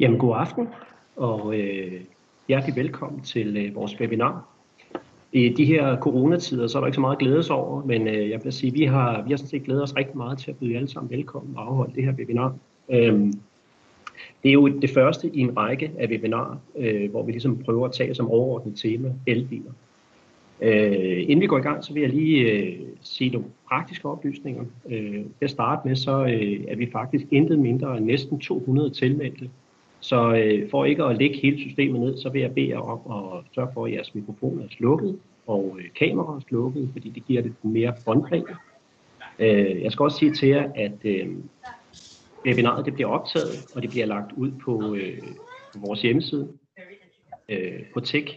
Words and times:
Jamen, 0.00 0.18
god 0.18 0.34
aften, 0.36 0.68
og 1.16 1.58
øh, 1.58 2.00
hjertelig 2.48 2.76
velkommen 2.76 3.22
til 3.22 3.56
øh, 3.56 3.74
vores 3.74 4.00
webinar. 4.00 4.48
I 5.32 5.48
de 5.48 5.64
her 5.64 6.00
coronatider, 6.00 6.66
så 6.66 6.78
er 6.78 6.80
der 6.80 6.86
ikke 6.86 6.94
så 6.94 7.00
meget 7.00 7.16
at 7.16 7.18
glæde 7.18 7.44
over, 7.50 7.84
men 7.84 8.08
øh, 8.08 8.30
jeg 8.30 8.44
vil 8.44 8.52
sige, 8.52 8.72
vi 8.72 8.84
har, 8.84 9.22
vi 9.22 9.30
har 9.30 9.36
sådan 9.36 9.48
set 9.48 9.64
glædet 9.64 9.82
os 9.82 9.96
rigtig 9.96 10.16
meget 10.16 10.38
til 10.38 10.50
at 10.50 10.56
byde 10.56 10.76
alle 10.76 10.88
sammen 10.88 11.10
velkommen 11.10 11.56
og 11.56 11.66
afholde 11.66 11.94
det 11.94 12.04
her 12.04 12.12
webinar. 12.12 12.54
Øhm, 12.88 13.32
det 14.42 14.48
er 14.48 14.52
jo 14.52 14.68
det 14.68 14.90
første 14.90 15.30
i 15.34 15.40
en 15.40 15.56
række 15.56 15.92
af 15.98 16.08
webinarer, 16.08 16.56
øh, 16.76 17.10
hvor 17.10 17.22
vi 17.22 17.32
ligesom 17.32 17.58
prøver 17.64 17.86
at 17.86 17.92
tage 17.92 18.14
som 18.14 18.30
overordnet 18.30 18.76
tema 18.76 19.14
elbiler. 19.26 19.72
Øh, 20.60 21.22
inden 21.22 21.40
vi 21.40 21.46
går 21.46 21.58
i 21.58 21.62
gang, 21.62 21.84
så 21.84 21.92
vil 21.92 22.00
jeg 22.00 22.10
lige 22.10 22.52
øh, 22.52 22.78
sige 23.00 23.30
nogle 23.30 23.48
praktiske 23.68 24.08
oplysninger. 24.08 24.64
Øh, 24.88 25.12
til 25.12 25.44
at 25.44 25.50
starte 25.50 25.88
med, 25.88 25.96
så 25.96 26.24
øh, 26.24 26.64
er 26.68 26.76
vi 26.76 26.90
faktisk 26.92 27.24
intet 27.30 27.58
mindre 27.58 27.96
end 27.96 28.04
næsten 28.04 28.40
200 28.40 28.90
tilmeldte 28.90 29.50
så 30.00 30.34
øh, 30.34 30.70
for 30.70 30.84
ikke 30.84 31.04
at 31.04 31.18
lægge 31.18 31.36
hele 31.36 31.58
systemet 31.58 32.00
ned, 32.00 32.18
så 32.18 32.28
vil 32.28 32.40
jeg 32.40 32.54
bede 32.54 32.68
jer 32.68 32.78
om 32.78 33.00
at 33.28 33.44
sørge 33.54 33.70
for, 33.74 33.86
at 33.86 33.92
jeres 33.92 34.14
mikrofon 34.14 34.60
er 34.60 34.68
slukket 34.70 35.18
og 35.48 35.78
øh, 35.80 35.84
kameraet 35.98 36.36
er 36.36 36.44
slukket, 36.48 36.88
fordi 36.92 37.10
det 37.10 37.24
giver 37.26 37.42
det 37.42 37.54
mere 37.62 37.94
båndplan. 38.04 38.44
Øh, 39.38 39.82
jeg 39.82 39.92
skal 39.92 40.02
også 40.02 40.18
sige 40.18 40.34
til 40.34 40.48
jer, 40.48 40.72
at 40.74 41.04
øh, 41.04 41.36
webinaret 42.46 42.86
det 42.86 42.94
bliver 42.94 43.08
optaget, 43.08 43.66
og 43.74 43.82
det 43.82 43.90
bliver 43.90 44.06
lagt 44.06 44.32
ud 44.32 44.50
på, 44.64 44.94
øh, 44.94 45.22
på 45.72 45.78
vores 45.86 46.02
hjemmeside 46.02 46.48
øh, 47.48 47.80
på 47.94 48.00
tvtech.dk. 48.00 48.34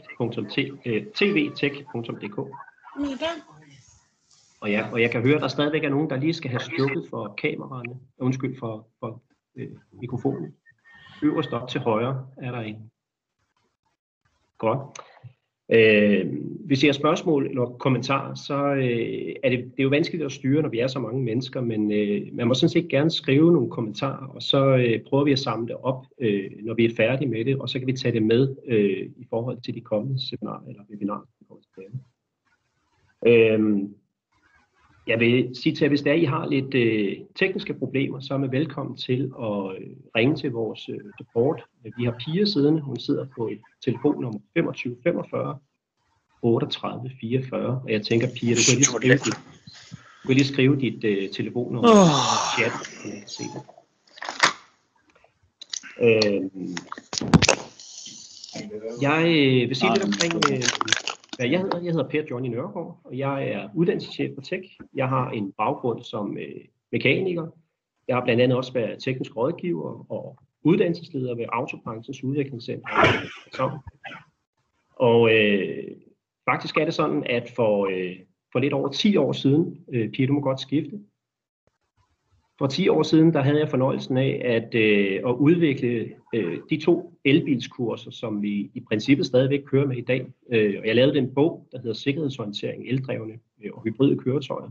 Og, 4.61 4.71
ja, 4.71 4.85
og 4.91 5.01
jeg 5.01 5.11
kan 5.11 5.21
høre, 5.21 5.35
at 5.35 5.41
der 5.41 5.47
stadigvæk 5.47 5.83
er 5.83 5.89
nogen, 5.89 6.09
der 6.09 6.15
lige 6.15 6.33
skal 6.33 6.49
have 6.49 6.59
slukket 6.59 7.05
for 7.09 7.33
kameraerne, 7.41 7.99
undskyld 8.19 8.59
for, 8.59 8.87
for 8.99 9.21
øh, 9.55 9.69
mikrofonen. 9.91 10.53
Øverst 11.23 11.53
op 11.53 11.69
til 11.69 11.81
højre 11.81 12.27
er 12.37 12.51
der 12.51 12.59
en. 12.59 12.91
Godt. 14.57 14.79
Øh, 15.73 16.33
hvis 16.65 16.83
I 16.83 16.85
har 16.85 16.93
spørgsmål 16.93 17.47
eller 17.47 17.65
kommentarer, 17.65 18.35
så 18.35 18.63
øh, 18.63 19.35
er 19.43 19.49
det, 19.49 19.59
det 19.59 19.79
er 19.79 19.83
jo 19.83 19.89
vanskeligt 19.89 20.23
at 20.23 20.31
styre, 20.31 20.61
når 20.61 20.69
vi 20.69 20.79
er 20.79 20.87
så 20.87 20.99
mange 20.99 21.23
mennesker, 21.23 21.61
men 21.61 21.91
øh, 21.91 22.27
man 22.33 22.47
må 22.47 22.53
sådan 22.53 22.69
set 22.69 22.89
gerne 22.89 23.11
skrive 23.11 23.53
nogle 23.53 23.69
kommentarer, 23.69 24.27
og 24.27 24.41
så 24.41 24.77
øh, 24.77 25.03
prøver 25.09 25.23
vi 25.23 25.31
at 25.31 25.39
samle 25.39 25.67
det 25.67 25.75
op, 25.75 26.05
øh, 26.19 26.51
når 26.63 26.73
vi 26.73 26.85
er 26.85 26.95
færdige 26.97 27.29
med 27.29 27.45
det, 27.45 27.57
og 27.57 27.69
så 27.69 27.79
kan 27.79 27.87
vi 27.87 27.93
tage 27.93 28.13
det 28.13 28.23
med 28.23 28.55
øh, 28.67 29.09
i 29.17 29.25
forhold 29.29 29.61
til 29.61 29.75
de 29.75 29.81
kommende 29.81 30.27
seminarer 30.29 30.67
eller 30.67 30.83
webinarer. 30.89 31.25
Øh, 33.27 33.89
jeg 35.07 35.19
vil 35.19 35.55
sige 35.55 35.75
til 35.75 35.85
jer, 35.85 35.89
hvis 35.89 36.01
der 36.01 36.13
I 36.13 36.23
har 36.23 36.45
lidt 36.45 36.73
øh, 36.73 37.17
tekniske 37.35 37.73
problemer, 37.73 38.19
så 38.19 38.33
er 38.33 38.37
man 38.37 38.51
velkommen 38.51 38.97
til 38.97 39.31
at 39.39 39.75
øh, 39.77 39.87
ringe 40.15 40.35
til 40.35 40.51
vores 40.51 40.89
øh, 40.89 40.99
support. 41.17 41.63
Vi 41.97 42.03
har 42.05 42.15
Pia 42.19 42.45
siddende, 42.45 42.81
hun 42.81 42.99
sidder 42.99 43.25
på 43.37 43.47
et 43.47 43.59
telefonnummer 43.85 44.39
25 44.53 44.95
45 45.03 45.59
38 46.41 47.11
44, 47.21 47.81
og 47.83 47.91
jeg 47.91 48.01
tænker, 48.01 48.27
Pia, 48.27 48.55
du 48.55 48.61
kan 48.67 48.75
lige 48.75 48.85
skrive 48.85 49.13
dit, 49.13 49.35
du 50.23 50.27
kan 50.27 50.35
lige 50.35 50.47
skrive 50.47 50.79
dit 50.79 51.03
øh, 51.03 51.29
telefonnummer 51.29 51.89
oh. 51.89 52.07
i 52.35 52.61
chat, 52.61 52.73
se 53.29 53.43
det. 53.43 53.61
Øh, 56.01 56.41
jeg 59.01 59.23
øh, 59.25 59.69
vil 59.69 59.75
sige 59.75 59.93
lidt 59.93 60.03
omkring 60.03 60.33
øh, 60.51 60.63
jeg 61.45 61.59
hedder, 61.59 61.81
jeg 61.81 61.91
hedder 61.91 62.09
Per 62.09 62.23
Johnny 62.31 62.49
Nørgaard, 62.49 63.01
og 63.03 63.17
jeg 63.17 63.47
er 63.47 63.69
uddannelseschef 63.75 64.35
på 64.35 64.41
Tech. 64.41 64.63
Jeg 64.93 65.09
har 65.09 65.29
en 65.29 65.51
baggrund 65.51 66.03
som 66.03 66.37
øh, 66.37 66.65
mekaniker. 66.91 67.47
Jeg 68.07 68.15
har 68.15 68.23
blandt 68.23 68.41
andet 68.41 68.57
også 68.57 68.73
været 68.73 69.03
teknisk 69.03 69.37
rådgiver 69.37 70.11
og 70.11 70.39
uddannelsesleder 70.63 71.35
ved 71.35 71.45
Autobranchens 71.49 72.23
udviklingscenter. 72.23 72.87
Og 74.95 75.33
øh, 75.33 75.87
faktisk 76.49 76.77
er 76.77 76.85
det 76.85 76.93
sådan, 76.93 77.23
at 77.29 77.51
for, 77.55 77.85
øh, 77.85 78.15
for 78.51 78.59
lidt 78.59 78.73
over 78.73 78.89
10 78.89 79.17
år 79.17 79.31
siden, 79.31 79.85
øh, 79.93 80.11
Pia, 80.11 80.25
du 80.25 80.33
må 80.33 80.41
godt 80.41 80.59
skifte, 80.59 80.99
for 82.61 82.67
10 82.67 82.89
år 82.89 83.03
siden, 83.03 83.33
der 83.33 83.41
havde 83.41 83.59
jeg 83.59 83.69
fornøjelsen 83.69 84.17
af 84.17 84.41
at, 84.45 84.75
øh, 84.75 85.19
at 85.27 85.33
udvikle 85.33 86.09
øh, 86.35 86.57
de 86.69 86.81
to 86.85 87.13
elbilskurser, 87.25 88.11
som 88.11 88.41
vi 88.41 88.71
i 88.73 88.79
princippet 88.87 89.25
stadigvæk 89.25 89.59
kører 89.65 89.87
med 89.87 89.97
i 89.97 90.01
dag. 90.01 90.25
Øh, 90.51 90.75
og 90.79 90.87
jeg 90.87 90.95
lavede 90.95 91.17
en 91.17 91.33
bog, 91.33 91.67
der 91.71 91.77
hedder 91.77 91.93
Sikkerhedsorientering, 91.93 92.87
eldrevne 92.87 93.33
øh, 93.63 93.71
og 93.73 93.83
hybride 93.83 94.17
køretøjer. 94.17 94.69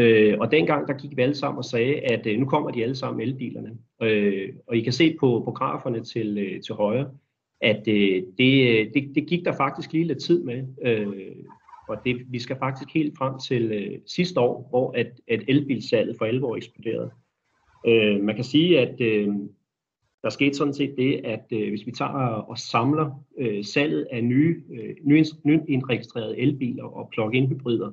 Øh, 0.00 0.38
og 0.38 0.50
dengang 0.50 0.88
der 0.88 0.94
gik 0.94 1.16
vi 1.16 1.22
alle 1.22 1.34
sammen 1.34 1.58
og 1.58 1.64
sagde, 1.64 1.94
at 1.94 2.26
øh, 2.26 2.38
nu 2.38 2.46
kommer 2.46 2.70
de 2.70 2.82
alle 2.82 2.94
sammen 2.94 3.20
elbilerne. 3.20 3.70
Øh, 4.02 4.48
og 4.66 4.76
I 4.76 4.80
kan 4.80 4.92
se 4.92 5.16
på, 5.20 5.42
på 5.44 5.50
graferne 5.50 6.04
til, 6.04 6.38
øh, 6.38 6.62
til 6.62 6.74
højre, 6.74 7.10
at 7.60 7.88
øh, 7.88 8.22
det, 8.38 8.70
øh, 8.70 8.86
det, 8.94 9.14
det 9.14 9.26
gik 9.26 9.44
der 9.44 9.52
faktisk 9.56 9.92
lige 9.92 10.06
lidt 10.06 10.22
tid 10.22 10.44
med. 10.44 10.64
Øh, 10.82 11.06
og 11.88 11.96
det, 12.04 12.16
vi 12.28 12.38
skal 12.38 12.56
faktisk 12.58 12.94
helt 12.94 13.18
frem 13.18 13.38
til 13.38 13.72
øh, 13.72 13.98
sidste 14.06 14.40
år, 14.40 14.66
hvor 14.70 14.92
at, 14.92 15.20
at 15.28 15.42
elbilsalget 15.48 16.16
for 16.18 16.24
alvor 16.24 16.56
eksploderede. 16.56 17.10
Øh, 17.86 18.24
man 18.24 18.34
kan 18.34 18.44
sige, 18.44 18.80
at 18.80 19.00
øh, 19.00 19.28
der 20.22 20.30
skete 20.30 20.54
sådan 20.54 20.74
set 20.74 20.94
det, 20.96 21.20
at 21.24 21.44
øh, 21.52 21.68
hvis 21.68 21.86
vi 21.86 21.92
tager 21.92 22.10
og 22.26 22.58
samler 22.58 23.24
øh, 23.38 23.64
salget 23.64 24.06
af 24.10 24.24
nye, 24.24 24.62
øh, 24.72 24.94
nyindregistrerede 25.44 26.38
elbiler 26.38 26.84
og 26.84 27.08
plug-in 27.12 27.48
hybrider, 27.48 27.90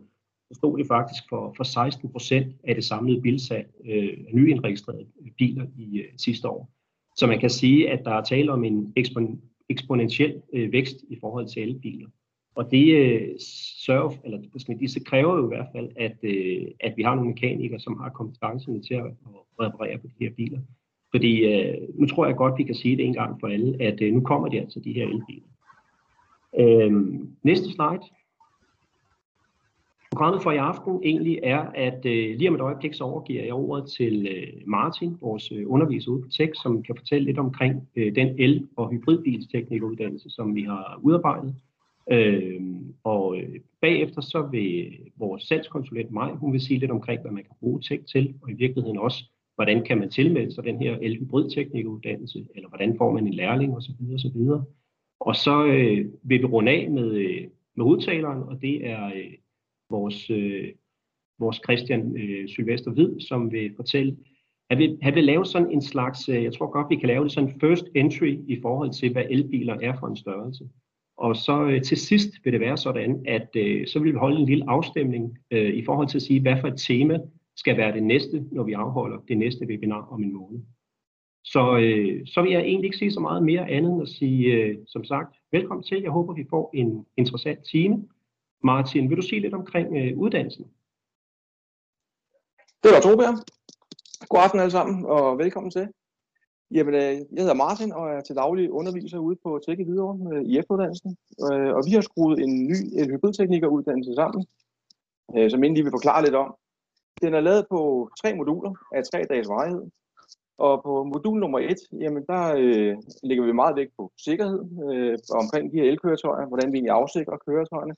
så 0.51 0.57
stod 0.57 0.77
det 0.77 0.87
faktisk 0.87 1.23
for, 1.29 1.53
for 1.57 1.63
16 1.63 2.11
procent 2.11 2.55
af 2.63 2.75
det 2.75 2.83
samlede 2.83 3.21
bilsalg 3.21 3.67
øh, 3.85 4.17
af 4.27 4.33
nyindregistrerede 4.33 5.07
biler 5.37 5.65
i 5.77 5.99
øh, 5.99 6.05
sidste 6.17 6.49
år. 6.49 6.69
Så 7.17 7.27
man 7.27 7.39
kan 7.39 7.49
sige, 7.49 7.89
at 7.89 8.05
der 8.05 8.11
er 8.11 8.23
tale 8.23 8.51
om 8.51 8.63
en 8.63 8.93
ekspon, 8.95 9.41
eksponentiel 9.69 10.41
øh, 10.53 10.71
vækst 10.71 10.97
i 11.09 11.17
forhold 11.21 11.47
til 11.47 11.63
elbiler. 11.63 12.07
Og 12.55 12.71
det 12.71 12.95
øh, 12.95 13.27
sørger, 13.85 14.11
eller 14.23 14.37
det 14.37 15.05
kræver 15.05 15.37
jo 15.37 15.45
i 15.45 15.55
hvert 15.55 15.67
fald, 15.75 15.89
at, 15.95 16.17
øh, 16.23 16.67
at 16.79 16.93
vi 16.97 17.03
har 17.03 17.15
nogle 17.15 17.29
mekanikere, 17.29 17.79
som 17.79 17.99
har 17.99 18.09
kompetencerne 18.09 18.81
til 18.81 18.93
at, 18.93 19.05
at 19.05 19.65
reparere 19.65 19.97
på 19.97 20.07
de 20.07 20.25
her 20.25 20.33
biler. 20.37 20.59
Fordi 21.11 21.45
øh, 21.53 21.77
nu 21.93 22.05
tror 22.05 22.25
jeg 22.25 22.35
godt, 22.35 22.57
vi 22.57 22.63
kan 22.63 22.75
sige 22.75 22.97
det 22.97 23.05
en 23.05 23.13
gang 23.13 23.39
for 23.39 23.47
alle, 23.47 23.81
at 23.81 24.01
øh, 24.01 24.13
nu 24.13 24.21
kommer 24.21 24.47
de 24.47 24.59
altså 24.59 24.79
de 24.79 24.93
her 24.93 25.07
elbiler. 25.07 25.47
Øh, 26.59 26.91
næste 27.43 27.65
slide. 27.65 28.01
Programmet 30.11 30.43
for 30.43 30.51
i 30.51 30.57
aften 30.57 30.99
egentlig 31.03 31.39
er, 31.43 31.59
at 31.59 32.05
øh, 32.05 32.37
lige 32.37 32.49
om 32.49 32.55
et 32.55 32.61
øjeblik 32.61 32.93
så 32.93 33.03
overgiver 33.03 33.43
jeg 33.43 33.53
ordet 33.53 33.89
til 33.91 34.27
øh, 34.27 34.61
Martin, 34.67 35.17
vores 35.21 35.51
øh, 35.51 35.63
underviser 35.67 36.11
ude 36.11 36.21
på 36.21 36.29
Tech, 36.29 36.51
som 36.63 36.83
kan 36.83 36.95
fortælle 36.95 37.25
lidt 37.25 37.37
omkring 37.37 37.89
øh, 37.95 38.15
den 38.15 38.35
el- 38.39 38.67
og 38.75 38.91
hybridbilsteknikuddannelse, 38.91 40.29
som 40.29 40.55
vi 40.55 40.61
har 40.61 40.99
udarbejdet. 41.03 41.55
Øh, 42.11 42.61
og 43.03 43.37
øh, 43.37 43.59
bagefter 43.81 44.21
så 44.21 44.49
vil 44.51 44.97
vores 45.15 45.43
salgskonsulent 45.43 46.11
mig, 46.11 46.35
hun 46.35 46.53
vil 46.53 46.61
sige 46.61 46.79
lidt 46.79 46.91
omkring, 46.91 47.21
hvad 47.21 47.31
man 47.31 47.43
kan 47.43 47.55
bruge 47.59 47.81
tech 47.81 48.03
til, 48.05 48.35
og 48.41 48.51
i 48.51 48.53
virkeligheden 48.53 48.97
også, 48.97 49.23
hvordan 49.55 49.83
kan 49.83 49.97
man 49.97 50.09
tilmelde 50.09 50.51
sig 50.53 50.63
den 50.63 50.79
her 50.79 50.97
elhybridteknikuddannelse, 51.01 52.47
eller 52.55 52.69
hvordan 52.69 52.97
får 52.97 53.11
man 53.11 53.27
en 53.27 53.33
lærling 53.33 53.75
osv. 53.75 53.93
osv. 54.13 54.37
Og 55.19 55.35
så 55.35 55.65
øh, 55.65 56.05
vil 56.23 56.39
vi 56.39 56.45
runde 56.45 56.71
af 56.71 56.91
med, 56.91 57.11
øh, 57.11 57.47
med 57.75 57.85
udtaleren, 57.85 58.43
og 58.43 58.61
det 58.61 58.87
er 58.87 59.05
øh, 59.05 59.33
vores, 59.89 60.29
øh, 60.29 60.67
vores 61.39 61.61
Christian 61.63 62.17
øh, 62.17 62.47
Sylvester 62.49 62.91
Hvid, 62.91 63.19
som 63.19 63.51
vil 63.51 63.75
fortælle, 63.75 64.17
han 64.69 64.77
vil, 64.77 64.97
han 65.01 65.15
vil 65.15 65.23
lave 65.23 65.45
sådan 65.45 65.71
en 65.71 65.81
slags, 65.81 66.29
øh, 66.29 66.43
jeg 66.43 66.53
tror 66.53 66.71
godt, 66.71 66.89
vi 66.89 66.95
kan 66.95 67.07
lave 67.07 67.23
det 67.23 67.31
sådan 67.31 67.59
first 67.59 67.85
entry 67.95 68.37
i 68.47 68.61
forhold 68.61 68.93
til, 68.93 69.11
hvad 69.11 69.23
elbiler 69.29 69.77
er 69.81 69.99
for 69.99 70.07
en 70.07 70.17
størrelse. 70.17 70.69
Og 71.19 71.35
så 71.35 71.63
øh, 71.63 71.81
til 71.81 71.97
sidst 71.97 72.29
vil 72.43 72.53
det 72.53 72.61
være 72.61 72.77
sådan, 72.77 73.23
at 73.27 73.49
øh, 73.55 73.87
så 73.87 73.99
vil 73.99 74.13
vi 74.13 74.17
holde 74.17 74.39
en 74.39 74.45
lille 74.45 74.69
afstemning 74.69 75.37
øh, 75.51 75.73
i 75.73 75.85
forhold 75.85 76.07
til 76.07 76.17
at 76.17 76.21
sige, 76.21 76.41
hvad 76.41 76.57
for 76.61 76.67
et 76.67 76.77
tema 76.77 77.19
skal 77.55 77.77
være 77.77 77.93
det 77.93 78.03
næste, 78.03 78.45
når 78.51 78.63
vi 78.63 78.73
afholder 78.73 79.17
det 79.27 79.37
næste 79.37 79.65
webinar 79.65 80.07
om 80.11 80.23
en 80.23 80.33
måned. 80.33 80.59
Så, 81.43 81.77
øh, 81.77 82.27
så 82.27 82.41
vil 82.41 82.51
jeg 82.51 82.61
egentlig 82.61 82.85
ikke 82.85 82.97
sige 82.97 83.11
så 83.11 83.19
meget 83.19 83.43
mere 83.43 83.69
andet 83.69 83.91
end 83.91 84.01
at 84.01 84.09
sige, 84.09 84.53
øh, 84.53 84.77
som 84.87 85.03
sagt, 85.03 85.35
velkommen 85.51 85.83
til. 85.83 86.01
Jeg 86.01 86.11
håber, 86.11 86.33
vi 86.33 86.45
får 86.49 86.71
en 86.73 87.05
interessant 87.17 87.59
time. 87.71 88.07
Martin, 88.63 89.09
vil 89.09 89.17
du 89.17 89.21
sige 89.21 89.41
lidt 89.41 89.53
omkring 89.53 89.97
øh, 89.97 90.17
uddannelsen? 90.17 90.65
Det 92.83 92.91
var 92.91 93.01
Torbjørn. 93.01 93.37
God 94.29 94.39
aften 94.43 94.59
alle 94.59 94.71
sammen, 94.71 95.05
og 95.05 95.37
velkommen 95.37 95.71
til. 95.71 95.87
Jamen, 96.71 96.93
øh, 96.93 97.01
jeg 97.01 97.41
hedder 97.43 97.53
Martin 97.53 97.91
og 97.93 98.09
er 98.09 98.21
til 98.21 98.35
daglig 98.35 98.71
underviser 98.71 99.17
ude 99.17 99.37
på 99.43 99.59
Tech 99.65 99.79
i 99.79 99.83
Hvidovre 99.83 100.35
øh, 100.35 100.43
i 100.43 100.57
efteruddannelsen. 100.59 101.17
Øh, 101.51 101.71
og 101.77 101.83
vi 101.87 101.91
har 101.91 102.01
skruet 102.01 102.39
en 102.39 102.67
ny 102.67 102.77
hybridteknikeruddannelse 103.11 104.13
sammen, 104.15 104.47
som 105.51 105.63
jeg 105.63 105.71
lige 105.71 105.83
vil 105.83 105.97
forklare 105.97 106.23
lidt 106.23 106.35
om. 106.35 106.55
Den 107.21 107.33
er 107.33 107.39
lavet 107.39 107.65
på 107.69 108.09
tre 108.21 108.35
moduler 108.35 108.73
af 108.95 109.03
tre 109.03 109.25
dages 109.29 109.49
varighed. 109.49 109.83
Og 110.57 110.83
på 110.83 111.03
modul 111.03 111.39
nummer 111.39 111.59
et, 111.59 111.81
jamen 112.03 112.23
der 112.25 112.43
øh, 112.57 112.97
lægger 113.23 113.45
vi 113.45 113.51
meget 113.51 113.75
vægt 113.75 113.93
på 113.97 114.11
sikkerhed 114.17 114.61
øh, 114.91 115.17
omkring 115.41 115.71
de 115.71 115.77
her 115.77 115.89
elkøretøjer, 115.91 116.45
hvordan 116.47 116.71
vi 116.71 116.77
egentlig 116.77 116.91
afsikrer 116.91 117.37
køretøjerne. 117.47 117.95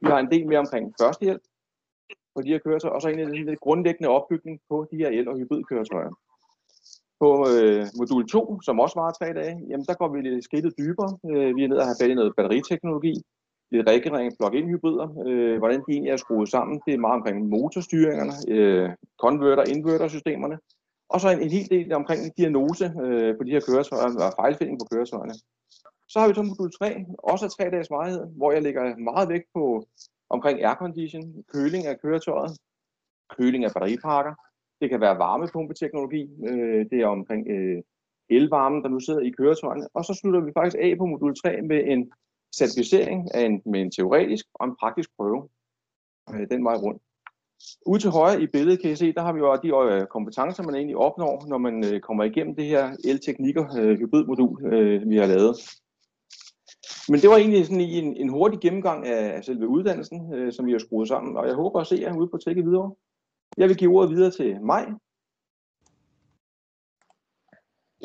Vi 0.00 0.06
har 0.06 0.18
en 0.18 0.30
del 0.30 0.46
mere 0.46 0.58
omkring 0.58 0.94
førstehjælp 1.00 1.42
på 2.34 2.42
de 2.42 2.48
her 2.48 2.58
køretøjer, 2.58 2.94
og 2.94 3.02
så 3.02 3.08
en 3.08 3.46
lidt 3.46 3.60
grundlæggende 3.60 4.08
opbygning 4.08 4.60
på 4.68 4.86
de 4.90 4.96
her 4.96 5.08
el- 5.08 5.28
og 5.28 5.38
hybridkøretøjer. 5.38 6.10
På 7.24 7.30
øh, 7.54 7.86
modul 7.98 8.28
2, 8.28 8.60
som 8.66 8.80
også 8.84 8.96
var 9.00 9.16
tre 9.18 9.28
dage, 9.40 9.54
jamen 9.68 9.86
der 9.88 9.94
går 10.00 10.08
vi 10.12 10.20
lidt 10.20 10.44
skridtet 10.44 10.72
dybere. 10.78 11.10
Øh, 11.30 11.56
vi 11.56 11.60
er 11.64 11.68
nede 11.68 11.80
og 11.80 11.88
have 11.90 12.00
fat 12.00 12.10
i 12.10 12.14
noget 12.14 12.36
batteriteknologi, 12.36 13.14
lidt 13.72 13.88
regenerering, 13.88 14.32
plug-in 14.38 14.68
hybrider, 14.72 15.08
øh, 15.26 15.58
hvordan 15.58 15.80
de 15.84 15.92
egentlig 15.92 16.12
er 16.12 16.16
skruet 16.16 16.48
sammen. 16.48 16.80
Det 16.86 16.94
er 16.94 17.04
meget 17.06 17.18
omkring 17.18 17.48
motorstyringerne, 17.54 18.34
øh, 18.54 18.88
converter, 19.24 19.64
inverter 19.74 20.08
systemerne, 20.08 20.56
og 21.12 21.20
så 21.20 21.28
en, 21.30 21.40
en 21.42 21.50
hel 21.56 21.68
del 21.74 21.92
omkring 22.00 22.20
diagnose 22.38 22.86
øh, 23.04 23.30
på 23.36 23.42
de 23.44 23.54
her 23.54 23.62
køretøjer, 23.68 24.08
og 24.26 24.32
fejlfinding 24.40 24.78
på 24.80 24.86
køretøjerne. 24.92 25.34
Så 26.12 26.16
har 26.20 26.28
vi 26.28 26.34
så 26.34 26.42
modul 26.42 26.70
3, 26.72 27.04
også 27.32 27.44
af 27.46 27.50
tre 27.50 27.64
dages 27.74 27.90
varighed, 27.90 28.24
hvor 28.38 28.52
jeg 28.52 28.62
lægger 28.62 28.96
meget 29.10 29.28
vægt 29.28 29.48
på 29.54 29.64
omkring 30.34 30.56
aircondition, 30.64 31.26
køling 31.54 31.86
af 31.86 32.00
køretøjet, 32.02 32.52
køling 33.36 33.64
af 33.64 33.72
batteripakker. 33.74 34.34
Det 34.80 34.90
kan 34.90 35.00
være 35.00 35.18
varmepumpeteknologi, 35.18 36.22
øh, 36.48 36.86
det 36.90 37.00
er 37.00 37.06
omkring 37.06 37.48
øh, 37.50 37.82
elvarmen, 38.30 38.82
der 38.82 38.88
nu 38.88 39.00
sidder 39.00 39.20
i 39.20 39.30
køretøjerne. 39.30 39.88
Og 39.94 40.04
så 40.04 40.14
slutter 40.14 40.40
vi 40.40 40.52
faktisk 40.56 40.76
af 40.80 40.98
på 40.98 41.06
modul 41.06 41.34
3 41.34 41.62
med 41.62 41.84
en 41.86 42.12
certificering 42.56 43.34
af 43.34 43.42
en, 43.46 43.62
med 43.66 43.80
en 43.80 43.90
teoretisk 43.90 44.46
og 44.54 44.66
en 44.66 44.76
praktisk 44.80 45.10
prøve 45.16 45.48
øh, 46.34 46.46
den 46.50 46.64
vej 46.64 46.74
rundt. 46.74 47.02
Ude 47.86 47.98
til 47.98 48.10
højre 48.10 48.42
i 48.42 48.46
billedet 48.46 48.80
kan 48.80 48.90
I 48.90 48.96
se, 48.96 49.12
der 49.12 49.22
har 49.22 49.32
vi 49.32 49.38
jo 49.38 49.56
de 49.62 49.94
øh, 49.94 50.06
kompetencer, 50.06 50.62
man 50.62 50.74
egentlig 50.74 50.96
opnår, 50.96 51.46
når 51.48 51.58
man 51.58 51.84
øh, 51.84 52.00
kommer 52.00 52.24
igennem 52.24 52.54
det 52.56 52.64
her 52.64 52.96
elteknikker 53.04 53.64
øh, 53.78 53.98
hybridmodul, 53.98 54.72
øh, 54.72 55.10
vi 55.10 55.16
har 55.16 55.26
lavet. 55.26 55.56
Men 57.08 57.20
det 57.20 57.30
var 57.30 57.36
egentlig 57.36 57.66
sådan 57.66 57.80
en, 57.80 58.16
en 58.16 58.28
hurtig 58.28 58.60
gennemgang 58.60 59.06
af 59.06 59.44
selve 59.44 59.68
uddannelsen, 59.68 60.34
øh, 60.34 60.52
som 60.52 60.66
vi 60.66 60.72
har 60.72 60.78
skruet 60.78 61.08
sammen, 61.08 61.36
og 61.36 61.46
jeg 61.46 61.54
håber 61.54 61.80
at 61.80 61.86
se 61.86 61.96
jer 62.00 62.16
ude 62.16 62.28
på 62.28 62.38
Tække 62.38 62.62
videre. 62.64 62.94
Jeg 63.56 63.68
vil 63.68 63.76
give 63.76 63.96
ordet 63.96 64.10
videre 64.10 64.30
til 64.30 64.60
mig. 64.60 64.86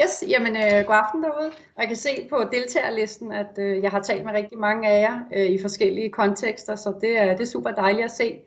Yes, 0.01 0.23
jamen 0.27 0.55
øh, 0.55 0.85
god 0.85 0.95
aften 0.95 1.23
derude. 1.23 1.47
Og 1.47 1.79
jeg 1.81 1.87
kan 1.87 1.97
se 1.97 2.27
på 2.29 2.43
deltagerlisten, 2.51 3.31
at 3.31 3.57
øh, 3.57 3.83
jeg 3.83 3.91
har 3.91 4.01
talt 4.01 4.25
med 4.25 4.33
rigtig 4.33 4.57
mange 4.57 4.89
af 4.89 5.01
jer 5.01 5.19
øh, 5.35 5.45
i 5.45 5.61
forskellige 5.61 6.09
kontekster, 6.09 6.75
så 6.75 6.93
det 7.01 7.17
er, 7.17 7.31
det 7.31 7.41
er 7.41 7.45
super 7.45 7.71
dejligt 7.71 8.05
at 8.05 8.11
se. 8.11 8.39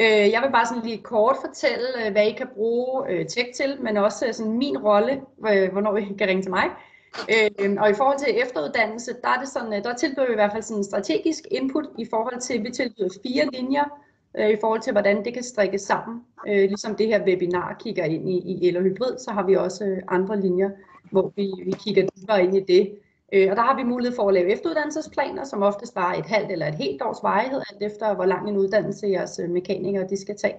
Øh, 0.00 0.30
jeg 0.32 0.42
vil 0.42 0.52
bare 0.52 0.66
sådan 0.66 0.82
lige 0.82 1.02
kort 1.02 1.36
fortælle, 1.46 2.06
øh, 2.06 2.12
hvad 2.12 2.26
I 2.26 2.32
kan 2.32 2.48
bruge 2.54 3.10
øh, 3.10 3.26
tech 3.26 3.48
til, 3.54 3.78
men 3.82 3.96
også 3.96 4.26
øh, 4.26 4.34
sådan 4.34 4.52
min 4.52 4.78
rolle, 4.78 5.20
øh, 5.50 5.72
hvornår 5.72 5.96
I 5.96 6.04
kan 6.18 6.28
ringe 6.28 6.42
til 6.42 6.50
mig. 6.50 6.70
Øh, 7.32 7.76
og 7.80 7.90
i 7.90 7.94
forhold 7.94 8.18
til 8.18 8.40
efteruddannelse, 8.42 9.12
der, 9.22 9.28
er 9.28 9.40
det 9.40 9.48
sådan, 9.48 9.72
øh, 9.72 9.84
der 9.84 9.94
tilbyder 9.94 10.26
vi 10.26 10.32
i 10.32 10.40
hvert 10.40 10.52
fald 10.52 10.62
sådan 10.62 10.84
strategisk 10.84 11.44
input 11.50 11.86
i 11.98 12.06
forhold 12.10 12.40
til, 12.40 12.54
at 12.54 12.64
vi 12.64 12.70
tilbyder 12.70 13.08
fire 13.22 13.46
linjer, 13.52 13.84
øh, 14.38 14.50
i 14.50 14.56
forhold 14.60 14.80
til, 14.80 14.92
hvordan 14.92 15.24
det 15.24 15.34
kan 15.34 15.42
strikkes 15.42 15.82
sammen. 15.82 16.20
Øh, 16.48 16.68
ligesom 16.68 16.94
det 16.94 17.06
her 17.06 17.24
webinar 17.24 17.76
kigger 17.80 18.04
ind 18.04 18.28
i, 18.28 18.38
i 18.38 18.68
el 18.68 18.76
og 18.76 18.82
hybrid, 18.82 19.18
så 19.18 19.30
har 19.30 19.46
vi 19.46 19.54
også 19.54 19.84
øh, 19.84 20.02
andre 20.08 20.40
linjer, 20.40 20.70
hvor 21.10 21.32
vi, 21.36 21.52
vi 21.64 21.70
kigger 21.70 22.08
dybere 22.16 22.44
ind 22.44 22.56
i 22.56 22.60
det. 22.60 22.98
Øh, 23.32 23.50
og 23.50 23.56
der 23.56 23.62
har 23.62 23.76
vi 23.76 23.82
mulighed 23.82 24.16
for 24.16 24.28
at 24.28 24.34
lave 24.34 24.52
efteruddannelsesplaner, 24.52 25.44
som 25.44 25.62
oftest 25.62 25.94
bare 25.94 26.18
et 26.18 26.26
halvt 26.26 26.52
eller 26.52 26.66
et 26.66 26.74
helt 26.74 27.02
års 27.02 27.22
varighed, 27.22 27.60
alt 27.72 27.82
efter 27.82 28.14
hvor 28.14 28.24
lang 28.24 28.48
en 28.48 28.56
uddannelse 28.56 29.06
jeres 29.06 29.38
øh, 29.38 29.50
mekanikere 29.50 30.08
de 30.08 30.20
skal 30.20 30.36
tage. 30.36 30.56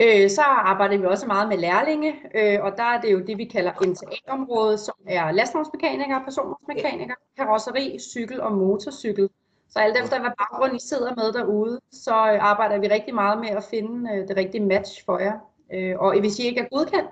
Øh, 0.00 0.30
så 0.30 0.42
arbejder 0.42 0.98
vi 0.98 1.04
også 1.06 1.26
meget 1.26 1.48
med 1.48 1.58
lærlinge, 1.58 2.14
øh, 2.34 2.58
og 2.62 2.72
der 2.76 2.82
er 2.82 3.00
det 3.00 3.12
jo 3.12 3.18
det, 3.18 3.38
vi 3.38 3.44
kalder 3.44 3.72
NTA-området, 3.86 4.80
som 4.80 4.94
er 5.06 5.32
lastvognsmekanikere, 5.32 6.22
personvognsmekanikere, 6.24 7.16
karosseri, 7.36 7.98
cykel 7.98 8.40
og 8.40 8.52
motorcykel. 8.52 9.28
Så 9.74 9.80
alt 9.80 9.96
efter 9.96 10.20
hvad 10.20 10.30
baggrund 10.38 10.76
I 10.76 10.88
sidder 10.88 11.14
med 11.14 11.32
derude, 11.32 11.80
så 11.92 12.10
øh, 12.10 12.50
arbejder 12.50 12.78
vi 12.78 12.88
rigtig 12.88 13.14
meget 13.14 13.40
med 13.40 13.48
at 13.48 13.64
finde 13.64 14.10
øh, 14.12 14.28
det 14.28 14.36
rigtige 14.36 14.66
match 14.66 15.04
for 15.04 15.18
jer. 15.18 15.38
Øh, 15.74 15.98
og 15.98 16.20
hvis 16.20 16.38
I 16.38 16.46
ikke 16.46 16.60
er 16.60 16.68
godkendt, 16.76 17.10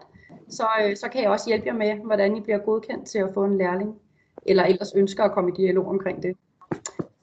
så, 0.48 0.66
øh, 0.82 0.96
så 0.96 1.08
kan 1.08 1.22
jeg 1.22 1.30
også 1.30 1.48
hjælpe 1.48 1.66
jer 1.66 1.74
med, 1.74 1.94
hvordan 1.94 2.36
I 2.36 2.40
bliver 2.40 2.58
godkendt 2.58 3.08
til 3.08 3.18
at 3.18 3.34
få 3.34 3.44
en 3.44 3.58
lærling, 3.58 3.94
eller 4.46 4.64
ellers 4.64 4.92
ønsker 4.94 5.24
at 5.24 5.32
komme 5.32 5.50
i 5.50 5.54
dialog 5.56 5.88
omkring 5.88 6.22
det. 6.22 6.36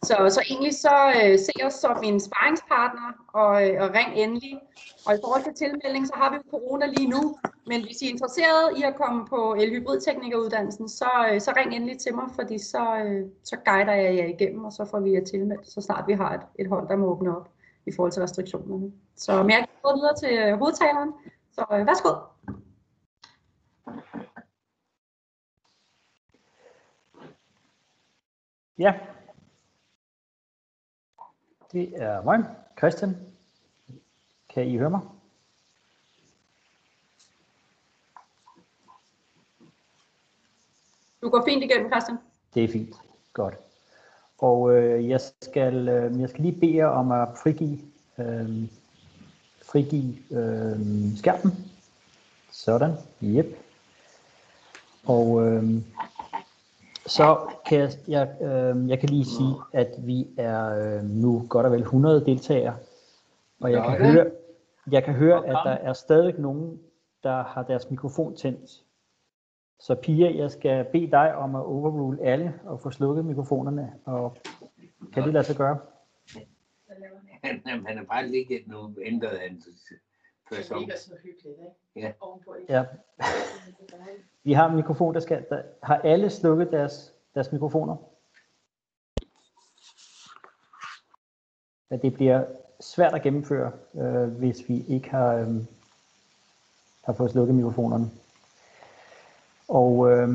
Så, 0.03 0.15
så 0.29 0.41
egentlig 0.49 0.75
så 0.75 1.13
øh, 1.23 1.39
se 1.39 1.65
os 1.65 1.73
som 1.73 2.03
en 2.03 2.19
sparringspartner 2.19 3.11
og, 3.27 3.67
øh, 3.67 3.81
og 3.83 3.89
ring 3.93 4.11
endelig. 4.15 4.59
Og 5.07 5.13
i 5.15 5.19
forhold 5.23 5.43
til 5.43 5.53
tilmelding, 5.53 6.07
så 6.07 6.13
har 6.15 6.29
vi 6.29 6.35
jo 6.35 6.41
corona 6.49 6.85
lige 6.85 7.09
nu. 7.09 7.37
Men 7.67 7.85
hvis 7.85 8.01
I 8.01 8.05
er 8.05 8.09
interesseret 8.09 8.77
i 8.77 8.83
at 8.83 8.95
komme 8.95 9.27
på 9.27 9.53
elhybridteknikeruddannelsen, 9.53 10.89
så, 10.89 11.09
øh, 11.31 11.41
så 11.41 11.53
ring 11.57 11.75
endelig 11.75 11.97
til 11.99 12.15
mig, 12.15 12.27
fordi 12.35 12.57
så, 12.57 12.83
øh, 13.05 13.25
så 13.43 13.57
guider 13.65 13.93
jeg 13.93 14.17
jer 14.17 14.25
igennem, 14.25 14.65
og 14.65 14.73
så 14.73 14.85
får 14.85 14.99
vi 14.99 15.13
jer 15.13 15.23
tilmeldt, 15.23 15.67
så 15.67 15.81
snart 15.81 16.07
vi 16.07 16.13
har 16.13 16.33
et, 16.33 16.41
et 16.59 16.67
hold, 16.67 16.87
der 16.87 16.95
må 16.95 17.05
åbne 17.05 17.37
op 17.37 17.49
i 17.85 17.91
forhold 17.95 18.11
til 18.11 18.21
restriktionerne. 18.21 18.91
Så 19.15 19.43
men 19.43 19.51
jeg 19.51 19.67
går 19.83 19.95
videre 19.95 20.15
til 20.15 20.33
øh, 20.39 20.57
hovedtaleren. 20.57 21.13
Så 21.51 21.65
øh, 21.73 21.87
værsgo. 21.87 22.09
Ja, 28.77 28.93
det 31.71 32.01
er 32.01 32.23
mig, 32.23 32.45
Christian. 32.77 33.17
Kan 34.49 34.67
I 34.67 34.77
høre 34.77 34.89
mig? 34.89 35.01
Du 41.21 41.29
går 41.29 41.43
fint 41.47 41.63
igennem, 41.63 41.91
Christian. 41.91 42.17
Det 42.53 42.63
er 42.63 42.67
fint. 42.67 42.95
Godt. 43.33 43.53
Og 44.37 44.75
øh, 44.75 45.09
jeg, 45.09 45.21
skal, 45.41 45.89
øh, 45.89 46.19
jeg 46.19 46.29
skal 46.29 46.41
lige 46.41 46.59
bede 46.59 46.75
jer 46.75 46.87
om 46.87 47.11
at 47.11 47.27
frigive, 47.43 47.79
øh, 48.17 48.69
frigive 49.61 50.15
øh, 50.31 51.17
skærmen. 51.17 51.71
Sådan. 52.51 52.91
Yep. 53.23 53.45
Og 55.05 55.47
øh, 55.47 55.63
så 57.09 57.51
kan 57.65 57.79
jeg, 57.79 57.89
jeg, 58.07 58.41
øh, 58.41 58.89
jeg 58.89 58.99
kan 58.99 59.09
lige 59.09 59.25
sige, 59.25 59.55
at 59.73 59.91
vi 59.99 60.27
er 60.37 60.65
øh, 60.69 61.03
nu 61.03 61.45
godt 61.49 61.65
og 61.65 61.71
vel 61.71 61.81
100 61.81 62.25
deltagere, 62.25 62.77
og 63.61 63.71
jeg 63.71 63.83
kan, 63.83 64.11
høre, 64.11 64.31
jeg 64.91 65.03
kan 65.03 65.13
høre, 65.13 65.47
at 65.47 65.57
der 65.65 65.71
er 65.71 65.93
stadig 65.93 66.39
nogen, 66.39 66.79
der 67.23 67.43
har 67.43 67.63
deres 67.63 67.89
mikrofon 67.89 68.35
tændt. 68.35 68.83
Så 69.79 69.95
Pia, 69.95 70.37
jeg 70.37 70.51
skal 70.51 70.85
bede 70.91 71.11
dig 71.11 71.35
om 71.35 71.55
at 71.55 71.63
overrule 71.63 72.21
alle 72.21 72.53
og 72.63 72.79
få 72.79 72.91
slukket 72.91 73.25
mikrofonerne, 73.25 73.93
og 74.05 74.37
kan 75.13 75.23
det 75.23 75.33
lade 75.33 75.43
sig 75.43 75.55
gøre? 75.55 75.77
Han, 77.43 77.61
han 77.65 77.97
er 77.97 78.03
bare 78.03 78.27
ligget 78.27 78.67
nu 78.67 78.95
ændret 79.05 79.39
han 79.39 79.61
Det 80.49 80.77
ligger 80.79 80.97
så 80.97 81.15
hyggeligt, 81.23 81.59
ikke? 81.59 82.07
Ja. 82.07 82.11
Ovenpå 82.19 82.55
Ja. 82.69 82.85
Vi 84.43 84.53
har 84.53 84.69
en 84.69 84.75
mikrofon, 84.75 85.13
der 85.13 85.19
skal... 85.19 85.45
Der, 85.49 85.63
har 85.83 85.97
alle 85.97 86.29
slukket 86.29 86.71
deres, 86.71 87.13
deres 87.35 87.51
mikrofoner? 87.51 87.95
Ja, 91.91 91.95
det 91.97 92.13
bliver 92.13 92.45
svært 92.79 93.13
at 93.13 93.21
gennemføre, 93.21 93.71
øh, 93.95 94.27
hvis 94.27 94.69
vi 94.69 94.83
ikke 94.87 95.09
har, 95.09 95.33
øh, 95.33 95.47
har 97.05 97.13
fået 97.13 97.31
slukket 97.31 97.55
mikrofonerne. 97.55 98.11
Og 99.67 100.11
øh, 100.11 100.29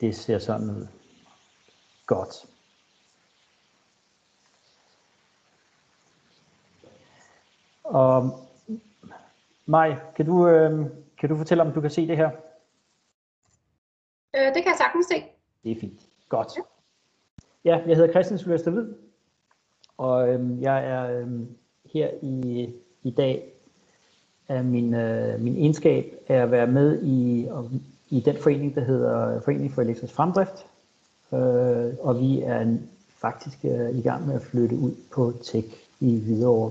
det 0.00 0.16
ser 0.16 0.38
sådan 0.38 0.70
ud. 0.70 0.86
Godt. 2.06 2.46
Og 7.86 8.46
Maj, 9.66 9.96
kan 10.16 10.26
du, 10.26 10.48
øh, 10.48 10.86
kan 11.18 11.28
du 11.28 11.36
fortælle, 11.36 11.62
om 11.62 11.72
du 11.72 11.80
kan 11.80 11.90
se 11.90 12.08
det 12.08 12.16
her? 12.16 12.30
Øh, 14.36 14.54
det 14.54 14.62
kan 14.62 14.66
jeg 14.66 14.76
sagtens 14.78 15.06
se. 15.06 15.24
Det 15.64 15.72
er 15.72 15.80
fint. 15.80 16.00
Godt. 16.28 16.52
Ja, 17.64 17.80
jeg 17.86 17.96
hedder 17.96 18.10
Christian 18.10 18.38
Sylvester 18.38 18.70
Hvid, 18.70 18.94
og 19.98 20.28
øhm, 20.28 20.60
jeg 20.60 20.86
er 20.86 21.20
øhm, 21.20 21.56
her 21.92 22.10
i, 22.22 22.74
i 23.02 23.10
dag 23.10 23.52
af 24.48 24.64
min, 24.64 24.94
øh, 24.94 25.40
min 25.40 25.56
egenskab 25.56 26.14
af 26.28 26.34
at 26.34 26.50
være 26.50 26.66
med 26.66 27.02
i, 27.02 27.48
i 28.10 28.20
den 28.20 28.36
forening, 28.36 28.74
der 28.74 28.80
hedder 28.80 29.40
Forening 29.40 29.72
for 29.72 29.82
Elektrisk 29.82 30.14
Fremdrift. 30.14 30.66
Øh, 31.32 31.94
og 32.00 32.20
vi 32.20 32.42
er 32.42 32.76
faktisk 33.20 33.64
øh, 33.64 33.98
i 33.98 34.02
gang 34.02 34.26
med 34.26 34.34
at 34.34 34.42
flytte 34.42 34.76
ud 34.76 34.94
på 35.12 35.32
Tech 35.42 35.68
i 36.00 36.20
Hvidovre. 36.20 36.70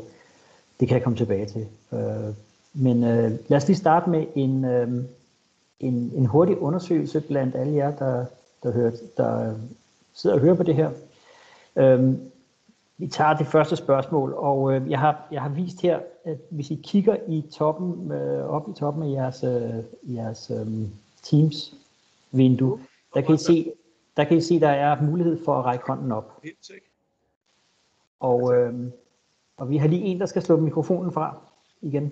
Det 0.79 0.87
kan 0.87 0.95
jeg 0.95 1.03
komme 1.03 1.17
tilbage 1.17 1.45
til. 1.45 1.67
Øh, 1.93 2.33
men 2.73 3.03
øh, 3.03 3.31
lad 3.47 3.57
os 3.57 3.67
lige 3.67 3.77
starte 3.77 4.09
med 4.09 4.25
en, 4.35 4.65
øh, 4.65 5.03
en, 5.79 6.11
en 6.15 6.25
hurtig 6.25 6.57
undersøgelse 6.57 7.21
blandt 7.21 7.55
alle 7.55 7.75
jer, 7.75 7.95
der, 7.95 8.25
der, 8.63 8.71
hører, 8.71 8.91
der 9.17 9.55
sidder 10.13 10.35
og 10.35 10.41
hører 10.41 10.55
på 10.55 10.63
det 10.63 10.75
her. 10.75 10.91
Øhm, 11.75 12.31
vi 12.97 13.07
tager 13.07 13.37
det 13.37 13.47
første 13.47 13.75
spørgsmål, 13.75 14.33
og 14.33 14.73
øh, 14.73 14.91
jeg, 14.91 14.99
har, 14.99 15.27
jeg 15.31 15.41
har 15.41 15.49
vist 15.49 15.81
her, 15.81 15.99
at 16.23 16.37
hvis 16.49 16.71
I 16.71 16.81
kigger 16.83 17.17
i 17.27 17.43
toppen, 17.53 18.11
øh, 18.11 18.45
op 18.45 18.69
i 18.69 18.73
toppen 18.73 19.03
af 19.03 19.09
jeres, 19.09 19.43
øh, 19.43 20.15
jeres 20.15 20.51
øh, 20.51 20.67
Teams 21.23 21.75
vindue, 22.31 22.79
der 23.13 23.21
kan 23.21 23.35
I 23.35 23.37
se, 23.37 23.71
der 24.17 24.23
kan 24.23 24.37
I 24.37 24.41
se, 24.41 24.59
der 24.59 24.69
er 24.69 25.01
mulighed 25.01 25.45
for 25.45 25.59
at 25.59 25.65
række 25.65 25.87
hånden 25.87 26.11
op. 26.11 26.41
Og, 28.19 28.55
øh, 28.55 28.73
og 29.57 29.69
vi 29.69 29.77
har 29.77 29.87
lige 29.87 30.01
en, 30.01 30.19
der 30.19 30.25
skal 30.25 30.41
slå 30.41 30.57
mikrofonen 30.57 31.11
fra 31.11 31.37
igen. 31.81 32.11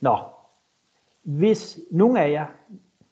Nå, 0.00 0.18
hvis 1.22 1.78
nogen 1.90 2.16
af 2.16 2.30
jer 2.30 2.46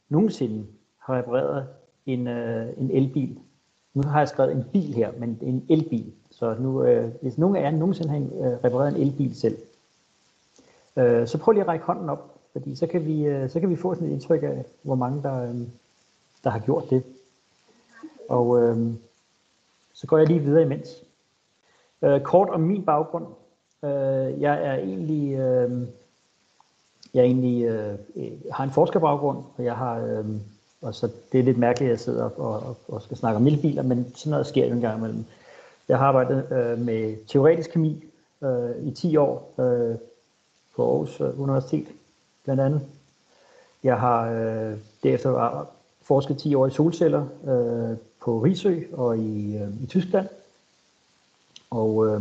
nogensinde 0.09 0.67
har 0.99 1.17
repareret 1.17 1.69
en, 2.07 2.27
øh, 2.27 2.73
en 2.79 2.91
elbil, 2.91 3.39
nu 3.95 4.03
har 4.03 4.19
jeg 4.19 4.29
skrevet 4.29 4.53
en 4.53 4.65
bil 4.73 4.95
her, 4.95 5.13
men 5.19 5.39
en 5.43 5.67
elbil, 5.71 6.13
så 6.31 6.57
nu, 6.61 6.85
øh, 6.85 7.11
hvis 7.23 7.39
nogen 7.39 7.57
af 7.57 7.63
jer 7.63 7.71
nogensinde 7.71 8.11
har 8.11 8.19
øh, 8.19 8.65
repareret 8.65 8.97
en 8.97 9.03
elbil 9.03 9.37
selv, 9.37 9.59
øh, 10.97 11.27
så 11.27 11.39
prøv 11.39 11.53
lige 11.53 11.63
at 11.63 11.69
række 11.69 11.85
hånden 11.85 12.09
op, 12.09 12.39
fordi 12.53 12.75
så 12.75 12.87
kan 12.87 13.07
vi, 13.07 13.25
øh, 13.25 13.51
så 13.51 13.61
kan 13.61 13.71
vi 13.71 13.77
få 13.77 13.95
sådan 13.95 14.09
et 14.09 14.13
indtryk 14.13 14.43
af, 14.43 14.65
hvor 14.83 14.95
mange 14.95 15.23
der, 15.23 15.43
øh, 15.43 15.61
der 16.45 16.51
har 16.51 16.59
gjort 16.59 16.91
det. 16.91 17.03
Og 18.29 18.63
øh, 18.63 18.93
så 20.03 20.07
går 20.07 20.19
jeg 20.19 20.27
lige 20.27 20.41
videre 20.41 20.63
imens. 20.63 20.89
Øh, 22.03 22.21
kort 22.21 22.49
om 22.49 22.61
min 22.61 22.85
baggrund. 22.85 23.27
Øh, 23.85 24.41
jeg 24.41 24.65
er 24.65 24.75
egentlig, 24.75 25.33
øh, 25.33 25.71
jeg 27.15 27.21
er 27.21 27.25
egentlig 27.25 27.65
øh, 27.65 27.99
har 28.53 28.65
en 28.65 28.71
forskerbaggrund, 28.71 29.39
og 29.57 29.65
jeg 29.65 29.77
har, 29.77 29.99
øh, 29.99 30.25
og 30.81 30.95
så 30.95 31.11
det 31.33 31.41
er 31.41 31.45
lidt 31.45 31.59
mærkeligt, 31.59 31.89
at 31.89 31.93
jeg 31.93 32.01
sidder 32.01 32.25
og, 32.25 32.61
og, 32.61 32.77
og 32.89 33.03
skal 33.03 33.17
snakke 33.17 33.37
om 33.37 33.47
elbiler, 33.47 33.83
men 33.83 34.13
sådan 34.15 34.31
noget 34.31 34.47
sker 34.47 34.67
jo 34.67 34.73
en 34.73 34.81
gang 34.81 34.99
imellem. 34.99 35.25
Jeg 35.89 35.99
har 35.99 36.07
arbejdet 36.07 36.53
øh, 36.53 36.79
med 36.79 37.27
teoretisk 37.27 37.71
kemi 37.71 38.05
øh, 38.43 38.87
i 38.87 38.91
10 38.91 39.17
år 39.17 39.55
øh, 39.59 39.97
på 40.77 40.91
Aarhus 40.91 41.21
øh, 41.21 41.41
Universitet, 41.41 41.87
blandt 42.45 42.63
andet. 42.63 42.81
Jeg 43.83 44.01
har 44.01 44.31
øh, 44.31 44.79
derefter 45.03 45.67
forsket 46.03 46.39
10 46.39 46.55
år 46.55 46.67
i 46.67 46.71
solceller 46.71 47.27
øh, 47.45 47.97
på 48.25 48.39
Risø 48.39 48.81
og 48.93 49.19
i, 49.19 49.57
øh, 49.57 49.83
i 49.83 49.87
Tyskland. 49.87 50.29
Og 51.71 52.07
øh, 52.07 52.21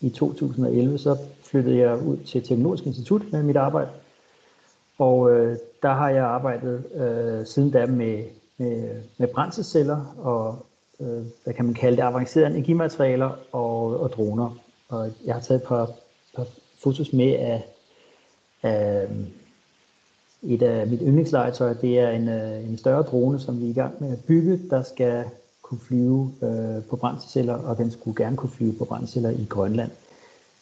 i 0.00 0.10
2011 0.10 0.98
så 0.98 1.16
flyttede 1.42 1.78
jeg 1.78 2.02
ud 2.02 2.16
til 2.16 2.42
Teknologisk 2.42 2.86
Institut 2.86 3.32
med 3.32 3.42
mit 3.42 3.56
arbejde. 3.56 3.90
Og 4.98 5.30
øh, 5.30 5.58
der 5.82 5.92
har 5.92 6.10
jeg 6.10 6.24
arbejdet 6.24 6.84
øh, 6.94 7.46
siden 7.46 7.70
da 7.70 7.86
med, 7.86 8.24
med, 8.58 9.02
med 9.18 9.28
brændselsceller 9.28 10.14
og 10.18 10.66
øh, 11.00 11.24
hvad 11.44 11.54
kan 11.54 11.64
man 11.64 11.74
kalde 11.74 11.96
det, 11.96 12.02
avancerede 12.02 12.50
energimaterialer 12.50 13.30
og, 13.52 14.00
og 14.00 14.12
droner. 14.12 14.58
Og 14.88 15.10
jeg 15.24 15.34
har 15.34 15.40
taget 15.40 15.60
et 15.60 15.68
par, 15.68 15.90
par 16.36 16.46
fotos 16.78 17.12
med 17.12 17.32
af, 17.32 17.64
af 18.62 19.08
et 20.42 20.62
af 20.62 20.86
mit 20.86 21.00
yndlingslegetøj. 21.02 21.72
Det 21.72 22.00
er 22.00 22.10
en, 22.10 22.28
øh, 22.28 22.68
en 22.68 22.78
større 22.78 23.02
drone, 23.02 23.40
som 23.40 23.60
vi 23.60 23.66
er 23.66 23.70
i 23.70 23.72
gang 23.72 23.94
med 24.00 24.12
at 24.12 24.24
bygge, 24.24 24.60
der 24.70 24.82
skal 24.82 25.24
kunne 25.62 25.80
flyve 25.80 26.32
øh, 26.42 26.84
på 26.90 26.96
brændselceller, 26.96 27.54
og 27.54 27.78
den 27.78 27.90
skulle 27.90 28.24
gerne 28.24 28.36
kunne 28.36 28.50
flyve 28.50 28.72
på 28.72 28.84
brændselceller 28.84 29.30
i 29.30 29.46
Grønland. 29.48 29.90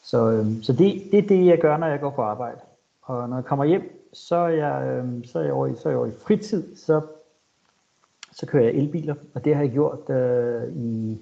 Så, 0.02 0.30
øh, 0.30 0.46
så 0.62 0.72
det, 0.72 1.02
det 1.10 1.18
er 1.18 1.28
det, 1.28 1.46
jeg 1.46 1.58
gør, 1.58 1.76
når 1.76 1.86
jeg 1.86 2.00
går 2.00 2.10
på 2.10 2.22
arbejde. 2.22 2.58
Og 3.02 3.28
når 3.28 3.36
jeg 3.36 3.44
kommer 3.44 3.64
hjem, 3.64 4.08
så 4.12 4.36
er 4.36 4.48
jeg, 4.48 4.86
øh, 4.86 5.26
så 5.26 5.38
er 5.38 5.42
jeg, 5.42 5.52
over, 5.52 5.66
i, 5.66 5.74
så 5.76 5.88
er 5.88 5.92
jeg 5.92 5.98
over 5.98 6.06
i 6.06 6.12
fritid, 6.26 6.76
så, 6.76 7.00
så 8.32 8.46
kører 8.46 8.64
jeg 8.64 8.74
elbiler, 8.74 9.14
og 9.34 9.44
det 9.44 9.54
har 9.54 9.62
jeg 9.62 9.72
gjort 9.72 10.10
øh, 10.10 10.76
i... 10.76 11.18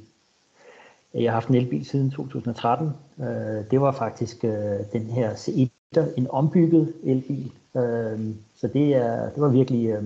Jeg 1.15 1.31
har 1.33 1.37
haft 1.37 1.49
en 1.49 1.55
elbil 1.55 1.87
siden 1.87 2.11
2013. 2.11 2.91
Øh, 3.21 3.27
det 3.71 3.81
var 3.81 3.93
faktisk 3.93 4.45
øh, 4.45 4.79
den 4.93 5.03
her 5.03 5.35
C1, 5.35 5.69
en 6.17 6.31
ombygget 6.31 6.95
elbil. 7.05 7.53
Øh, 7.77 8.21
så 8.57 8.69
det, 8.69 8.95
er, 8.95 9.31
det 9.31 9.41
var 9.43 9.49
virkelig... 9.49 9.87
Øh, 9.87 10.05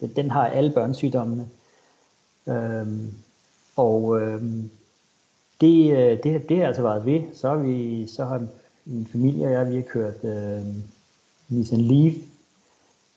den, 0.00 0.12
den 0.16 0.30
har 0.30 0.46
alle 0.46 0.70
børnesygdommene. 0.70 1.48
Øhm, 2.46 2.56
øhm, 2.56 3.06
øh, 3.06 3.12
og 3.76 4.20
øh, 4.20 4.42
det, 5.60 6.24
det, 6.24 6.48
det 6.48 6.58
har 6.58 6.66
altså 6.66 6.82
været 6.82 7.06
ved. 7.06 7.20
Så 7.34 7.48
har, 7.48 7.56
vi, 7.56 8.06
så 8.06 8.24
har 8.24 8.46
min 8.84 9.06
familie 9.06 9.46
og 9.46 9.52
jeg, 9.52 9.70
vi 9.70 9.74
har 9.74 9.82
kørt 9.82 10.24
øh, 10.24 10.66
Nissan 11.48 11.80
Leaf, 11.80 12.14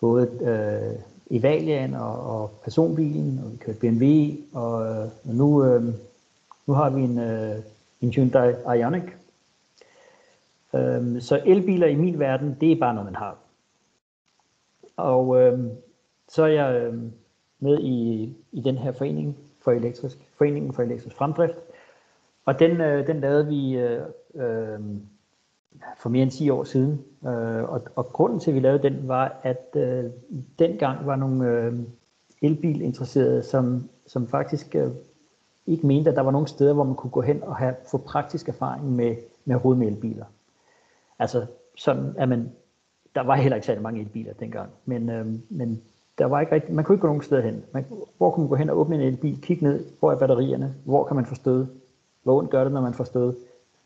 både 0.01 0.29
øh, 0.41 0.99
Evalian 1.37 1.93
og, 1.93 2.19
og 2.19 2.51
personbilen, 2.63 3.41
og 3.43 3.51
vi 3.51 3.57
kørte 3.57 3.79
BMW, 3.79 4.05
og, 4.53 4.85
øh, 4.85 5.09
og 5.27 5.35
nu, 5.35 5.65
øh, 5.65 5.83
nu 6.67 6.73
har 6.73 6.89
vi 6.89 7.01
en, 7.01 7.19
øh, 7.19 7.55
en 8.01 8.09
Hyundai 8.13 8.53
Ioniq. 8.79 9.03
Øh, 10.75 11.21
så 11.21 11.41
elbiler 11.45 11.87
i 11.87 11.95
min 11.95 12.19
verden, 12.19 12.57
det 12.61 12.71
er 12.71 12.79
bare 12.79 12.93
noget, 12.93 13.05
man 13.05 13.15
har. 13.15 13.37
Og 14.97 15.41
øhm, 15.41 15.71
så 16.27 16.43
er 16.43 16.47
jeg... 16.47 16.81
øhm, 16.81 17.11
med 17.59 17.79
i, 17.79 18.29
i 18.51 18.61
den 18.61 18.77
her 18.77 18.91
forening 18.91 19.37
for 19.63 19.71
elektrisk, 19.71 20.17
foreningen 20.37 20.73
for 20.73 20.83
elektrisk 20.83 21.15
fremdrift. 21.15 21.55
Og 22.45 22.59
den, 22.59 22.81
øh, 22.81 23.07
den 23.07 23.19
lavede 23.19 23.47
vi 23.47 23.77
øh, 23.77 24.01
øh, 24.35 24.79
for 25.97 26.09
mere 26.09 26.23
end 26.23 26.31
10 26.31 26.49
år 26.49 26.63
siden. 26.63 27.01
Øh, 27.27 27.63
og, 27.63 27.81
og 27.95 28.05
grunden 28.05 28.39
til, 28.39 28.51
at 28.51 28.55
vi 28.55 28.59
lavede 28.59 28.83
den, 28.83 29.07
var, 29.07 29.39
at 29.43 29.75
øh, 29.75 30.03
dengang 30.59 31.05
var 31.05 31.15
nogle 31.15 31.49
øh, 31.49 31.73
elbilinteresserede, 32.41 33.43
som, 33.43 33.89
som 34.07 34.27
faktisk 34.27 34.75
øh, 34.75 34.91
ikke 35.67 35.87
mente, 35.87 36.09
at 36.09 36.15
der 36.15 36.21
var 36.21 36.31
nogle 36.31 36.47
steder, 36.47 36.73
hvor 36.73 36.83
man 36.83 36.95
kunne 36.95 37.11
gå 37.11 37.21
hen 37.21 37.43
og 37.43 37.55
have, 37.55 37.75
få 37.91 37.97
praktisk 37.97 38.49
erfaring 38.49 38.91
med, 38.91 39.15
med 39.45 39.55
hovedet 39.55 39.79
med 39.79 39.87
elbiler. 39.87 40.25
Altså 41.19 41.45
sådan, 41.77 42.13
at 42.17 42.29
man, 42.29 42.51
der 43.15 43.21
var 43.21 43.35
heller 43.35 43.55
ikke 43.55 43.65
særlig 43.65 43.83
mange 43.83 44.01
elbiler 44.01 44.33
dengang, 44.33 44.69
men, 44.85 45.09
øh, 45.09 45.25
men 45.49 45.81
der 46.17 46.25
var 46.25 46.41
ikke 46.41 46.51
rigtig, 46.51 46.73
man 46.75 46.85
kunne 46.85 46.95
ikke 46.95 47.01
gå 47.01 47.07
nogen 47.07 47.21
steder 47.21 47.41
hen. 47.41 47.63
Man, 47.71 47.85
hvor 48.17 48.31
kunne 48.31 48.43
man 48.43 48.49
gå 48.49 48.55
hen 48.55 48.69
og 48.69 48.77
åbne 48.77 48.95
en 48.95 49.01
elbil, 49.01 49.41
kigge 49.41 49.63
ned, 49.63 49.85
hvor 49.99 50.11
er 50.11 50.17
batterierne, 50.17 50.75
hvor 50.83 51.03
kan 51.03 51.15
man 51.15 51.25
få 51.25 51.35
stød, 51.35 51.67
hvor 52.23 52.37
ondt 52.37 52.49
gør 52.49 52.63
det, 52.63 52.73
når 52.73 52.81
man 52.81 52.93
får 52.93 53.03
stød, 53.03 53.33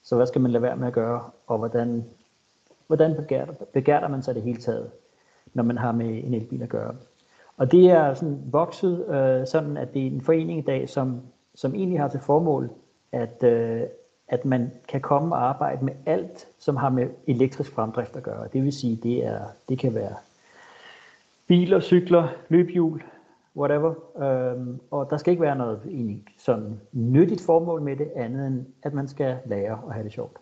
så 0.04 0.16
hvad 0.16 0.28
skal 0.28 0.42
man 0.42 0.52
lade 0.52 0.62
være 0.62 0.78
med 0.78 0.88
at 0.88 0.94
gøre, 0.94 1.22
og 1.48 1.58
hvordan, 1.58 2.06
hvordan 2.88 3.16
begærter, 3.16 3.54
begærter 3.74 4.08
man 4.08 4.24
sig 4.24 4.36
det 4.36 4.44
hele 4.44 4.62
taget, 4.62 4.92
når 5.54 5.64
man 5.64 5.78
har 5.78 5.92
med 5.92 6.24
en 6.24 6.34
elbil 6.34 6.64
at 6.64 6.70
gøre. 6.70 6.96
Og 7.58 7.72
det 7.72 7.90
er 7.90 8.14
sådan 8.14 8.42
vokset 8.46 9.06
øh, 9.08 9.48
sådan, 9.48 9.78
at 9.78 9.94
det 9.94 10.02
er 10.02 10.12
en 10.12 10.22
forening 10.22 10.60
i 10.60 10.62
dag, 10.62 10.90
som, 10.90 11.22
som 11.56 11.76
egentlig 11.76 12.00
har 12.00 12.08
til 12.08 12.20
formål, 12.20 12.70
at, 13.12 13.44
øh, 13.44 13.82
at 14.30 14.46
man 14.46 14.72
kan 14.88 15.02
komme 15.02 15.36
og 15.36 15.50
arbejde 15.50 15.86
med 15.86 15.94
alt, 16.06 16.48
som 16.60 16.76
har 16.76 16.90
med 16.90 17.10
elektrisk 17.28 17.72
fremdrift 17.72 18.16
at 18.16 18.24
gøre. 18.24 18.48
Det 18.54 18.64
vil 18.64 18.74
sige, 18.74 19.00
det, 19.04 19.26
er, 19.26 19.42
det 19.70 19.80
kan 19.80 19.96
være 19.96 20.16
biler, 21.48 21.80
cykler, 21.80 22.28
løbehjul, 22.50 23.04
whatever. 23.56 23.94
Øhm, 24.24 24.80
og 24.92 25.10
der 25.10 25.18
skal 25.18 25.32
ikke 25.32 25.44
være 25.44 25.56
noget 25.56 25.82
egentlig 25.86 26.24
sådan 26.38 26.80
nyttigt 26.92 27.42
formål 27.42 27.82
med 27.82 27.96
det, 27.96 28.12
andet 28.16 28.48
end 28.48 28.66
at 28.84 28.94
man 28.94 29.08
skal 29.08 29.38
lære 29.46 29.82
at 29.88 29.94
have 29.94 30.04
det 30.04 30.12
sjovt. 30.12 30.38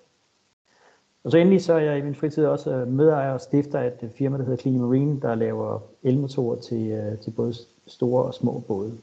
Og 1.24 1.32
så 1.32 1.38
endelig 1.38 1.64
så 1.64 1.74
er 1.74 1.80
jeg 1.80 1.98
i 1.98 2.02
min 2.02 2.16
fritid 2.16 2.46
også 2.46 2.72
øh, 2.72 2.88
medejer 2.88 3.34
og 3.34 3.42
stifter 3.42 3.80
af 3.80 3.88
et 3.88 4.12
firma, 4.16 4.38
der 4.38 4.44
hedder 4.44 4.58
Clean 4.58 4.80
Marine, 4.80 5.22
der 5.22 5.36
laver 5.36 5.80
elmotorer 6.04 6.60
til, 6.60 6.92
øh, 6.92 7.20
til 7.20 7.32
både 7.32 7.54
store 7.88 8.24
og 8.24 8.34
små 8.34 8.64
både. 8.68 8.98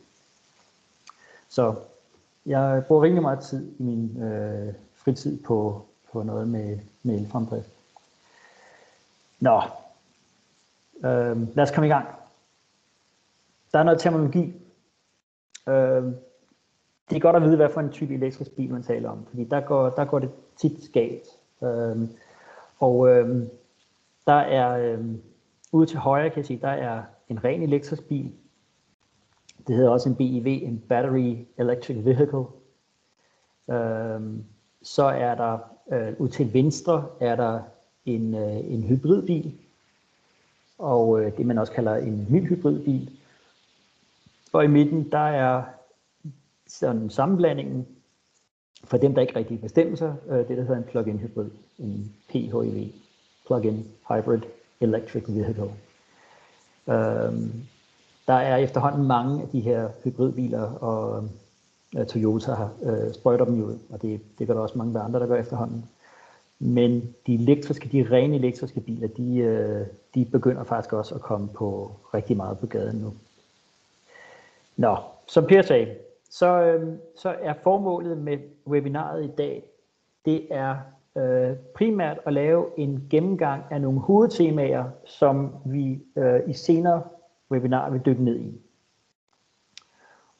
Så 1.48 1.74
jeg 2.46 2.84
bruger 2.88 3.02
rimelig 3.02 3.22
meget 3.22 3.40
tid 3.40 3.72
i 3.78 3.82
min 3.82 4.22
øh, 4.22 4.74
fritid 4.94 5.42
på, 5.42 5.84
på 6.12 6.22
noget 6.22 6.48
med, 6.48 6.78
med 7.02 7.14
elfremdrift. 7.20 7.70
Nå, 9.40 9.62
Øh, 11.04 11.56
lad 11.56 11.64
os 11.64 11.70
komme 11.70 11.86
i 11.86 11.90
gang. 11.90 12.06
Der 13.72 13.78
er 13.78 13.82
noget 13.82 14.00
terminologi. 14.00 14.54
Øh, 15.68 16.04
det 17.10 17.16
er 17.16 17.20
godt 17.20 17.36
at 17.36 17.42
vide, 17.42 17.56
hvad 17.56 17.68
for 17.70 17.80
en 17.80 17.90
type 17.90 18.14
elektrisk 18.14 18.50
bil 18.50 18.70
man 18.70 18.82
taler 18.82 19.10
om, 19.10 19.26
fordi 19.28 19.44
der 19.44 19.60
går, 19.60 19.90
der 19.90 20.04
går 20.04 20.18
det 20.18 20.30
tit 20.56 20.92
galt. 20.92 21.28
Øh, 21.62 22.08
og 22.78 23.08
øh, 23.08 23.46
der 24.26 24.34
er 24.34 24.92
øh, 24.92 25.04
ude 25.72 25.86
til 25.86 25.98
højre, 25.98 26.30
kan 26.30 26.36
jeg 26.36 26.46
sige, 26.46 26.60
der 26.62 26.68
er 26.68 27.02
en 27.28 27.44
ren 27.44 27.62
elektrisk 27.62 28.08
bil. 28.08 28.32
Det 29.66 29.76
hedder 29.76 29.90
også 29.90 30.08
en 30.08 30.14
BEV, 30.14 30.46
en 30.46 30.82
Battery 30.88 31.36
Electric 31.58 32.04
Vehicle. 32.04 32.44
Øhm, 33.70 34.44
så 34.82 35.04
er 35.04 35.34
der 35.34 35.58
øh, 35.92 36.12
ud 36.18 36.28
til 36.28 36.54
venstre 36.54 37.06
er 37.20 37.36
der 37.36 37.60
en, 38.06 38.34
øh, 38.34 38.72
en 38.72 38.82
hybridbil, 38.82 39.54
og 40.78 41.20
øh, 41.20 41.36
det 41.36 41.46
man 41.46 41.58
også 41.58 41.72
kalder 41.72 41.96
en 41.96 42.26
mild 42.30 42.46
hybridbil. 42.46 43.10
Og 44.52 44.64
i 44.64 44.68
midten, 44.68 45.12
der 45.12 45.18
er 45.18 45.62
sådan 46.66 47.10
sammenblandingen 47.10 47.86
for 48.84 48.96
dem, 48.96 49.14
der 49.14 49.20
ikke 49.20 49.36
rigtig 49.36 49.60
bestemmer 49.60 49.96
sig, 49.96 50.14
øh, 50.28 50.38
det 50.38 50.48
der 50.48 50.62
hedder 50.62 50.76
en 50.76 50.84
plug-in 50.84 51.18
hybrid, 51.18 51.50
en 51.78 52.14
PHEV, 52.28 52.88
plug-in 53.46 53.88
hybrid 54.08 54.40
electric 54.80 55.24
vehicle. 55.28 55.72
Øhm, 56.88 57.66
der 58.26 58.34
er 58.34 58.56
efterhånden 58.56 59.06
mange 59.06 59.42
af 59.42 59.48
de 59.48 59.60
her 59.60 59.88
hybridbiler, 60.04 60.62
og 60.62 61.28
øh, 61.96 62.06
Toyota 62.06 62.52
har 62.52 62.70
øh, 62.82 63.14
sprøjter 63.14 63.44
dem 63.44 63.62
ud, 63.64 63.78
og 63.90 64.02
det, 64.02 64.20
det 64.38 64.46
gør 64.46 64.54
der 64.54 64.60
også 64.60 64.78
mange 64.78 65.00
andre, 65.00 65.20
der 65.20 65.26
gør 65.26 65.36
efterhånden. 65.36 65.84
Men 66.58 67.14
de 67.26 67.34
elektriske, 67.34 67.88
de 67.88 68.06
rene 68.10 68.36
elektriske 68.36 68.80
biler, 68.80 69.08
de, 69.08 69.36
øh, 69.36 69.86
de 70.14 70.24
begynder 70.24 70.64
faktisk 70.64 70.92
også 70.92 71.14
at 71.14 71.20
komme 71.20 71.48
på 71.48 71.92
rigtig 72.14 72.36
meget 72.36 72.58
på 72.58 72.66
gaden 72.66 72.96
nu. 72.96 73.12
Nå, 74.76 74.96
som 75.26 75.46
Per 75.46 75.62
sagde, 75.62 75.94
så, 76.30 76.62
øh, 76.62 76.92
så 77.16 77.34
er 77.40 77.54
formålet 77.62 78.18
med 78.18 78.38
webinaret 78.66 79.24
i 79.24 79.30
dag, 79.38 79.62
det 80.24 80.46
er 80.50 80.76
øh, 81.16 81.56
primært 81.74 82.18
at 82.26 82.32
lave 82.32 82.66
en 82.76 83.06
gennemgang 83.10 83.62
af 83.70 83.80
nogle 83.80 84.00
hovedtemaer, 84.00 84.84
som 85.04 85.54
vi 85.64 86.02
øh, 86.16 86.40
i 86.46 86.52
senere 86.52 87.02
webinar 87.50 87.90
vil 87.90 88.00
dykke 88.06 88.24
ned 88.24 88.40
i. 88.40 88.60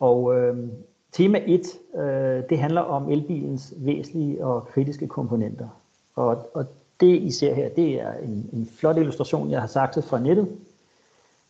Og 0.00 0.38
øh, 0.38 0.68
tema 1.12 1.40
1, 1.46 1.60
øh, 1.94 2.42
det 2.50 2.58
handler 2.58 2.80
om 2.80 3.10
elbilens 3.10 3.74
væsentlige 3.76 4.44
og 4.44 4.66
kritiske 4.66 5.08
komponenter. 5.08 5.68
Og, 6.14 6.50
og 6.54 6.66
det 7.00 7.22
I 7.22 7.30
ser 7.30 7.54
her, 7.54 7.68
det 7.68 8.00
er 8.00 8.12
en, 8.12 8.50
en 8.52 8.68
flot 8.78 8.96
illustration, 8.96 9.50
jeg 9.50 9.60
har 9.60 9.68
sagt 9.68 10.04
fra 10.04 10.20
nettet, 10.20 10.48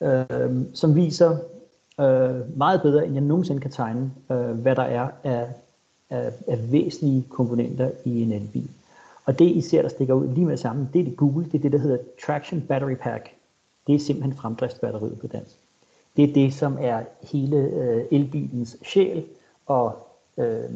øh, 0.00 0.62
som 0.75 0.94
viser 0.94 1.38
øh, 2.00 2.58
meget 2.58 2.82
bedre, 2.82 3.06
end 3.06 3.14
jeg 3.14 3.23
nogensinde 3.23 3.61
kan 3.61 3.70
tegne, 3.70 4.12
øh, 4.30 4.50
hvad 4.50 4.76
der 4.76 4.82
er 4.82 5.08
af, 5.25 5.49
af, 6.11 6.32
af 6.49 6.73
væsentlige 6.73 7.26
komponenter 7.30 7.90
i 8.04 8.23
en 8.23 8.32
elbil. 8.32 8.70
Og 9.25 9.38
det 9.38 9.44
I 9.44 9.61
ser, 9.61 9.82
der 9.82 9.88
stikker 9.88 10.14
ud 10.14 10.28
lige 10.28 10.46
med 10.46 10.56
sammen, 10.56 10.88
det 10.92 11.00
er 11.00 11.04
det 11.04 11.16
Google, 11.16 11.44
det 11.44 11.54
er 11.54 11.62
det, 11.62 11.73
der 11.73 11.78
hedder 11.78 11.99
Traction 12.26 12.61
Battery 12.61 12.94
Pack. 12.94 13.34
Det 13.87 13.95
er 13.95 13.99
simpelthen 13.99 14.37
fremdriftsbatteriet 14.37 15.19
på 15.21 15.26
dansk. 15.26 15.57
Det 16.17 16.31
er 16.31 16.35
det, 16.35 16.55
som 16.55 16.79
er 16.81 17.03
hele 17.23 17.57
øh, 17.57 18.05
elbilens 18.11 18.76
sjæl, 18.83 19.25
og 19.67 20.09
øh, 20.38 20.71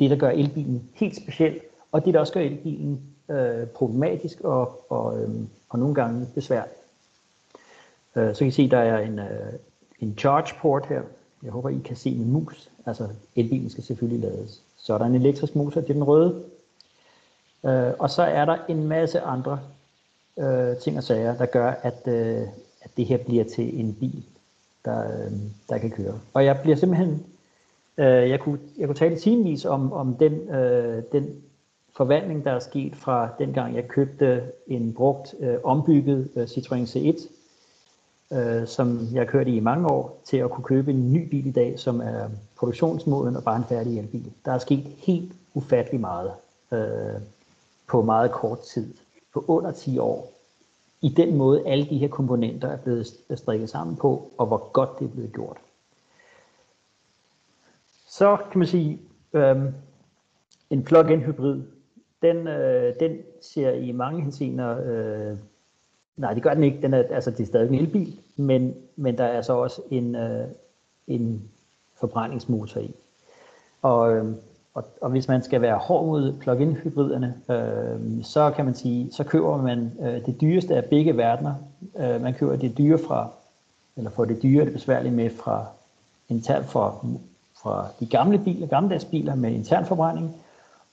det, 0.00 0.10
der 0.10 0.16
gør 0.16 0.30
elbilen 0.30 0.88
helt 0.94 1.16
speciel, 1.16 1.60
og 1.92 2.04
det, 2.04 2.14
der 2.14 2.20
også 2.20 2.32
gør 2.32 2.40
elbilen 2.40 3.00
øh, 3.28 3.66
problematisk 3.66 4.40
og, 4.40 4.84
og, 4.88 5.22
øh, 5.22 5.30
og 5.68 5.78
nogle 5.78 5.94
gange 5.94 6.26
besværlig. 6.34 6.72
Øh, 8.16 8.34
så 8.34 8.38
kan 8.38 8.48
I 8.48 8.50
se, 8.50 8.70
der 8.70 8.78
er 8.78 8.98
en, 8.98 9.18
øh, 9.18 9.52
en 10.00 10.14
charge 10.18 10.54
port 10.60 10.86
her. 10.86 11.02
Jeg 11.42 11.52
håber, 11.52 11.68
I 11.68 11.80
kan 11.84 11.96
se 11.96 12.14
min 12.14 12.32
mus. 12.32 12.70
Altså, 12.86 13.08
elbilen 13.36 13.70
skal 13.70 13.84
selvfølgelig 13.84 14.30
lades. 14.30 14.62
Så 14.76 14.94
er 14.94 14.98
der 14.98 15.04
en 15.04 15.14
elektrisk 15.14 15.56
motor, 15.56 15.80
det 15.80 15.90
er 15.90 15.94
den 15.94 16.04
røde. 16.04 16.42
Øh, 17.64 17.92
og 17.98 18.10
så 18.10 18.22
er 18.22 18.44
der 18.44 18.56
en 18.68 18.88
masse 18.88 19.20
andre 19.20 19.60
øh, 20.38 20.76
ting 20.76 20.96
og 20.96 21.04
sager, 21.04 21.36
der 21.36 21.46
gør, 21.46 21.70
at, 21.82 22.08
øh, 22.08 22.48
at 22.82 22.90
det 22.96 23.06
her 23.06 23.16
bliver 23.16 23.44
til 23.44 23.80
en 23.80 23.94
bil, 23.94 24.24
der, 24.84 25.00
øh, 25.00 25.32
der 25.68 25.78
kan 25.78 25.90
køre. 25.90 26.20
Og 26.34 26.44
jeg 26.44 26.58
bliver 26.62 26.76
simpelthen, 26.76 27.26
øh, 27.98 28.30
jeg, 28.30 28.40
kunne, 28.40 28.58
jeg 28.78 28.88
kunne 28.88 28.96
tale 28.96 29.18
timevis 29.18 29.64
om, 29.64 29.92
om 29.92 30.14
den, 30.14 30.32
øh, 30.32 31.02
den 31.12 31.42
forvandling, 31.96 32.44
der 32.44 32.50
er 32.50 32.58
sket 32.58 32.96
fra 32.96 33.28
dengang 33.38 33.76
jeg 33.76 33.88
købte 33.88 34.42
en 34.66 34.92
brugt, 34.92 35.34
øh, 35.40 35.56
ombygget 35.64 36.30
øh, 36.36 36.44
Citroën 36.44 36.96
C1, 36.96 37.28
øh, 38.36 38.66
som 38.66 39.08
jeg 39.12 39.26
kørte 39.26 39.50
i 39.50 39.56
i 39.56 39.60
mange 39.60 39.88
år, 39.88 40.20
til 40.24 40.36
at 40.36 40.50
kunne 40.50 40.64
købe 40.64 40.90
en 40.90 41.12
ny 41.12 41.28
bil 41.28 41.46
i 41.46 41.50
dag, 41.50 41.78
som 41.78 42.00
er 42.00 42.28
produktionsmoden 42.56 43.36
og 43.36 43.44
bare 43.44 43.56
en 43.56 43.64
færdig 43.68 43.98
elbil. 43.98 44.32
Der 44.44 44.52
er 44.52 44.58
sket 44.58 44.84
helt 44.98 45.32
ufattelig 45.54 46.00
meget 46.00 46.32
øh, 46.72 47.20
på 47.86 48.02
meget 48.02 48.30
kort 48.30 48.60
tid, 48.60 48.94
på 49.34 49.44
under 49.48 49.72
10 49.72 49.98
år, 49.98 50.32
i 51.02 51.08
den 51.08 51.36
måde 51.36 51.66
alle 51.66 51.84
de 51.84 51.98
her 51.98 52.08
komponenter 52.08 52.68
er 52.68 52.76
blevet 52.76 53.06
strikket 53.34 53.70
sammen 53.70 53.96
på, 53.96 54.32
og 54.38 54.46
hvor 54.46 54.70
godt 54.72 54.98
det 54.98 55.04
er 55.04 55.10
blevet 55.10 55.32
gjort. 55.32 55.56
Så 58.08 58.36
kan 58.50 58.58
man 58.58 58.68
sige, 58.68 59.00
øhm, 59.32 59.74
en 60.70 60.84
plug-in 60.84 61.20
hybrid, 61.20 61.62
den, 62.22 62.48
øh, 62.48 62.94
den 63.00 63.18
ser 63.40 63.70
i 63.70 63.92
mange 63.92 64.22
henseender, 64.22 64.80
øh, 64.84 65.38
nej 66.16 66.34
det 66.34 66.42
gør 66.42 66.54
den 66.54 66.64
ikke, 66.64 66.82
den 66.82 66.94
er, 66.94 67.02
altså 67.10 67.30
det 67.30 67.40
er 67.40 67.46
stadig 67.46 67.68
en 67.68 67.74
elbil, 67.74 68.20
men, 68.36 68.74
men 68.96 69.18
der 69.18 69.24
er 69.24 69.42
så 69.42 69.52
også 69.52 69.82
en, 69.90 70.14
øh, 70.14 70.48
en 71.06 71.50
forbrændingsmotor 71.94 72.80
i. 72.80 72.94
Og, 73.82 74.16
øh, 74.16 74.34
og, 74.74 74.84
og 75.00 75.10
hvis 75.10 75.28
man 75.28 75.42
skal 75.42 75.60
være 75.60 75.76
hård 75.76 76.06
mod 76.06 76.32
plug-in 76.40 76.72
hybriderne, 76.72 77.34
øh, 77.48 78.24
så 78.24 78.50
kan 78.50 78.64
man 78.64 78.74
sige, 78.74 79.12
så 79.12 79.24
køber 79.24 79.62
man 79.62 79.92
øh, 80.00 80.26
det 80.26 80.40
dyreste 80.40 80.76
af 80.76 80.84
begge 80.84 81.16
verdener. 81.16 81.54
Øh, 81.98 82.22
man 82.22 82.34
køber 82.34 82.56
det 82.56 82.78
dyre 82.78 82.98
fra, 82.98 83.28
eller 83.96 84.10
får 84.10 84.24
det 84.24 84.42
dyre 84.42 84.64
det 84.64 84.72
besværlige 84.72 85.12
med 85.12 85.30
fra 85.30 85.66
intern 86.28 86.64
fra, 86.64 86.94
fra 87.62 87.86
de 88.00 88.06
gamle 88.06 88.38
biler, 88.38 88.66
gammeldags 88.66 89.04
biler 89.04 89.34
med 89.34 89.50
intern 89.50 89.86
forbrænding, 89.86 90.36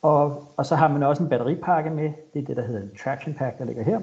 og, 0.01 0.47
og 0.57 0.65
så 0.65 0.75
har 0.75 0.87
man 0.87 1.03
også 1.03 1.23
en 1.23 1.29
batteripakke 1.29 1.89
med, 1.89 2.11
det 2.33 2.41
er 2.41 2.45
det, 2.45 2.57
der 2.57 2.63
hedder 2.63 2.81
en 2.81 2.91
traction 3.03 3.33
pack, 3.33 3.57
der 3.59 3.65
ligger 3.65 3.83
her, 3.83 3.99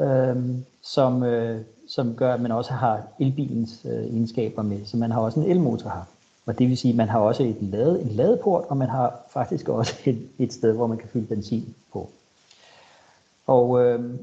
øh, 0.00 0.36
som, 0.82 1.22
øh, 1.22 1.60
som 1.88 2.14
gør, 2.14 2.34
at 2.34 2.40
man 2.40 2.52
også 2.52 2.72
har 2.72 3.02
elbilens 3.20 3.86
øh, 3.90 4.04
egenskaber 4.04 4.62
med, 4.62 4.84
så 4.84 4.96
man 4.96 5.10
har 5.10 5.20
også 5.20 5.40
en 5.40 5.50
elmotor 5.50 5.90
her. 5.90 6.04
Og 6.48 6.58
det 6.58 6.68
vil 6.68 6.78
sige, 6.78 6.92
at 6.92 6.96
man 6.96 7.08
har 7.08 7.18
også 7.18 7.42
et 7.42 7.56
lade, 7.60 8.02
en 8.02 8.08
ladeport, 8.08 8.64
og 8.68 8.76
man 8.76 8.88
har 8.88 9.20
faktisk 9.30 9.68
også 9.68 9.94
et, 10.10 10.28
et 10.38 10.52
sted, 10.52 10.72
hvor 10.74 10.86
man 10.86 10.98
kan 10.98 11.08
fylde 11.08 11.26
benzin 11.26 11.74
på. 11.92 12.10
Og, 13.46 13.84
øh, 13.84 14.14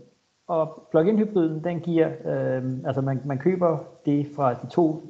og 0.48 0.88
plug-in 0.92 1.18
hybriden, 1.18 1.64
den 1.64 1.80
giver, 1.80 2.08
øh, 2.08 2.64
altså 2.86 3.02
man, 3.02 3.22
man 3.26 3.38
køber 3.38 3.78
det 4.06 4.28
fra 4.36 4.54
de 4.54 4.68
to, 4.72 5.04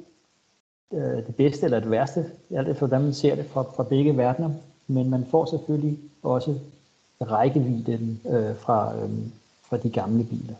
øh, 0.92 1.26
det 1.26 1.34
bedste 1.36 1.64
eller 1.64 1.80
det 1.80 1.90
værste, 1.90 2.24
alt 2.50 2.68
efter 2.68 2.86
hvordan 2.86 3.04
man 3.04 3.12
ser 3.12 3.34
det 3.34 3.46
fra, 3.46 3.62
fra 3.62 3.82
begge 3.82 4.16
verdener 4.16 4.50
men 4.86 5.10
man 5.10 5.26
får 5.30 5.44
selvfølgelig 5.44 5.98
også 6.22 6.58
rækkevidden 7.20 8.20
øh, 8.28 8.56
fra, 8.56 8.96
øh, 8.96 9.10
fra 9.62 9.76
de 9.76 9.90
gamle 9.90 10.24
biler. 10.24 10.54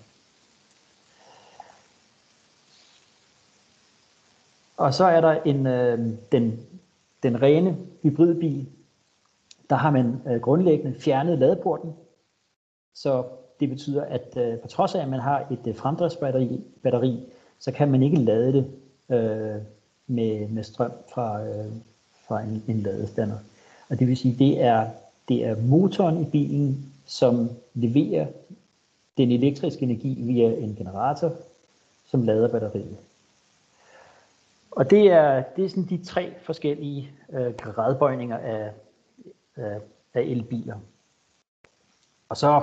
Og 4.76 4.94
så 4.94 5.04
er 5.04 5.20
der 5.20 5.32
en, 5.42 5.66
øh, 5.66 5.98
den, 6.32 6.60
den 7.22 7.42
rene 7.42 7.76
hybridbil. 8.02 8.66
Der 9.70 9.76
har 9.76 9.90
man 9.90 10.20
øh, 10.26 10.40
grundlæggende 10.40 11.00
fjernet 11.00 11.38
ladeporten, 11.38 11.92
så 12.94 13.24
det 13.60 13.68
betyder, 13.68 14.04
at 14.04 14.36
øh, 14.36 14.58
på 14.58 14.68
trods 14.68 14.94
af, 14.94 15.02
at 15.02 15.08
man 15.08 15.20
har 15.20 15.46
et 15.50 15.66
øh, 15.66 15.76
fremdriftsbatteri, 15.76 16.60
batteri, 16.82 17.20
så 17.58 17.72
kan 17.72 17.90
man 17.90 18.02
ikke 18.02 18.16
lade 18.16 18.52
det 18.52 18.70
øh, 19.10 19.62
med, 20.06 20.48
med 20.48 20.62
strøm 20.62 20.92
fra, 21.14 21.44
øh, 21.44 21.72
fra 22.26 22.40
en, 22.40 22.64
en 22.68 22.80
ladestander. 22.80 23.36
Og 23.88 23.98
det 23.98 24.06
vil 24.06 24.16
sige, 24.16 24.36
det 24.38 24.62
er, 24.62 24.86
det 25.28 25.44
er 25.44 25.56
motoren 25.62 26.22
i 26.22 26.24
bilen, 26.24 26.92
som 27.06 27.50
leverer 27.74 28.26
den 29.16 29.30
elektriske 29.30 29.82
energi 29.82 30.22
via 30.22 30.48
en 30.48 30.74
generator, 30.78 31.32
som 32.04 32.22
lader 32.22 32.48
batteriet. 32.48 32.96
Og 34.76 34.90
det 34.90 35.12
er, 35.12 35.42
det 35.56 35.64
er 35.64 35.68
sådan 35.68 35.84
de 35.84 36.04
tre 36.04 36.34
forskellige 36.42 37.10
øh, 37.32 37.54
gradbøjninger 37.54 38.38
af, 38.38 38.70
øh, 39.56 39.80
af 40.14 40.20
elbiler. 40.20 40.76
Og 42.28 42.36
så 42.36 42.62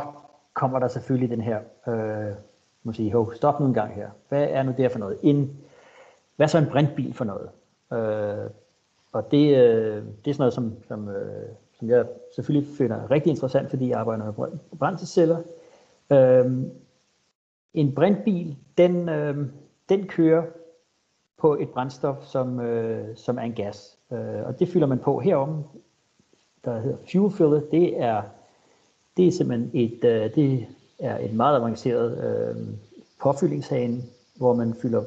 kommer 0.53 0.79
der 0.79 0.87
selvfølgelig 0.87 1.29
den 1.29 1.41
her, 1.41 1.59
øh, 1.87 2.35
må 2.83 2.93
sige, 2.93 3.13
hov, 3.13 3.33
stop 3.33 3.59
nu 3.59 3.65
en 3.65 3.73
gang 3.73 3.93
her. 3.93 4.09
Hvad 4.29 4.47
er 4.49 4.63
nu 4.63 4.73
det 4.77 4.91
for 4.91 4.99
noget? 4.99 5.17
En, 5.21 5.57
hvad 6.35 6.45
er 6.45 6.47
så 6.47 6.57
en 6.57 6.69
brintbil 6.71 7.13
for 7.13 7.25
noget? 7.25 7.49
Øh, 7.93 8.49
og 9.11 9.31
det, 9.31 9.57
øh, 9.57 10.03
det 10.25 10.31
er 10.31 10.33
sådan 10.33 10.35
noget, 10.37 10.53
som, 10.53 10.73
som, 10.87 11.09
øh, 11.09 11.49
som 11.79 11.89
jeg 11.89 12.05
selvfølgelig 12.35 12.77
finder 12.77 13.11
rigtig 13.11 13.29
interessant, 13.29 13.69
fordi 13.69 13.89
jeg 13.89 13.99
arbejder 13.99 14.25
med 14.25 14.57
brændselsceller. 14.79 15.37
Øh, 16.11 16.51
en 17.73 17.95
brintbil, 17.95 18.57
den, 18.77 19.09
øh, 19.09 19.47
den 19.89 20.07
kører 20.07 20.43
på 21.43 21.55
et 21.55 21.69
brændstof, 21.69 22.15
som, 22.25 22.59
øh, 22.59 23.17
som 23.17 23.37
er 23.37 23.41
en 23.41 23.53
gas. 23.53 23.97
Øh, 24.11 24.45
og 24.45 24.59
det 24.59 24.69
fylder 24.69 24.87
man 24.87 24.99
på 24.99 25.19
herom, 25.19 25.63
der 26.65 26.79
hedder 26.79 26.97
fuel 27.11 27.33
filler. 27.33 27.61
Det 27.71 28.01
er, 28.01 28.21
det 29.17 29.27
er 29.27 29.31
simpelthen 29.31 29.71
et, 29.73 30.03
øh, 30.03 30.35
det 30.35 30.67
er 30.99 31.17
et 31.17 31.33
meget 31.33 31.55
avanceret 31.55 32.17
øh, 32.23 32.55
påfyldningshane, 33.21 34.01
hvor 34.35 34.53
man 34.53 34.73
fylder 34.81 35.03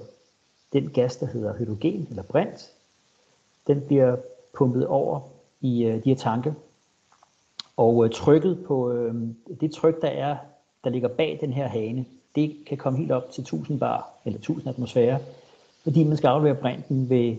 den 0.72 0.90
gas, 0.90 1.16
der 1.16 1.26
hedder 1.26 1.54
hydrogen 1.54 2.06
eller 2.10 2.22
brint, 2.22 2.72
den 3.66 3.80
bliver 3.80 4.16
pumpet 4.54 4.86
over 4.86 5.20
i 5.60 5.84
øh, 5.84 6.04
de 6.04 6.08
her 6.08 6.16
tanke. 6.16 6.54
Og 7.76 8.04
øh, 8.04 8.10
trykket 8.10 8.64
på 8.66 8.92
øh, 8.92 9.14
det 9.60 9.72
tryk, 9.72 10.02
der 10.02 10.08
er, 10.08 10.36
der 10.84 10.90
ligger 10.90 11.08
bag 11.08 11.38
den 11.40 11.52
her 11.52 11.68
hane, 11.68 12.04
det 12.34 12.56
kan 12.66 12.78
komme 12.78 12.98
helt 12.98 13.12
op 13.12 13.30
til 13.30 13.40
1000 13.40 13.80
bar, 13.80 14.10
eller 14.24 14.38
1000 14.38 14.68
atmosfære, 14.68 15.18
fordi 15.86 16.04
man 16.04 16.16
skal 16.16 16.28
aflevere 16.28 16.60
brinten 16.60 17.10
ved 17.10 17.36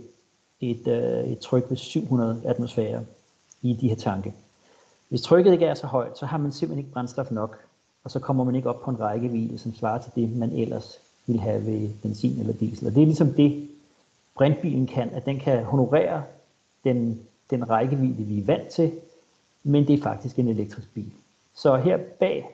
et, 0.61 0.87
øh, 0.87 1.31
et 1.31 1.39
tryk 1.39 1.69
ved 1.69 1.77
700 1.77 2.41
atmosfærer 2.45 3.01
i 3.61 3.73
de 3.73 3.89
her 3.89 3.95
tanke. 3.95 4.33
Hvis 5.09 5.21
trykket 5.21 5.53
ikke 5.53 5.65
er 5.65 5.73
så 5.73 5.87
højt, 5.87 6.17
så 6.17 6.25
har 6.25 6.37
man 6.37 6.51
simpelthen 6.51 6.79
ikke 6.79 6.91
brændstof 6.91 7.31
nok, 7.31 7.57
og 8.03 8.11
så 8.11 8.19
kommer 8.19 8.43
man 8.43 8.55
ikke 8.55 8.69
op 8.69 8.81
på 8.81 8.91
en 8.91 8.99
rækkevidde, 8.99 9.57
som 9.57 9.75
svarer 9.75 10.01
til 10.01 10.11
det, 10.15 10.37
man 10.37 10.51
ellers 10.51 10.99
ville 11.25 11.41
have 11.41 11.65
ved 11.65 11.89
benzin 12.01 12.39
eller 12.39 12.53
diesel. 12.53 12.87
Og 12.87 12.95
det 12.95 13.01
er 13.01 13.05
ligesom 13.05 13.33
det, 13.33 13.69
brintbilen 14.35 14.87
kan, 14.87 15.09
at 15.09 15.25
den 15.25 15.39
kan 15.39 15.63
honorere 15.63 16.23
den, 16.83 17.21
den 17.49 17.69
rækkevidde, 17.69 18.23
vi 18.23 18.39
er 18.39 18.45
vant 18.45 18.67
til, 18.67 18.91
men 19.63 19.87
det 19.87 19.99
er 19.99 20.03
faktisk 20.03 20.39
en 20.39 20.47
elektrisk 20.47 20.93
bil. 20.93 21.11
Så 21.55 21.75
her 21.75 21.97
bag, 22.19 22.49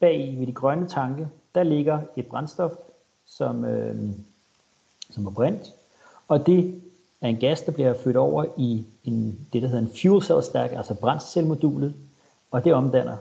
bag 0.00 0.34
ved 0.38 0.46
de 0.46 0.52
grønne 0.52 0.88
tanke, 0.88 1.28
der 1.54 1.62
ligger 1.62 2.00
et 2.16 2.26
brændstof, 2.26 2.72
som, 3.26 3.64
øh, 3.64 4.12
som 5.18 5.26
er 5.26 5.30
brint, 5.30 5.74
og 6.28 6.46
det 6.46 6.82
er 7.20 7.28
en 7.28 7.36
gas, 7.36 7.62
der 7.62 7.72
bliver 7.72 7.94
ført 8.04 8.16
over 8.16 8.44
i 8.56 8.84
en, 9.04 9.38
det, 9.52 9.62
der 9.62 9.68
hedder 9.68 9.82
en 9.82 9.92
fuel 10.02 10.22
cell 10.22 10.42
stack, 10.42 10.72
altså 10.72 10.94
brændselmodulet, 10.94 11.94
og 12.50 12.64
det 12.64 12.74
omdanner 12.74 13.16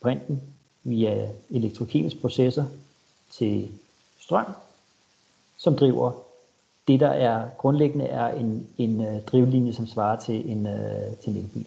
brinten 0.00 0.40
via 0.84 1.28
elektrokemiske 1.50 2.20
processer 2.20 2.64
til 3.30 3.68
strøm, 4.18 4.46
som 5.56 5.76
driver 5.76 6.12
det, 6.88 7.00
der 7.00 7.08
er 7.08 7.48
grundlæggende 7.58 8.04
er 8.04 8.28
en, 8.28 8.66
en 8.78 9.00
øh, 9.00 9.22
drivlinje, 9.22 9.72
som 9.72 9.86
svarer 9.86 10.18
til 10.18 10.50
en, 10.50 10.66
øh, 10.66 11.16
til 11.16 11.30
en 11.30 11.36
elbil. 11.36 11.66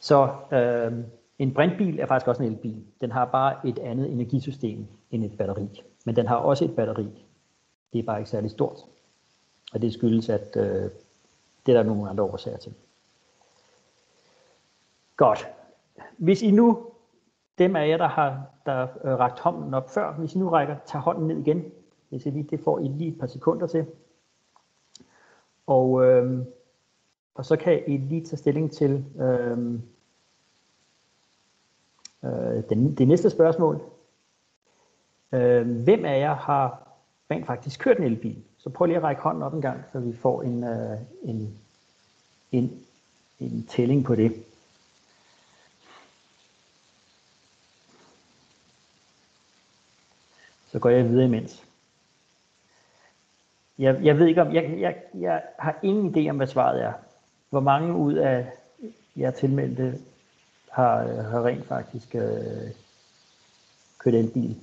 Så 0.00 0.28
øh, 0.52 0.92
en 1.38 1.54
brintbil 1.54 1.98
er 1.98 2.06
faktisk 2.06 2.28
også 2.28 2.42
en 2.42 2.52
elbil. 2.52 2.82
Den 3.00 3.12
har 3.12 3.24
bare 3.24 3.68
et 3.68 3.78
andet 3.78 4.12
energisystem 4.12 4.86
end 5.10 5.24
et 5.24 5.36
batteri. 5.38 5.82
Men 6.04 6.16
den 6.16 6.26
har 6.26 6.36
også 6.36 6.64
et 6.64 6.76
batteri. 6.76 7.06
Det 7.94 8.00
er 8.00 8.06
bare 8.06 8.18
ikke 8.18 8.30
særlig 8.30 8.50
stort. 8.50 8.84
Og 9.72 9.82
det 9.82 9.92
skyldes, 9.92 10.28
at 10.28 10.56
øh, 10.56 10.90
det 11.66 11.74
er 11.74 11.76
der 11.76 11.82
nogle 11.82 12.10
andre 12.10 12.24
årsager 12.24 12.56
til. 12.56 12.74
Godt. 15.16 15.48
Hvis 16.16 16.42
I 16.42 16.50
nu, 16.50 16.86
dem 17.58 17.76
af 17.76 17.88
jer, 17.88 17.96
der 17.96 18.08
har 18.08 18.46
der, 18.66 18.82
øh, 18.82 19.18
rakt 19.18 19.40
hånden 19.40 19.74
op 19.74 19.90
før, 19.90 20.12
hvis 20.12 20.34
I 20.34 20.38
nu 20.38 20.48
rækker, 20.48 20.76
tager 20.86 21.02
hånden 21.02 21.28
ned 21.28 21.38
igen, 21.38 21.72
hvis 22.08 22.26
I 22.26 22.30
lige, 22.30 22.48
det 22.50 22.60
får 22.60 22.78
I 22.78 22.88
lige 22.88 23.12
et 23.12 23.18
par 23.18 23.26
sekunder 23.26 23.66
til. 23.66 23.86
Og, 25.66 26.04
øh, 26.04 26.46
og 27.34 27.44
så 27.44 27.56
kan 27.56 27.82
I 27.86 27.96
lige 27.96 28.24
tage 28.24 28.36
stilling 28.36 28.72
til 28.72 29.04
øh, 29.18 29.74
øh, 32.24 32.64
det, 32.68 32.98
det 32.98 33.08
næste 33.08 33.30
spørgsmål. 33.30 33.82
Øh, 35.32 35.82
hvem 35.82 36.04
af 36.04 36.20
jer 36.20 36.34
har 36.34 36.83
rent 37.30 37.46
faktisk 37.46 37.80
kørt 37.80 37.98
en 37.98 38.04
elbil? 38.04 38.42
Så 38.58 38.70
prøv 38.70 38.86
lige 38.86 38.96
at 38.96 39.02
række 39.02 39.22
hånden 39.22 39.42
op 39.42 39.54
en 39.54 39.62
gang, 39.62 39.84
så 39.92 40.00
vi 40.00 40.16
får 40.16 40.42
en, 40.42 40.64
øh, 40.64 40.98
en, 41.22 41.58
en, 42.52 42.84
en 43.40 43.66
tælling 43.70 44.04
på 44.04 44.14
det. 44.14 44.44
Så 50.72 50.78
går 50.78 50.88
jeg 50.88 51.08
videre 51.08 51.24
imens. 51.24 51.64
Jeg, 53.78 54.00
jeg 54.02 54.18
ved 54.18 54.26
ikke 54.26 54.42
om, 54.42 54.54
jeg, 54.54 54.74
jeg, 54.78 55.02
jeg 55.14 55.42
har 55.58 55.78
ingen 55.82 56.14
idé 56.14 56.30
om, 56.30 56.36
hvad 56.36 56.46
svaret 56.46 56.82
er. 56.82 56.92
Hvor 57.50 57.60
mange 57.60 57.94
ud 57.94 58.14
af 58.14 58.52
jer 59.16 59.30
tilmeldte 59.30 59.98
har, 60.70 61.02
øh, 61.02 61.24
har 61.24 61.46
rent 61.46 61.66
faktisk 61.66 62.14
øh, 62.14 62.70
kørt 63.98 64.14
elbil? 64.14 64.56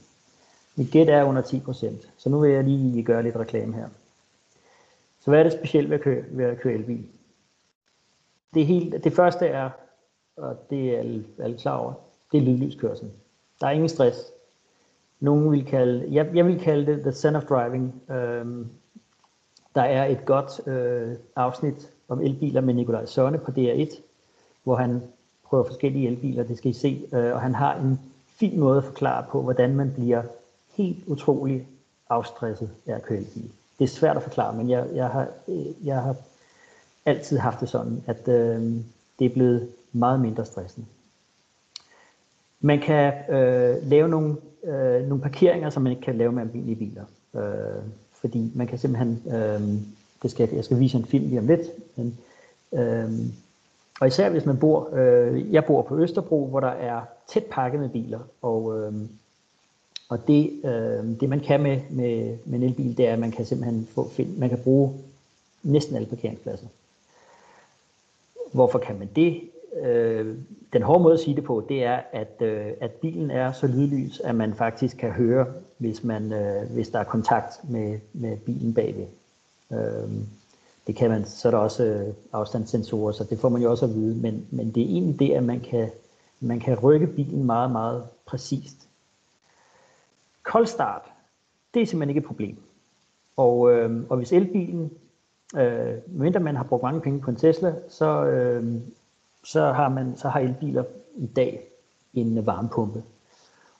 Mit 0.75 0.91
gæt 0.91 1.09
er 1.09 1.23
under 1.23 1.41
10% 1.41 2.07
Så 2.17 2.29
nu 2.29 2.39
vil 2.39 2.51
jeg 2.51 2.63
lige 2.63 3.03
gøre 3.03 3.23
lidt 3.23 3.35
reklame 3.35 3.73
her. 3.73 3.87
Så 5.19 5.31
hvad 5.31 5.39
er 5.39 5.43
det 5.43 5.53
specielt 5.53 5.89
ved 5.89 5.95
at 5.95 6.03
køre, 6.03 6.23
ved 6.29 6.45
at 6.45 6.59
køre 6.59 6.73
elbil? 6.73 7.05
Det, 8.53 8.65
helt, 8.65 9.03
det 9.03 9.13
første 9.13 9.47
er, 9.47 9.69
og 10.37 10.57
det 10.69 10.95
er 10.95 10.99
alle, 10.99 11.25
alle 11.39 11.57
klar 11.57 11.77
over, 11.77 11.93
det 12.31 12.37
er 12.37 12.41
lydlyskørsel. 12.41 13.11
Der 13.61 13.67
er 13.67 13.71
ingen 13.71 13.89
stress. 13.89 14.31
Nogen 15.19 15.51
vil 15.51 15.65
kalde, 15.65 16.07
jeg, 16.11 16.35
jeg 16.35 16.45
vil 16.45 16.59
kalde 16.59 16.91
det 16.91 17.01
the 17.01 17.11
sun 17.11 17.35
of 17.35 17.43
driving. 17.43 18.01
Øhm, 18.11 18.67
der 19.75 19.81
er 19.81 20.05
et 20.05 20.25
godt 20.25 20.67
øh, 20.67 21.15
afsnit 21.35 21.91
om 22.07 22.21
elbiler 22.21 22.61
med 22.61 22.73
Nikolaj 22.73 23.05
Sønne 23.05 23.37
på 23.37 23.51
DR1, 23.51 24.01
hvor 24.63 24.75
han 24.75 25.01
prøver 25.43 25.63
forskellige 25.63 26.07
elbiler, 26.07 26.43
det 26.43 26.57
skal 26.57 26.71
I 26.71 26.73
se, 26.73 27.07
øh, 27.13 27.33
og 27.33 27.41
han 27.41 27.55
har 27.55 27.75
en 27.75 27.99
fin 28.27 28.59
måde 28.59 28.77
at 28.77 28.83
forklare 28.83 29.25
på, 29.29 29.41
hvordan 29.41 29.75
man 29.75 29.93
bliver 29.93 30.23
helt 30.73 31.07
utrolig 31.07 31.67
afstresset 32.09 32.69
af 32.87 32.95
at 32.95 33.03
køre 33.03 33.17
elbil. 33.17 33.51
Det 33.79 33.83
er 33.83 33.89
svært 33.89 34.17
at 34.17 34.23
forklare, 34.23 34.55
men 34.55 34.69
jeg, 34.69 34.87
jeg, 34.93 35.07
har, 35.07 35.27
øh, 35.47 35.87
jeg 35.87 36.01
har 36.01 36.15
altid 37.05 37.37
haft 37.37 37.59
det 37.59 37.69
sådan, 37.69 38.03
at 38.07 38.27
øh, 38.27 38.61
det 39.19 39.25
er 39.25 39.33
blevet 39.33 39.69
meget 39.91 40.19
mindre 40.19 40.45
stressende. 40.45 40.87
Man 42.61 42.79
kan 42.79 43.13
øh, 43.29 43.75
lave 43.83 44.09
nogle, 44.09 44.35
øh, 44.63 45.07
nogle 45.07 45.21
parkeringer, 45.21 45.69
som 45.69 45.83
man 45.83 45.91
ikke 45.91 46.03
kan 46.03 46.17
lave 46.17 46.31
med 46.31 46.41
almindelige 46.41 46.75
biler. 46.75 47.05
Øh, 47.35 47.83
fordi 48.13 48.51
man 48.55 48.67
kan 48.67 48.77
simpelthen, 48.77 49.23
øh, 49.33 49.61
det 50.23 50.31
skal, 50.31 50.49
jeg 50.53 50.63
skal 50.63 50.79
vise 50.79 50.97
en 50.97 51.05
film 51.05 51.27
lige 51.27 51.39
om 51.39 51.47
lidt, 51.47 51.61
men, 51.95 52.17
øh, 52.73 53.11
og 54.01 54.07
især 54.07 54.29
hvis 54.29 54.45
man 54.45 54.57
bor, 54.57 54.89
øh, 54.93 55.53
jeg 55.53 55.65
bor 55.65 55.81
på 55.81 55.99
Østerbro, 55.99 56.47
hvor 56.47 56.59
der 56.59 56.67
er 56.67 57.01
tæt 57.27 57.45
pakket 57.51 57.79
med 57.79 57.89
biler, 57.89 58.19
og, 58.41 58.77
øh, 58.77 58.93
og 60.11 60.27
det, 60.27 60.51
øh, 60.63 61.19
det 61.19 61.29
man 61.29 61.39
kan 61.39 61.61
med, 61.61 61.81
med, 61.89 62.37
med 62.45 62.59
en 62.59 62.63
elbil, 62.63 62.97
det 62.97 63.07
er, 63.07 63.13
at 63.13 63.19
man 63.19 63.31
kan 63.31 63.45
simpelthen 63.45 63.87
få, 63.91 64.09
find, 64.09 64.37
man 64.37 64.49
kan 64.49 64.59
bruge 64.63 64.93
næsten 65.63 65.95
alle 65.95 66.07
parkeringspladser. 66.07 66.67
Hvorfor 68.51 68.79
kan 68.79 68.99
man 68.99 69.09
det? 69.15 69.41
øh, 69.79 70.37
den 70.73 70.81
hårde 70.81 71.03
måde 71.03 71.13
at 71.13 71.19
sige 71.19 71.35
det 71.35 71.43
på, 71.43 71.65
det 71.69 71.83
er, 71.83 72.01
at, 72.11 72.41
øh, 72.41 72.67
at 72.81 72.91
bilen 72.91 73.31
er 73.31 73.51
så 73.51 73.67
lydlys, 73.67 74.19
at 74.19 74.35
man 74.35 74.53
faktisk 74.53 74.97
kan 74.97 75.11
høre, 75.11 75.45
hvis, 75.77 76.03
man, 76.03 76.33
øh, 76.33 76.71
hvis 76.71 76.89
der 76.89 76.99
er 76.99 77.03
kontakt 77.03 77.69
med, 77.69 77.99
med 78.13 78.37
bilen 78.37 78.73
bagved. 78.73 79.05
Øh, 79.71 80.11
det 80.87 80.95
kan 80.95 81.09
man, 81.09 81.25
så 81.25 81.47
er 81.47 81.51
der 81.51 81.57
også 81.57 81.83
øh, 81.83 82.13
afstandssensorer, 82.33 83.11
så 83.11 83.23
det 83.23 83.39
får 83.39 83.49
man 83.49 83.61
jo 83.61 83.71
også 83.71 83.85
at 83.85 83.95
vide, 83.95 84.15
men, 84.15 84.47
men 84.51 84.71
det 84.71 84.83
er 84.83 84.87
egentlig 84.87 85.19
det, 85.19 85.31
at 85.31 85.43
man 85.43 85.59
kan, 85.59 85.89
man 86.39 86.59
kan 86.59 86.79
rykke 86.79 87.07
bilen 87.07 87.43
meget, 87.43 87.71
meget 87.71 88.03
præcist. 88.25 88.87
Kold 90.51 90.67
start, 90.67 91.01
det 91.73 91.81
er 91.81 91.85
simpelthen 91.85 92.09
ikke 92.09 92.19
et 92.19 92.27
problem. 92.27 92.57
Og, 93.37 93.71
øh, 93.71 94.03
og 94.09 94.17
hvis 94.17 94.31
elbilen, 94.31 94.91
øh, 95.57 95.93
mindre 96.07 96.39
man 96.39 96.55
har 96.55 96.63
brugt 96.63 96.83
mange 96.83 97.01
penge 97.01 97.19
på 97.19 97.29
en 97.29 97.35
Tesla, 97.35 97.75
så, 97.89 98.25
øh, 98.25 98.81
så 99.43 99.71
har, 99.71 99.89
man, 99.89 100.17
så 100.17 100.29
har 100.29 100.39
elbiler 100.39 100.83
i 101.15 101.25
dag 101.25 101.67
en 102.13 102.45
varmepumpe. 102.45 103.03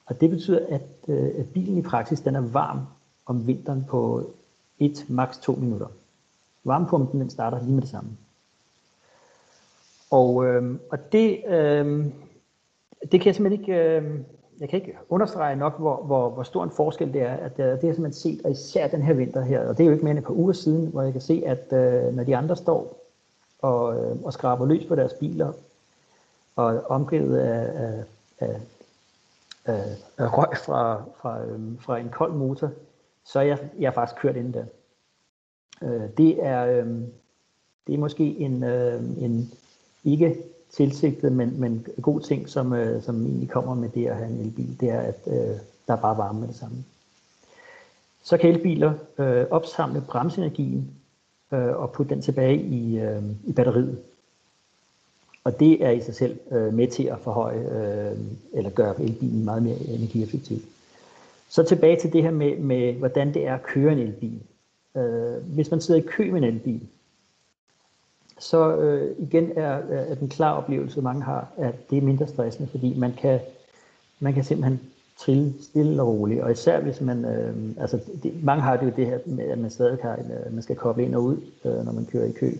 Og 0.06 0.22
det 0.22 0.30
betyder, 0.30 0.66
at, 0.70 0.82
øh, 1.08 1.32
at 1.40 1.50
bilen 1.54 1.78
i 1.78 1.82
praksis 1.82 2.20
den 2.20 2.36
er 2.36 2.42
varm 2.42 2.80
om 3.26 3.48
vinteren 3.48 3.86
på 3.90 4.32
1, 4.80 5.06
maks 5.10 5.38
2 5.38 5.56
minutter. 5.56 5.88
Varmepumpen 6.64 7.22
den 7.22 7.30
starter 7.30 7.62
lige 7.62 7.74
med 7.74 7.82
det 7.82 7.90
samme. 7.90 8.10
Og, 10.12 10.46
øh, 10.46 10.80
og 10.92 11.12
det, 11.12 11.44
øh, 11.48 12.06
det 13.12 13.22
kan 13.22 13.26
jeg 13.26 13.36
simpelthen 13.36 13.62
ikke, 13.62 13.74
øh, 13.74 14.20
jeg 14.62 14.70
kan 14.70 14.80
ikke 14.80 14.98
understrege 15.10 15.56
nok, 15.56 15.80
hvor, 15.80 15.96
hvor, 15.96 16.30
hvor 16.30 16.44
stor 16.44 16.64
en 16.64 16.72
forskel 16.72 17.14
det 17.14 17.22
er. 17.22 17.34
At, 17.34 17.58
det 17.58 17.66
har 17.66 17.72
jeg 17.72 17.80
simpelthen 17.80 18.14
set, 18.14 18.42
og 18.46 18.52
især 18.52 18.88
den 18.88 19.02
her 19.02 19.14
vinter 19.14 19.42
her, 19.42 19.68
og 19.68 19.78
det 19.78 19.84
er 19.84 19.88
jo 19.88 19.92
ikke 19.92 20.04
mere 20.04 20.12
end 20.12 20.20
et 20.20 20.26
par 20.26 20.34
uger 20.34 20.54
siden, 20.54 20.88
hvor 20.88 21.02
jeg 21.02 21.12
kan 21.12 21.22
se, 21.22 21.44
at 21.46 21.74
øh, 21.74 22.16
når 22.16 22.24
de 22.24 22.38
andre 22.38 22.56
står 22.56 23.02
og, 23.62 23.96
øh, 23.96 24.24
og 24.24 24.34
skraber 24.34 24.66
løs 24.66 24.86
på 24.86 24.96
deres 24.96 25.14
biler, 25.14 25.54
og 26.56 26.84
omgivet 26.90 27.38
af, 27.38 27.84
af, 27.84 28.04
af, 28.40 28.60
af, 29.66 29.84
af 30.18 30.38
røg 30.38 30.58
fra, 30.58 31.04
fra, 31.22 31.46
øh, 31.46 31.60
fra 31.80 31.98
en 31.98 32.10
kold 32.10 32.34
motor, 32.34 32.72
så 33.26 33.40
er 33.40 33.44
jeg, 33.44 33.60
jeg 33.80 33.88
er 33.88 33.92
faktisk 33.92 34.22
kørt 34.22 34.36
ind 34.36 34.54
der. 34.54 34.66
Øh, 35.84 36.10
det, 36.18 36.46
er, 36.46 36.66
øh, 36.66 36.88
det 37.88 37.96
er 37.96 37.98
måske 37.98 38.24
en, 38.24 38.64
øh, 38.64 39.04
en 39.18 39.52
ikke 40.04 40.38
tilsigtet, 40.72 41.32
men, 41.32 41.60
men 41.60 41.86
god 42.02 42.22
ting, 42.22 42.50
som, 42.50 42.74
øh, 42.74 43.04
som 43.04 43.26
egentlig 43.26 43.50
kommer 43.50 43.76
med 43.76 43.90
det 43.90 44.08
at 44.08 44.16
have 44.16 44.30
en 44.30 44.40
elbil, 44.40 44.78
det 44.80 44.90
er, 44.90 45.00
at 45.00 45.20
øh, 45.28 45.58
der 45.88 45.94
er 45.94 46.02
bare 46.02 46.18
varme 46.18 46.40
med 46.40 46.48
det 46.48 46.56
samme. 46.56 46.84
Så 48.24 48.38
kan 48.38 48.50
elbiler 48.50 48.94
øh, 49.18 49.46
opsamle 49.52 50.02
bremsenergien 50.02 50.92
øh, 51.54 51.76
og 51.76 51.92
putte 51.92 52.16
den 52.16 52.22
tilbage 52.22 52.62
i, 52.62 53.00
øh, 53.00 53.24
i 53.44 53.52
batteriet. 53.54 54.00
Og 55.44 55.60
det 55.60 55.86
er 55.86 55.90
i 55.90 56.02
sig 56.02 56.16
selv 56.16 56.40
øh, 56.52 56.74
med 56.74 56.88
til 56.88 57.04
at 57.04 57.20
forhøje 57.20 57.60
øh, 57.60 58.18
eller 58.54 58.70
gøre 58.70 59.02
elbilen 59.02 59.46
meget 59.46 59.64
mere 59.64 59.78
energieffektiv. 59.80 60.58
Så 61.50 61.64
tilbage 61.64 62.00
til 62.00 62.14
det 62.14 62.24
her 62.24 62.32
med, 62.32 62.58
med 62.58 62.94
hvordan 62.94 63.34
det 63.34 63.48
er 63.48 63.54
at 63.54 63.64
køre 63.64 63.92
en 63.92 64.00
elbil. 64.00 64.40
Øh, 64.98 65.44
hvis 65.54 65.72
man 65.72 65.82
sidder 65.82 66.02
i 66.02 66.08
kø 66.08 66.32
med 66.32 66.38
en 66.38 66.44
elbil, 66.44 66.82
så 68.42 68.76
øh, 68.76 69.16
igen 69.20 69.52
er, 69.56 69.82
er 69.90 70.16
den 70.16 70.30
klar 70.30 70.58
oplevelse, 70.58 71.02
mange 71.02 71.24
har, 71.24 71.48
at 71.58 71.90
det 71.90 71.98
er 71.98 72.02
mindre 72.02 72.28
stressende, 72.28 72.70
fordi 72.70 72.96
man 72.98 73.14
kan, 73.14 73.40
man 74.20 74.34
kan 74.34 74.44
simpelthen 74.44 74.80
trille 75.20 75.54
stille 75.62 76.02
og 76.02 76.08
roligt, 76.08 76.42
og 76.42 76.52
især 76.52 76.80
hvis 76.80 77.02
man, 77.02 77.26
øh, 77.26 77.56
altså 77.82 78.00
det, 78.24 78.44
mange 78.44 78.62
har 78.64 78.78
det 78.78 78.86
jo 78.86 78.92
det 78.96 79.06
her 79.06 79.20
med, 79.26 79.44
at 79.44 79.58
man 79.58 79.72
stadig 79.72 79.98
har, 80.02 80.14
øh, 80.14 80.54
man 80.54 80.64
skal 80.64 80.76
koble 80.76 81.04
ind 81.04 81.16
og 81.16 81.24
ud, 81.24 81.38
øh, 81.66 81.86
når 81.86 81.92
man 81.92 82.06
kører 82.06 82.26
i 82.26 82.32
kø. 82.32 82.52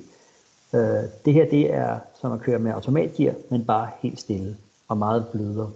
Øh, 0.74 1.04
det 1.26 1.34
her 1.34 1.50
det 1.50 1.74
er 1.74 2.00
som 2.22 2.32
at 2.32 2.42
køre 2.42 2.60
med 2.60 2.72
automatgear, 2.72 3.34
men 3.50 3.66
bare 3.66 3.90
helt 4.00 4.20
stille 4.20 4.58
og 4.88 4.98
meget 4.98 5.26
blødere. 5.32 5.72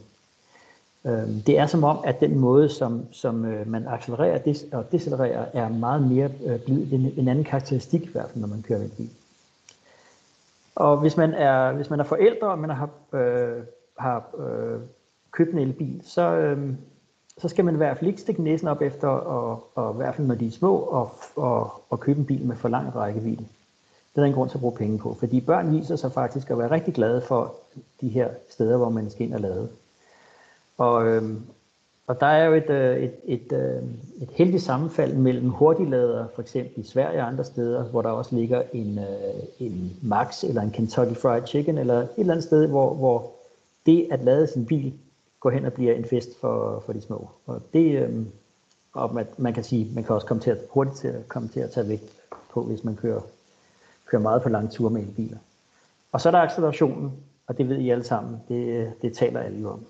Øh, 1.06 1.46
det 1.48 1.60
er 1.60 1.68
som 1.68 1.84
om, 1.84 1.98
at 2.04 2.20
den 2.20 2.40
måde, 2.40 2.70
som, 2.70 3.06
som 3.12 3.46
øh, 3.46 3.68
man 3.68 3.88
accelererer 3.88 4.54
og 4.72 4.92
decelererer, 4.92 5.46
er 5.54 5.70
meget 5.70 6.08
mere 6.08 6.30
øh, 6.46 6.60
blid. 6.60 6.86
Det 6.86 6.94
er 6.94 7.22
en 7.22 7.28
anden 7.28 7.44
karakteristik 7.44 8.04
i 8.04 8.10
hvert 8.12 8.30
fald, 8.30 8.42
når 8.42 8.48
man 8.48 8.62
kører 8.62 8.80
med 8.80 8.90
bil. 8.90 9.10
Og 10.76 10.98
hvis 10.98 11.18
man 11.18 11.34
er, 11.34 11.72
hvis 11.72 11.90
man 11.90 12.00
er 12.00 12.04
forældre, 12.04 12.48
og 12.48 12.60
man 12.60 12.70
har, 12.70 12.90
øh, 13.14 13.64
har 13.98 14.30
øh, 14.38 14.80
købt 15.32 15.54
en 15.54 15.60
elbil, 15.60 16.02
så, 16.06 16.22
øh, 16.22 16.74
så 17.38 17.48
skal 17.48 17.66
man 17.66 17.74
i 17.74 17.78
hvert 17.78 17.98
fald 17.98 18.08
ikke 18.08 18.22
stikke 18.22 18.44
næsen 18.44 18.68
op 18.68 18.82
efter, 18.82 19.08
og, 19.08 19.72
og 19.76 19.94
i 19.94 19.98
hvert 19.98 20.16
fald 20.16 20.28
når 20.28 20.36
de 20.36 20.48
er 20.48 20.52
små, 20.52 20.78
og, 20.78 21.12
og, 21.36 21.82
og 21.90 22.00
købe 22.00 22.20
en 22.20 22.26
bil 22.26 22.46
med 22.46 22.56
for 22.56 22.70
lang 22.70 22.96
rækkevidde. 22.96 23.46
Det 24.16 24.22
er 24.22 24.26
en 24.26 24.34
grund 24.34 24.50
til 24.50 24.58
at 24.58 24.62
bruge 24.62 24.78
penge 24.78 24.98
på, 24.98 25.14
fordi 25.20 25.42
børn 25.42 25.72
viser 25.72 25.96
sig 25.96 26.12
faktisk 26.12 26.50
at 26.50 26.58
være 26.58 26.72
rigtig 26.72 26.94
glade 26.94 27.22
for 27.22 27.56
de 28.02 28.10
her 28.10 28.30
steder, 28.50 28.78
hvor 28.78 28.90
man 28.90 29.10
skal 29.10 29.26
ind 29.26 29.34
og 29.34 29.40
lade. 29.40 29.70
Og, 30.78 31.08
øhm, 31.08 31.42
og 32.08 32.20
der 32.20 32.26
er 32.26 32.46
jo 32.46 32.54
et, 32.54 32.70
øh, 32.70 32.98
et, 32.98 33.14
et, 33.24 33.52
øh, 33.52 33.84
et 34.22 34.30
heldigt 34.32 34.64
sammenfald 34.64 35.14
mellem 35.14 35.50
hurtiglader, 35.50 36.28
for 36.36 36.42
eksempel 36.42 36.84
i 36.84 36.88
Sverige 36.88 37.22
og 37.22 37.28
andre 37.28 37.46
steder, 37.46 37.84
hvor 37.84 38.02
der 38.02 38.10
også 38.10 38.36
ligger 38.36 38.64
en, 38.74 39.00
øh, 39.00 39.44
en 39.60 40.00
Max 40.02 40.44
eller 40.44 40.62
en 40.62 40.72
Kentucky 40.72 41.16
Fried 41.16 41.48
Chicken, 41.48 41.78
eller 41.78 41.94
et 42.02 42.10
eller 42.18 42.34
andet 42.34 42.44
sted, 42.44 42.68
hvor, 42.68 42.94
hvor 42.94 43.32
det 43.86 44.08
at 44.12 44.24
lade 44.24 44.48
sin 44.48 44.66
bil 44.66 44.94
går 45.40 45.50
hen 45.50 45.66
og 45.66 45.74
bliver 45.74 45.94
en 45.94 46.06
fest 46.06 46.40
for, 46.40 46.84
for 46.86 46.94
de 46.94 47.02
små. 47.02 47.30
Og 47.46 47.62
det, 47.74 48.10
og 48.94 49.14
man, 49.14 49.28
man 49.38 49.54
kan 49.54 49.64
sige, 49.64 49.92
man 49.96 50.04
kan 50.04 50.16
også 50.16 50.28
komme 50.28 50.44
til 50.44 50.52
at, 50.52 50.58
hurtigt 50.70 50.98
til 50.98 51.08
at 51.08 51.28
komme 51.28 51.50
til 51.50 51.60
at 51.60 51.72
tage 51.72 51.90
vægt 51.90 52.14
på, 52.50 52.64
hvis 52.64 52.84
man 52.84 52.96
kører, 52.96 53.22
kører 54.06 54.22
meget 54.22 54.42
på 54.42 54.50
lange 54.50 54.70
ture 54.70 54.90
med 54.90 55.02
elbiler. 55.02 55.38
Og 56.12 56.22
så 56.22 56.30
er 56.30 56.32
der 56.32 56.40
accelerationen, 56.40 57.12
og 57.48 57.58
det 57.58 57.70
ved 57.70 57.78
I 57.78 57.90
alle 57.90 58.04
sammen, 58.04 58.42
det, 58.48 58.92
det 59.02 59.14
taler 59.14 59.40
alle 59.40 59.70
om. 59.70 59.86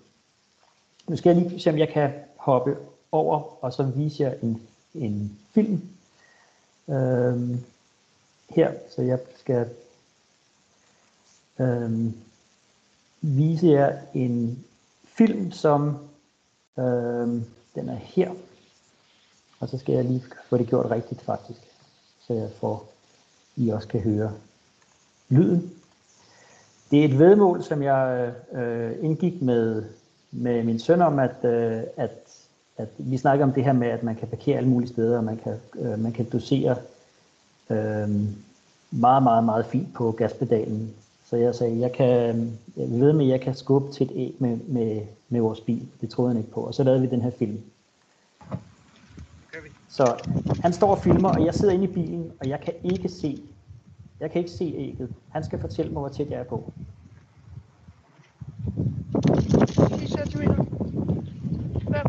Nu 1.08 1.16
skal 1.16 1.36
jeg 1.36 1.48
lige 1.48 1.60
se, 1.60 1.70
om 1.70 1.78
jeg 1.78 1.90
kan 1.90 2.14
hoppe 2.36 2.78
over, 3.12 3.64
og 3.64 3.74
så 3.74 3.84
vise 3.84 4.24
jer 4.24 4.34
en, 4.44 4.62
en 4.94 5.40
film 5.54 5.82
øhm, 6.90 7.64
her. 8.50 8.74
Så 8.96 9.02
jeg 9.02 9.20
skal 9.40 9.70
øhm, 11.60 12.18
vise 13.22 13.68
jer 13.68 14.02
en 14.14 14.66
film, 15.04 15.52
som 15.52 15.98
øhm, 16.80 17.46
den 17.76 17.90
er 17.90 17.96
her. 17.96 18.32
Og 19.60 19.70
så 19.70 19.78
skal 19.78 19.96
jeg 19.96 20.06
lige 20.06 20.24
få 20.50 20.58
det 20.58 20.68
gjort 20.68 20.92
rigtigt 20.92 21.22
faktisk, 21.22 21.60
så 22.28 22.34
jeg 22.34 22.50
får, 22.60 22.92
I 23.56 23.70
også 23.70 23.88
kan 23.88 24.00
høre 24.00 24.34
lyden. 25.30 25.74
Det 26.92 27.00
er 27.00 27.06
et 27.06 27.20
vedmål, 27.20 27.64
som 27.64 27.84
jeg 27.84 28.34
øh, 28.52 29.04
indgik 29.04 29.42
med 29.42 29.84
med 30.38 30.64
min 30.64 30.80
søn 30.80 31.02
om, 31.02 31.20
at, 31.20 31.36
øh, 31.44 31.82
at, 31.98 32.12
at 32.78 32.88
vi 32.98 33.18
snakker 33.18 33.46
om 33.46 33.54
det 33.54 33.64
her 33.64 33.74
med, 33.74 33.88
at 33.88 34.04
man 34.04 34.16
kan 34.16 34.28
parkere 34.28 34.58
alle 34.58 34.70
mulige 34.70 34.90
steder, 34.90 35.18
og 35.18 35.24
man 35.24 35.38
kan, 35.38 35.54
øh, 35.76 36.00
man 36.00 36.12
kan 36.12 36.26
dosere 36.26 36.76
øh, 37.70 38.10
meget, 38.92 39.24
meget, 39.24 39.44
meget 39.44 39.66
fint 39.66 39.94
på 39.94 40.12
gaspedalen. 40.12 40.94
Så 41.30 41.36
jeg 41.36 41.56
sagde, 41.56 41.80
jeg 41.80 41.92
kan, 41.92 42.36
øh, 42.78 42.92
jeg 42.92 43.00
ved 43.00 43.14
med, 43.14 43.26
at 43.26 43.32
jeg 43.32 43.42
kan 43.42 43.56
skubbe 43.56 43.92
til 43.92 44.06
et 44.06 44.12
æg 44.16 44.36
med, 44.40 44.58
med, 44.68 45.02
med 45.30 45.42
vores 45.42 45.62
bil. 45.62 45.88
Det 46.02 46.10
troede 46.10 46.30
han 46.30 46.38
ikke 46.38 46.52
på. 46.52 46.62
Og 46.62 46.74
så 46.74 46.84
lavede 46.84 47.02
vi 47.02 47.08
den 47.08 47.22
her 47.22 47.32
film. 47.32 47.60
Så 49.90 50.26
han 50.62 50.74
står 50.74 50.92
og 50.92 51.00
filmer, 51.00 51.30
og 51.30 51.46
jeg 51.46 51.54
sidder 51.54 51.74
inde 51.74 51.84
i 51.84 51.94
bilen, 51.94 52.32
og 52.40 52.50
jeg 52.50 52.60
kan 52.60 52.74
ikke 52.84 53.10
se, 53.10 53.40
jeg 54.20 54.32
kan 54.32 54.40
ikke 54.40 54.52
se 54.52 54.74
ægget. 54.78 55.10
Han 55.30 55.44
skal 55.44 55.60
fortælle 55.60 55.92
mig, 55.92 56.00
hvor 56.00 56.10
tæt 56.10 56.30
jeg 56.30 56.40
er 56.40 56.44
på. 56.44 56.74
centimeter. 60.08 60.56
5. 60.56 62.04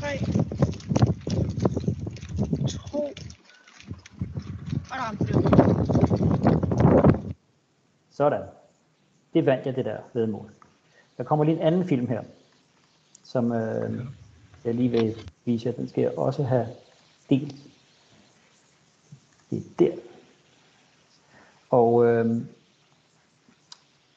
3. 0.00 0.18
2. 2.68 2.98
Og 4.90 4.98
ramte 4.98 5.24
det. 5.26 5.34
Sådan. 8.24 8.42
Det 9.34 9.46
vandt 9.46 9.66
jeg 9.66 9.76
det 9.76 9.84
der 9.84 9.98
vedmål. 10.12 10.50
Der 11.16 11.24
kommer 11.24 11.44
lige 11.44 11.56
en 11.56 11.62
anden 11.62 11.84
film 11.84 12.08
her, 12.08 12.22
som 13.24 13.52
øh, 13.52 14.06
jeg 14.64 14.74
lige 14.74 14.88
vil 14.88 15.16
vise 15.44 15.68
jer. 15.68 15.74
Den 15.74 15.88
skal 15.88 16.02
jeg 16.02 16.18
også 16.18 16.42
have 16.42 16.66
delt. 17.30 17.54
Det 19.50 19.58
er 19.58 19.62
der. 19.78 19.92
Og 21.70 22.06
øh, 22.06 22.42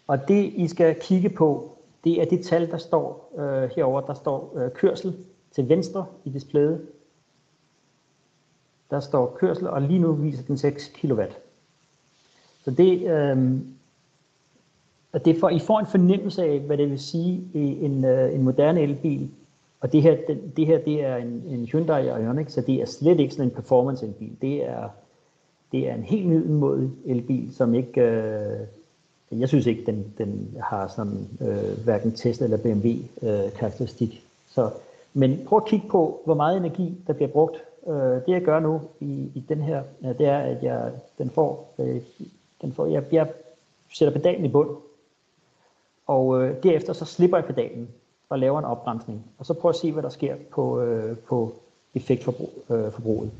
og 0.07 0.27
det, 0.27 0.53
I 0.55 0.67
skal 0.67 0.99
kigge 1.01 1.29
på, 1.29 1.77
det 2.03 2.21
er 2.21 2.25
det 2.25 2.45
tal, 2.45 2.71
der 2.71 2.77
står 2.77 3.33
øh, 3.37 3.69
herover. 3.75 4.01
Der 4.01 4.13
står 4.13 4.53
øh, 4.57 4.71
kørsel 4.71 5.25
til 5.51 5.69
venstre 5.69 6.05
i 6.25 6.29
displayet. 6.29 6.87
Der 8.89 8.99
står 8.99 9.35
kørsel, 9.39 9.67
og 9.67 9.81
lige 9.81 9.99
nu 9.99 10.13
viser 10.13 10.43
den 10.43 10.57
6 10.57 10.91
kW. 11.01 11.21
Så 12.63 12.71
det, 12.71 13.01
øh, 13.01 13.61
det 15.25 15.39
for, 15.39 15.49
I 15.49 15.59
får 15.59 15.79
en 15.79 15.85
fornemmelse 15.85 16.43
af, 16.43 16.59
hvad 16.59 16.77
det 16.77 16.89
vil 16.89 16.99
sige 16.99 17.41
i 17.53 17.85
en, 17.85 18.05
øh, 18.05 18.35
en 18.35 18.43
moderne 18.43 18.81
elbil. 18.81 19.29
Og 19.79 19.91
det 19.91 20.01
her, 20.01 20.17
det, 20.27 20.57
det 20.57 20.65
her 20.65 20.79
det 20.79 21.05
er 21.05 21.15
en, 21.15 21.43
en 21.47 21.65
Hyundai 21.65 22.05
Ioniq, 22.05 22.49
så 22.49 22.61
det 22.61 22.75
er 22.81 22.85
slet 22.85 23.19
ikke 23.19 23.33
sådan 23.33 23.47
en 23.47 23.55
performance 23.55 24.05
elbil. 24.05 24.31
Det 24.41 24.69
er, 24.69 24.89
det 25.71 25.89
er 25.89 25.95
en 25.95 26.03
helt 26.03 26.27
ny 26.27 26.89
elbil, 27.05 27.55
som 27.55 27.75
ikke, 27.75 28.01
øh, 28.01 28.59
jeg 29.31 29.47
synes 29.47 29.65
ikke, 29.65 29.85
den, 29.85 30.13
den 30.17 30.57
har 30.63 30.87
sådan 30.87 31.27
øh, 31.41 31.83
hverken 31.83 32.11
Tesla 32.11 32.43
eller 32.43 32.57
BMW 32.57 32.87
øh, 33.21 33.51
karakteristik. 33.53 34.23
Så, 34.49 34.69
men 35.13 35.39
prøv 35.45 35.57
at 35.57 35.65
kigge 35.65 35.87
på, 35.89 36.21
hvor 36.25 36.35
meget 36.35 36.57
energi, 36.57 36.97
der 37.07 37.13
bliver 37.13 37.29
brugt. 37.29 37.55
Øh, 37.87 37.95
det 37.95 38.27
jeg 38.27 38.41
gør 38.41 38.59
nu 38.59 38.81
i, 38.99 39.31
i 39.35 39.43
den 39.49 39.61
her, 39.61 39.83
det 40.01 40.27
er, 40.27 40.37
at 40.37 40.63
jeg, 40.63 40.91
den 41.17 41.29
får, 41.29 41.73
øh, 41.79 42.01
den 42.61 42.73
får 42.73 42.85
jeg, 42.85 43.03
jeg 43.11 43.27
sætter 43.93 44.13
pedalen 44.13 44.45
i 44.45 44.47
bund, 44.47 44.69
og 46.07 46.41
øh, 46.43 46.63
derefter 46.63 46.93
så 46.93 47.05
slipper 47.05 47.37
jeg 47.37 47.45
pedalen 47.45 47.87
og 48.29 48.39
laver 48.39 48.59
en 48.59 48.65
opbremsning. 48.65 49.25
Og 49.37 49.45
så 49.45 49.53
prøv 49.53 49.69
at 49.69 49.75
se, 49.75 49.91
hvad 49.91 50.03
der 50.03 50.09
sker 50.09 50.35
på, 50.51 50.81
øh, 50.81 51.17
på 51.17 51.53
effektforbruget. 51.95 53.25
Øh, 53.25 53.31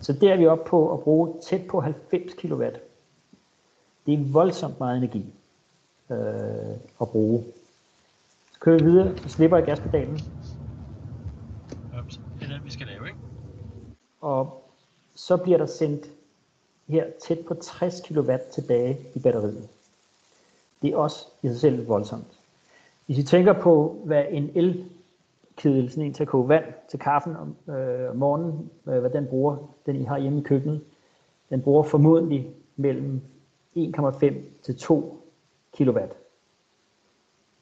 Så 0.00 0.12
der 0.12 0.32
er 0.32 0.36
vi 0.36 0.46
oppe 0.46 0.64
på 0.64 0.92
at 0.92 1.00
bruge 1.00 1.34
tæt 1.42 1.66
på 1.70 1.80
90 1.80 2.34
kW. 2.34 2.64
Det 4.06 4.14
er 4.14 4.32
voldsomt 4.32 4.80
meget 4.80 4.96
energi 4.96 5.34
øh, 6.10 6.16
at 7.00 7.08
bruge. 7.08 7.44
Så 8.52 8.60
kører 8.60 8.78
vi 8.78 8.84
videre, 8.84 9.18
så 9.18 9.28
slipper 9.28 9.56
jeg 9.56 9.66
gaspedalen. 9.66 10.18
Ups, 12.04 12.20
det 12.40 12.48
er 12.48 12.52
den, 12.52 12.64
vi 12.64 12.70
skal 12.70 12.86
lave, 12.86 13.06
ikke? 13.06 13.18
Og 14.20 14.64
så 15.14 15.36
bliver 15.36 15.58
der 15.58 15.66
sendt 15.66 16.06
her 16.90 17.06
tæt 17.22 17.38
på 17.48 17.54
60 17.54 18.00
kW 18.00 18.30
tilbage 18.52 18.98
i 19.14 19.18
batteriet. 19.18 19.68
Det 20.82 20.92
er 20.92 20.96
også 20.96 21.26
i 21.42 21.48
sig 21.48 21.60
selv 21.60 21.88
voldsomt. 21.88 22.40
Hvis 23.06 23.18
I 23.18 23.22
tænker 23.22 23.52
på, 23.52 24.02
hvad 24.04 24.24
en 24.30 24.50
elkedel, 24.54 25.90
sådan 25.90 26.04
en 26.04 26.14
til 26.14 26.22
at 26.22 26.28
koge 26.28 26.48
vand 26.48 26.64
til 26.88 26.98
kaffen 26.98 27.36
om, 27.36 27.74
øh, 27.74 28.10
om 28.10 28.16
morgenen, 28.16 28.70
øh, 28.86 29.00
hvad 29.00 29.10
den 29.10 29.26
bruger, 29.26 29.56
den 29.86 29.96
I 29.96 30.04
har 30.04 30.18
hjemme 30.18 30.40
i 30.40 30.42
køkkenet, 30.42 30.80
den 31.50 31.62
bruger 31.62 31.82
formodentlig 31.82 32.50
mellem 32.76 33.20
1,5 33.76 34.34
til 34.62 34.76
2 34.76 35.22
kW. 35.78 35.98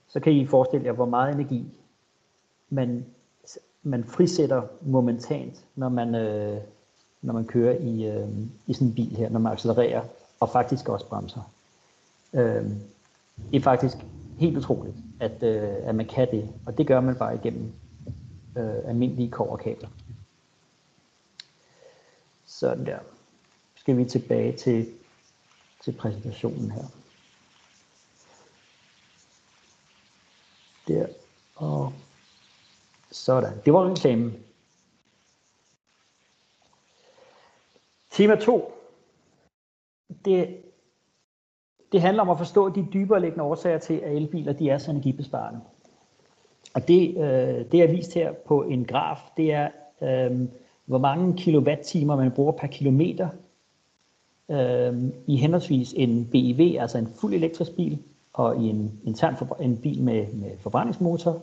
Så 0.08 0.20
kan 0.20 0.32
I 0.32 0.46
forestille 0.46 0.86
jer, 0.86 0.92
hvor 0.92 1.06
meget 1.06 1.34
energi 1.34 1.66
man, 2.70 3.06
man 3.82 4.04
frisætter 4.04 4.62
momentant, 4.80 5.64
når 5.74 5.88
man, 5.88 6.14
øh, 6.14 6.60
når 7.22 7.33
man 7.33 7.46
kører 7.46 7.78
i, 7.78 8.07
øh, 8.07 8.28
i 8.66 8.72
sådan 8.72 8.88
en 8.88 8.94
bil 8.94 9.16
her, 9.16 9.28
når 9.28 9.40
man 9.40 9.52
accelererer 9.52 10.04
og 10.40 10.50
faktisk 10.50 10.88
også 10.88 11.07
bremser. 11.07 11.52
Øh, 12.33 12.64
det 13.50 13.57
er 13.57 13.61
faktisk 13.61 13.96
helt 14.38 14.57
utroligt, 14.57 14.96
at, 15.20 15.42
øh, 15.42 15.88
at 15.88 15.94
man 15.94 16.07
kan 16.07 16.31
det, 16.31 16.48
og 16.66 16.78
det 16.78 16.87
gør 16.87 17.00
man 17.00 17.16
bare 17.16 17.35
igennem 17.35 17.72
øh, 18.57 18.88
almindelige 18.88 19.31
koverkabler. 19.31 19.88
Sådan 22.46 22.87
der. 22.87 22.98
Skal 23.74 23.96
vi 23.96 24.04
tilbage 24.04 24.57
til, 24.57 24.88
til 25.85 25.92
præsentationen 25.92 26.70
her. 26.70 26.85
Der 30.88 31.07
og 31.54 31.92
sådan. 33.11 33.52
Det 33.64 33.72
var 33.72 33.90
reklamen. 33.90 34.47
Tema 38.18 38.37
2. 38.37 38.72
Det, 40.24 40.57
det 41.92 42.00
handler 42.00 42.22
om 42.22 42.31
at 42.31 42.38
forstå 42.38 42.68
de 42.68 42.87
dybere 42.92 43.20
liggende 43.20 43.44
årsager 43.44 43.78
til, 43.78 43.94
at 43.94 44.16
elbiler 44.16 44.52
de 44.52 44.70
er 44.70 44.78
så 44.78 44.90
energibesparende. 44.90 45.61
Og 46.74 46.88
det, 46.88 47.09
øh, 47.09 47.72
det 47.72 47.74
er 47.74 47.90
vist 47.90 48.14
her 48.14 48.33
på 48.33 48.62
en 48.62 48.85
graf, 48.85 49.18
det 49.37 49.52
er, 49.52 49.68
øh, 50.02 50.48
hvor 50.85 50.98
mange 50.98 51.37
kilowatt-timer 51.37 52.16
man 52.16 52.31
bruger 52.31 52.52
per 52.52 52.66
kilometer 52.66 53.28
øh, 54.50 55.04
i 55.26 55.37
henholdsvis 55.37 55.92
en 55.96 56.28
BEV, 56.33 56.76
altså 56.81 56.98
en 56.98 57.09
fuld 57.20 57.35
elektrisk 57.35 57.76
bil, 57.76 57.98
og 58.33 58.57
i 58.57 58.68
en 58.68 59.00
intern 59.04 59.37
en 59.61 59.76
bil 59.76 60.02
med, 60.02 60.33
med 60.33 60.50
forbrændingsmotor. 60.61 61.42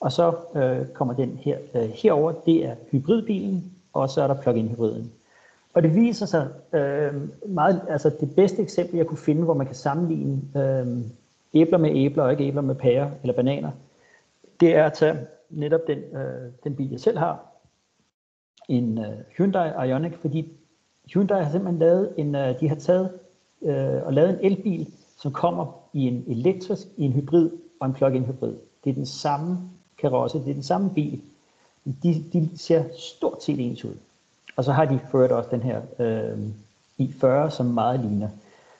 Og 0.00 0.12
så 0.12 0.34
øh, 0.54 0.88
kommer 0.88 1.14
den 1.14 1.38
her 1.42 1.58
øh, 1.74 1.88
herover, 1.88 2.32
det 2.32 2.64
er 2.64 2.74
hybridbilen, 2.90 3.72
og 3.92 4.10
så 4.10 4.22
er 4.22 4.26
der 4.26 4.42
plug-in 4.42 4.68
hybriden. 4.68 5.12
Og 5.74 5.82
det 5.82 5.94
viser 5.94 6.26
sig 6.26 6.48
øh, 6.72 7.14
meget, 7.48 7.80
altså 7.88 8.10
det 8.20 8.34
bedste 8.36 8.62
eksempel, 8.62 8.96
jeg 8.96 9.06
kunne 9.06 9.18
finde, 9.18 9.44
hvor 9.44 9.54
man 9.54 9.66
kan 9.66 9.74
sammenligne 9.74 10.40
øh, 10.56 10.86
æbler 11.54 11.78
med 11.78 11.90
æbler 11.94 12.22
og 12.22 12.30
ikke 12.30 12.44
æbler 12.44 12.62
med 12.62 12.74
pærer 12.74 13.10
eller 13.22 13.34
bananer, 13.34 13.70
det 14.60 14.76
er 14.76 14.84
at 14.86 14.92
tage 14.92 15.18
netop 15.50 15.80
den, 15.86 15.98
øh, 15.98 16.52
den 16.64 16.76
bil, 16.76 16.90
jeg 16.90 17.00
selv 17.00 17.18
har, 17.18 17.46
en 18.68 18.98
øh, 18.98 19.18
Hyundai 19.36 19.88
Ioniq, 19.88 20.12
fordi 20.20 20.52
Hyundai 21.14 21.42
har 21.42 21.50
simpelthen 21.50 21.78
lavet 21.78 22.14
en, 22.16 22.34
øh, 22.34 22.60
de 22.60 22.68
har 22.68 22.76
taget 22.76 23.10
øh, 23.62 24.06
og 24.06 24.12
lavet 24.12 24.30
en 24.30 24.52
elbil, 24.52 24.92
som 25.18 25.32
kommer 25.32 25.80
i 25.92 26.06
en 26.06 26.24
elektrisk, 26.26 26.86
i 26.96 27.04
en 27.04 27.12
hybrid 27.12 27.50
og 27.80 27.86
en 27.86 27.94
plug-in 27.94 28.24
hybrid. 28.24 28.54
Det 28.84 28.90
er 28.90 28.94
den 28.94 29.06
samme 29.06 29.58
karosse, 29.98 30.38
det 30.38 30.50
er 30.50 30.54
den 30.54 30.62
samme 30.62 30.90
bil. 30.94 31.22
De, 32.02 32.24
de 32.32 32.58
ser 32.58 32.84
stort 32.92 33.42
set 33.42 33.60
ens 33.60 33.84
ud. 33.84 33.94
Og 34.60 34.64
så 34.64 34.72
har 34.72 34.84
de 34.84 35.00
ført 35.12 35.32
også 35.32 35.50
den 35.50 35.62
her 35.62 35.80
øh, 35.98 36.38
i40, 37.00 37.50
som 37.50 37.66
meget 37.66 38.00
ligner. 38.00 38.28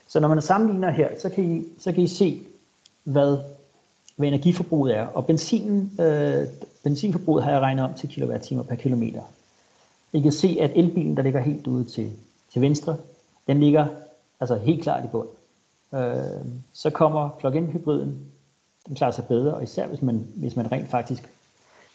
Så 0.06 0.20
når 0.20 0.28
man 0.28 0.42
sammenligner 0.42 0.90
her, 0.90 1.08
så 1.18 1.28
kan 1.28 1.44
I, 1.44 1.64
så 1.78 1.92
kan 1.92 2.02
I 2.02 2.06
se, 2.06 2.42
hvad, 3.04 3.38
hvad 4.16 4.28
energiforbruget 4.28 4.96
er. 4.96 5.06
Og 5.06 5.26
benzinen, 5.26 6.00
øh, 6.00 6.46
benzinforbruget 6.84 7.44
har 7.44 7.50
jeg 7.50 7.60
regnet 7.60 7.84
om 7.84 7.94
til 7.94 8.08
kWh 8.08 8.66
per 8.68 8.74
kilometer. 8.74 9.22
I 10.12 10.20
kan 10.20 10.32
se, 10.32 10.58
at 10.60 10.70
elbilen, 10.74 11.16
der 11.16 11.22
ligger 11.22 11.40
helt 11.40 11.66
ude 11.66 11.84
til, 11.84 12.12
til 12.52 12.62
venstre, 12.62 12.96
den 13.46 13.60
ligger 13.60 13.86
altså 14.40 14.56
helt 14.56 14.82
klart 14.82 15.04
i 15.04 15.08
bund. 15.08 15.28
Øh, 15.94 16.46
så 16.72 16.90
kommer 16.90 17.28
plug-in 17.38 17.66
hybriden, 17.66 18.26
den 18.86 18.94
klarer 18.96 19.12
sig 19.12 19.24
bedre, 19.24 19.54
og 19.54 19.62
især 19.62 19.86
hvis 19.86 20.02
man, 20.02 20.26
hvis 20.34 20.56
man 20.56 20.72
rent 20.72 20.90
faktisk 20.90 21.30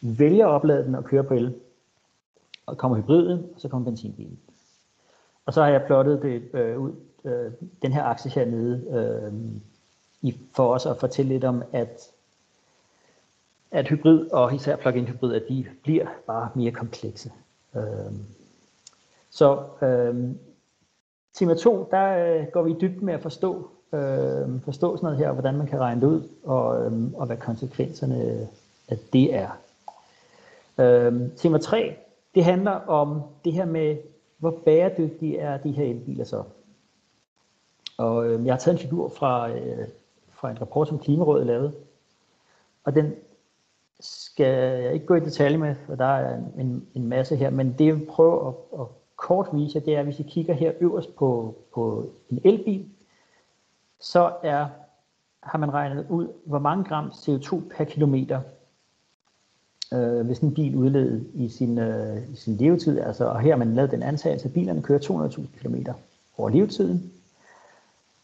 vælger 0.00 0.46
at 0.46 0.52
oplade 0.52 0.84
den 0.84 0.94
og 0.94 1.04
køre 1.04 1.24
på 1.24 1.34
el, 1.34 1.54
og 2.66 2.78
kommer 2.78 2.96
hybriden, 2.96 3.46
og 3.54 3.60
så 3.60 3.68
kommer 3.68 3.84
benzinbilen. 3.84 4.38
Og 5.46 5.54
så 5.54 5.62
har 5.62 5.70
jeg 5.70 5.84
plottet 5.86 6.22
det 6.22 6.54
øh, 6.54 6.78
ud, 6.78 6.92
øh, 7.24 7.52
den 7.82 7.92
her 7.92 8.04
akse 8.04 8.28
hernede, 8.28 8.84
øh, 8.90 9.32
i, 10.22 10.40
for 10.54 10.74
os 10.74 10.86
at 10.86 10.96
fortælle 10.96 11.32
lidt 11.32 11.44
om, 11.44 11.62
at, 11.72 12.10
at 13.70 13.88
hybrid 13.88 14.30
og 14.30 14.54
især 14.54 14.76
plug-in 14.76 15.06
hybrid, 15.06 15.34
at 15.34 15.42
de 15.48 15.66
bliver 15.82 16.06
bare 16.26 16.50
mere 16.54 16.70
komplekse. 16.70 17.32
Øh, 17.76 18.12
så 19.30 19.62
øh, 19.82 20.30
tema 21.34 21.54
2, 21.54 21.88
der 21.90 22.36
øh, 22.38 22.46
går 22.46 22.62
vi 22.62 22.70
i 22.70 22.76
dybden 22.80 23.06
med 23.06 23.14
at 23.14 23.22
forstå, 23.22 23.70
øh, 23.92 24.62
forstå 24.64 24.96
sådan 24.96 25.06
noget 25.06 25.18
her, 25.18 25.32
hvordan 25.32 25.56
man 25.56 25.66
kan 25.66 25.80
regne 25.80 26.00
det 26.00 26.06
ud, 26.06 26.28
og, 26.44 26.84
øh, 26.84 26.92
og 27.14 27.26
hvad 27.26 27.36
konsekvenserne 27.36 28.48
af 28.88 28.98
det 29.12 29.34
er. 29.34 29.58
Øh, 30.78 31.30
tema 31.36 31.58
3, 31.58 31.96
det 32.36 32.44
handler 32.44 32.72
om 32.72 33.22
det 33.44 33.52
her 33.52 33.64
med, 33.64 33.96
hvor 34.38 34.60
bæredygtige 34.64 35.38
er 35.38 35.58
de 35.58 35.72
her 35.72 35.84
elbiler 35.84 36.24
så. 36.24 36.42
Og 37.98 38.26
øh, 38.26 38.46
jeg 38.46 38.54
har 38.54 38.58
taget 38.58 38.74
en 38.74 38.82
figur 38.82 39.08
fra, 39.08 39.50
øh, 39.50 39.88
fra 40.30 40.50
en 40.50 40.60
rapport, 40.60 40.88
som 40.88 40.98
Klimarådet 40.98 41.46
lavede, 41.46 41.72
og 42.84 42.94
den 42.94 43.14
skal 44.00 44.80
jeg 44.82 44.94
ikke 44.94 45.06
gå 45.06 45.14
i 45.14 45.20
detalje 45.20 45.58
med, 45.58 45.74
for 45.86 45.94
der 45.94 46.04
er 46.04 46.36
en, 46.58 46.86
en 46.94 47.08
masse 47.08 47.36
her, 47.36 47.50
men 47.50 47.74
det 47.78 47.86
jeg 47.86 47.94
vil 47.94 48.06
prøve 48.06 48.48
at, 48.48 48.80
at 48.80 48.86
kort 49.16 49.48
vise 49.52 49.80
det 49.80 49.96
er, 49.96 50.02
hvis 50.02 50.20
I 50.20 50.22
kigger 50.22 50.54
her 50.54 50.72
øverst 50.80 51.16
på, 51.16 51.54
på 51.74 52.06
en 52.30 52.40
elbil, 52.44 52.88
så 54.00 54.32
er, 54.42 54.66
har 55.42 55.58
man 55.58 55.74
regnet 55.74 56.06
ud, 56.10 56.28
hvor 56.44 56.58
mange 56.58 56.84
gram 56.84 57.06
CO2 57.06 57.76
per 57.76 57.84
kilometer 57.84 58.40
øh, 59.92 60.26
hvis 60.26 60.38
en 60.38 60.54
bil 60.54 60.76
udleder 60.76 61.20
i 61.34 61.48
sin, 61.48 61.78
øh, 61.78 62.32
i 62.32 62.36
sin 62.36 62.56
levetid. 62.56 63.00
Altså, 63.00 63.24
og 63.24 63.40
her 63.40 63.50
har 63.50 63.58
man 63.58 63.74
lavet 63.74 63.90
den 63.90 64.02
antagelse, 64.02 64.48
at 64.48 64.54
bilerne 64.54 64.82
kører 64.82 65.28
200.000 65.28 65.60
km 65.62 65.74
over 66.36 66.48
levetiden. 66.50 67.12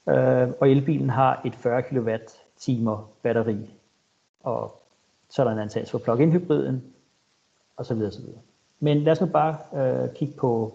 Øh, 0.09 0.48
og 0.61 0.70
elbilen 0.70 1.11
har 1.11 1.40
et 1.44 1.55
40 1.55 1.83
kWh 1.83 2.98
batteri. 3.22 3.57
Og 4.42 4.83
så 5.31 5.42
er 5.42 5.46
der 5.46 5.53
en 5.53 5.59
antagelse 5.59 5.90
for 5.90 5.98
plug-in 5.98 6.33
hybriden, 6.33 6.83
og 7.77 7.87
så 7.87 7.94
videre, 7.94 8.12
så 8.12 8.20
videre. 8.20 8.40
Men 8.81 8.98
lad 9.03 9.12
os 9.12 9.20
nu 9.20 9.27
bare 9.27 9.57
øh, 9.75 10.14
kigge 10.14 10.35
på 10.35 10.72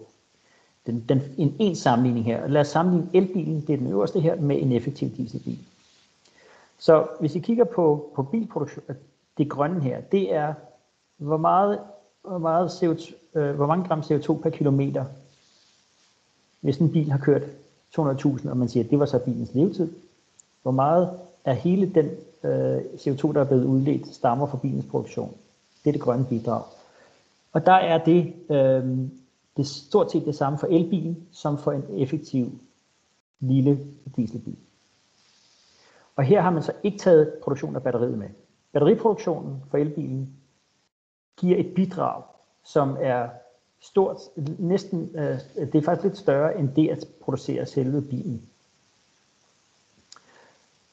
den, 0.86 1.04
den, 1.08 1.22
en, 1.36 1.56
en 1.58 1.76
sammenligning 1.76 2.26
her. 2.26 2.46
Lad 2.46 2.60
os 2.60 2.68
sammenligne 2.68 3.10
elbilen, 3.14 3.60
det 3.60 3.72
er 3.72 3.76
den 3.76 3.86
øverste 3.86 4.20
her, 4.20 4.36
med 4.36 4.62
en 4.62 4.72
effektiv 4.72 5.10
dieselbil. 5.16 5.58
Så 6.78 7.06
hvis 7.20 7.36
I 7.36 7.38
kigger 7.38 7.64
på, 7.64 8.12
på 8.14 8.22
bilproduktion, 8.22 8.84
øh, 8.88 8.96
det 9.38 9.48
grønne 9.48 9.80
her, 9.80 10.00
det 10.00 10.34
er 10.34 10.54
hvor 11.18 11.36
meget, 11.36 11.80
hvor, 12.22 12.38
meget 12.38 12.68
CO2, 12.68 13.14
øh, 13.38 13.54
hvor 13.54 13.66
mange 13.66 13.88
gram 13.88 14.00
CO2 14.00 14.42
per 14.42 14.50
kilometer, 14.50 15.04
hvis 16.60 16.78
en 16.78 16.92
bil 16.92 17.10
har 17.10 17.18
kørt 17.18 17.42
200.000, 17.98 18.50
og 18.50 18.56
man 18.56 18.68
siger, 18.68 18.84
at 18.84 18.90
det 18.90 18.98
var 18.98 19.06
så 19.06 19.18
bilens 19.18 19.54
levetid, 19.54 19.92
hvor 20.62 20.70
meget 20.70 21.10
er 21.44 21.52
hele 21.52 21.94
den 21.94 22.06
øh, 22.44 22.78
CO2, 22.78 23.32
der 23.32 23.40
er 23.40 23.44
blevet 23.44 23.64
udledt, 23.64 24.14
stammer 24.14 24.46
fra 24.46 24.58
bilens 24.58 24.86
produktion. 24.90 25.34
Det 25.84 25.90
er 25.90 25.92
det 25.92 26.00
grønne 26.00 26.26
bidrag. 26.28 26.62
Og 27.52 27.66
der 27.66 27.72
er 27.72 28.04
det, 28.04 28.34
øh, 28.50 29.08
det 29.56 29.62
er 29.62 29.68
stort 29.68 30.12
set 30.12 30.24
det 30.24 30.34
samme 30.34 30.58
for 30.58 30.66
elbilen, 30.66 31.26
som 31.32 31.58
for 31.58 31.72
en 31.72 31.84
effektiv 31.96 32.50
lille 33.40 33.78
dieselbil. 34.16 34.56
Og 36.16 36.24
her 36.24 36.40
har 36.40 36.50
man 36.50 36.62
så 36.62 36.72
ikke 36.82 36.98
taget 36.98 37.32
produktion 37.42 37.76
af 37.76 37.82
batteriet 37.82 38.18
med. 38.18 38.28
Batteriproduktionen 38.72 39.62
for 39.70 39.78
elbilen 39.78 40.28
giver 41.38 41.58
et 41.58 41.74
bidrag, 41.74 42.22
som 42.64 42.96
er 43.00 43.28
stort, 43.80 44.16
næsten, 44.58 45.10
øh, 45.14 45.38
det 45.72 45.74
er 45.74 45.82
faktisk 45.82 46.04
lidt 46.04 46.18
større 46.18 46.58
end 46.58 46.68
det 46.76 46.88
at 46.88 47.04
producere 47.20 47.66
selve 47.66 48.02
bilen. 48.02 48.42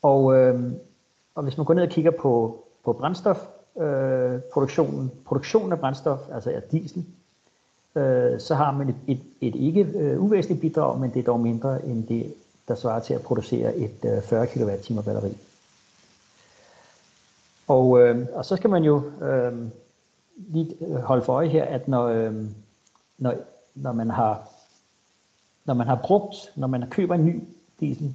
Og, 0.01 0.35
øh, 0.35 0.71
og 1.35 1.43
hvis 1.43 1.57
man 1.57 1.65
går 1.65 1.73
ned 1.73 1.83
og 1.83 1.89
kigger 1.89 2.11
på, 2.11 2.63
på 2.85 2.93
brændstofproduktionen, 2.93 4.33
øh, 4.35 4.41
produktionen, 4.53 5.11
produktionen 5.25 5.71
af 5.71 5.79
brændstof, 5.79 6.19
altså 6.31 6.51
af 6.51 6.61
diesel, 6.71 7.05
øh, 7.95 8.39
så 8.39 8.55
har 8.55 8.71
man 8.71 8.89
et, 8.89 8.95
et, 9.07 9.21
et 9.41 9.55
ikke 9.55 9.81
øh, 9.81 10.23
uvæsentligt 10.23 10.61
bidrag, 10.61 10.99
men 10.99 11.13
det 11.13 11.19
er 11.19 11.23
dog 11.23 11.39
mindre 11.39 11.85
end 11.85 12.07
det, 12.07 12.33
der 12.67 12.75
svarer 12.75 12.99
til 12.99 13.13
at 13.13 13.21
producere 13.21 13.75
et 13.75 14.05
øh, 14.05 14.21
40 14.21 14.47
kWh 14.47 15.05
batteri. 15.05 15.37
Og, 17.67 17.99
øh, 17.99 18.27
og 18.33 18.45
så 18.45 18.55
skal 18.55 18.69
man 18.69 18.83
jo 18.83 19.01
øh, 19.21 19.53
lige 20.35 20.75
øh, 20.81 20.95
holde 20.95 21.25
for 21.25 21.33
øje 21.33 21.47
her, 21.47 21.65
at 21.65 21.87
når, 21.87 22.05
øh, 22.07 22.45
når, 23.17 23.33
når 23.75 23.91
man 23.91 24.09
har 24.09 24.49
når 25.65 25.73
man 25.73 25.87
har 25.87 26.01
brugt, 26.03 26.35
når 26.55 26.67
man 26.67 26.89
køber 26.89 27.15
en 27.15 27.25
ny 27.25 27.43
diesel, 27.79 28.13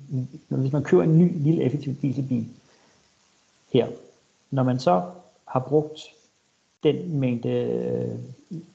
når, 0.48 0.58
hvis 0.58 0.72
man 0.72 0.82
køber 0.82 1.02
en 1.02 1.18
ny 1.18 1.42
lille 1.42 1.62
effektiv 1.62 1.94
dieselbil 1.94 2.46
her, 3.72 3.88
når 4.50 4.62
man 4.62 4.78
så 4.78 5.02
har 5.44 5.60
brugt 5.60 6.00
den 6.82 7.18
mængde, 7.18 7.48
øh, 7.48 8.18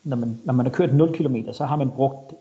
når 0.04 0.18
man, 0.18 0.40
når 0.44 0.54
man 0.54 0.66
har 0.66 0.74
kørt 0.74 0.94
0 0.94 1.14
km, 1.14 1.36
så 1.52 1.66
har 1.66 1.76
man 1.76 1.92
brugt, 1.92 2.34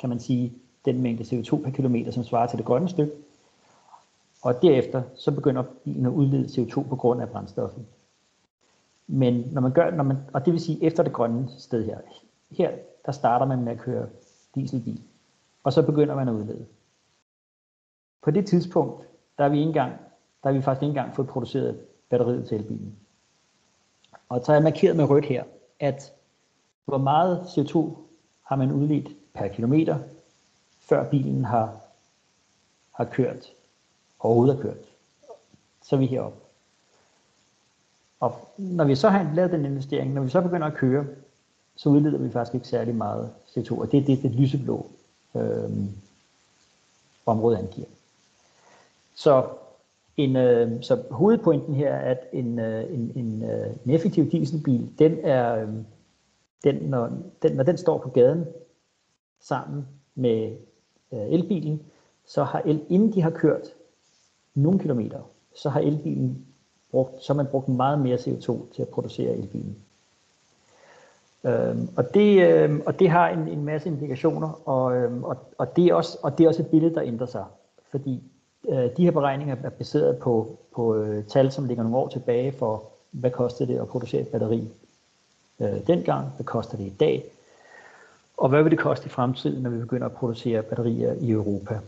kan 0.00 0.08
man 0.08 0.20
sige, 0.20 0.52
den 0.84 1.02
mængde 1.02 1.24
CO2 1.24 1.62
per 1.62 1.70
kilometer, 1.70 2.10
som 2.10 2.24
svarer 2.24 2.46
til 2.46 2.58
det 2.58 2.66
grønne 2.66 2.88
stykke. 2.88 3.12
Og 4.42 4.62
derefter 4.62 5.02
så 5.14 5.30
begynder 5.30 5.62
bilen 5.84 6.06
at 6.06 6.12
udlede 6.12 6.44
CO2 6.44 6.88
på 6.88 6.96
grund 6.96 7.22
af 7.22 7.28
brændstoffet. 7.28 7.84
Men 9.08 9.34
når 9.52 9.60
man 9.60 9.72
gør, 9.72 9.90
når 9.90 10.04
man, 10.04 10.16
og 10.32 10.44
det 10.44 10.52
vil 10.52 10.60
sige 10.60 10.84
efter 10.84 11.02
det 11.02 11.12
grønne 11.12 11.48
sted 11.58 11.84
her, 11.84 11.98
her 12.50 12.70
der 13.06 13.12
starter 13.12 13.46
man 13.46 13.62
med 13.62 13.72
at 13.72 13.78
køre 13.78 14.08
dieselbil, 14.54 15.02
og 15.62 15.72
så 15.72 15.82
begynder 15.82 16.14
man 16.14 16.28
at 16.28 16.32
udlede. 16.32 16.66
På 18.22 18.30
det 18.30 18.46
tidspunkt, 18.46 19.06
der 19.38 19.44
er 19.44 19.48
vi 19.48 19.56
ikke 19.56 19.68
engang, 19.68 19.92
der 20.42 20.48
er 20.48 20.52
vi 20.52 20.62
faktisk 20.62 20.82
ikke 20.82 20.90
engang 20.90 21.16
fået 21.16 21.28
produceret 21.28 21.80
batteriet 22.10 22.48
til 22.48 22.58
elbilen. 22.58 22.96
Og 24.28 24.44
så 24.44 24.52
er 24.52 24.56
jeg 24.56 24.62
markeret 24.62 24.96
med 24.96 25.04
rødt 25.04 25.24
her, 25.24 25.44
at 25.80 26.12
hvor 26.84 26.98
meget 26.98 27.40
CO2 27.40 27.96
har 28.42 28.56
man 28.56 28.72
udledt 28.72 29.08
per 29.34 29.48
kilometer, 29.48 29.98
før 30.80 31.10
bilen 31.10 31.44
har, 31.44 31.80
har 32.92 33.04
kørt, 33.04 33.52
overhovedet 34.18 34.56
har 34.56 34.62
kørt. 34.62 34.84
Så 35.82 35.96
er 35.96 36.00
vi 36.00 36.06
heroppe. 36.06 36.47
Og 38.20 38.34
når 38.56 38.84
vi 38.84 38.94
så 38.94 39.08
har 39.08 39.34
lavet 39.34 39.52
den 39.52 39.64
investering, 39.64 40.12
når 40.12 40.22
vi 40.22 40.28
så 40.28 40.40
begynder 40.40 40.66
at 40.66 40.74
køre, 40.74 41.06
så 41.76 41.88
udleder 41.88 42.18
vi 42.18 42.30
faktisk 42.30 42.54
ikke 42.54 42.68
særlig 42.68 42.94
meget 42.94 43.30
CO2, 43.46 43.80
og 43.80 43.92
det 43.92 44.00
er 44.00 44.04
det, 44.04 44.22
det 44.22 44.30
lyseblå 44.30 44.86
øh, 45.36 45.70
område 47.26 47.58
angiver. 47.58 47.86
Så, 49.14 49.46
en, 50.16 50.36
øh, 50.36 50.82
så 50.82 51.02
hovedpointen 51.10 51.74
her 51.74 51.94
er, 51.94 52.10
at 52.10 52.18
en, 52.32 52.58
øh, 52.58 52.94
en, 52.94 53.12
en, 53.14 53.42
øh, 53.42 53.76
en 53.84 53.90
effektiv 53.90 54.30
dieselbil, 54.30 54.92
den 54.98 55.18
er, 55.22 55.62
øh, 55.62 55.68
den, 56.64 56.74
når, 56.74 57.10
den, 57.42 57.56
når 57.56 57.64
den 57.64 57.78
står 57.78 57.98
på 57.98 58.08
gaden 58.08 58.46
sammen 59.40 59.86
med 60.14 60.56
øh, 61.12 61.32
elbilen, 61.32 61.82
så 62.26 62.44
har 62.44 62.62
el, 62.64 62.84
inden 62.88 63.12
de 63.12 63.22
har 63.22 63.30
kørt 63.30 63.68
nogle 64.54 64.78
kilometer, 64.78 65.20
så 65.54 65.68
har 65.68 65.80
elbilen 65.80 66.46
brugt, 66.90 67.22
så 67.22 67.32
har 67.32 67.36
man 67.36 67.46
brugt 67.46 67.68
meget 67.68 67.98
mere 67.98 68.16
CO2 68.16 68.74
til 68.74 68.82
at 68.82 68.88
producere 68.88 69.36
elbilen. 69.36 69.76
Øhm, 71.44 71.88
og, 71.96 72.14
det, 72.14 72.48
øhm, 72.48 72.82
og 72.86 72.98
det 72.98 73.10
har 73.10 73.28
en, 73.28 73.48
en 73.48 73.64
masse 73.64 73.88
implikationer, 73.88 74.68
og, 74.68 74.96
øhm, 74.96 75.24
og, 75.24 75.36
og, 75.58 75.76
det 75.76 75.86
er 75.86 75.94
også, 75.94 76.18
og 76.22 76.38
det 76.38 76.44
er 76.44 76.48
også 76.48 76.62
et 76.62 76.68
billede, 76.68 76.94
der 76.94 77.02
ændrer 77.02 77.26
sig. 77.26 77.44
Fordi 77.90 78.22
øh, 78.68 78.96
de 78.96 79.04
her 79.04 79.10
beregninger 79.10 79.56
er 79.64 79.70
baseret 79.70 80.18
på, 80.18 80.58
på 80.74 80.96
øh, 80.96 81.24
tal, 81.24 81.52
som 81.52 81.64
ligger 81.64 81.82
nogle 81.82 81.98
år 81.98 82.08
tilbage 82.08 82.52
for, 82.52 82.84
hvad 83.10 83.30
kostede 83.30 83.72
det 83.72 83.80
at 83.80 83.88
producere 83.88 84.20
et 84.20 84.28
batteri 84.28 84.68
øh, 85.60 85.86
dengang, 85.86 86.28
hvad 86.36 86.44
koster 86.44 86.76
det 86.76 86.84
i 86.84 86.94
dag. 87.00 87.24
Og 88.36 88.48
hvad 88.48 88.62
vil 88.62 88.70
det 88.70 88.78
koste 88.78 89.06
i 89.06 89.08
fremtiden, 89.08 89.62
når 89.62 89.70
vi 89.70 89.78
begynder 89.78 90.06
at 90.06 90.12
producere 90.12 90.62
batterier 90.62 91.12
i 91.20 91.30
Europa? 91.30 91.78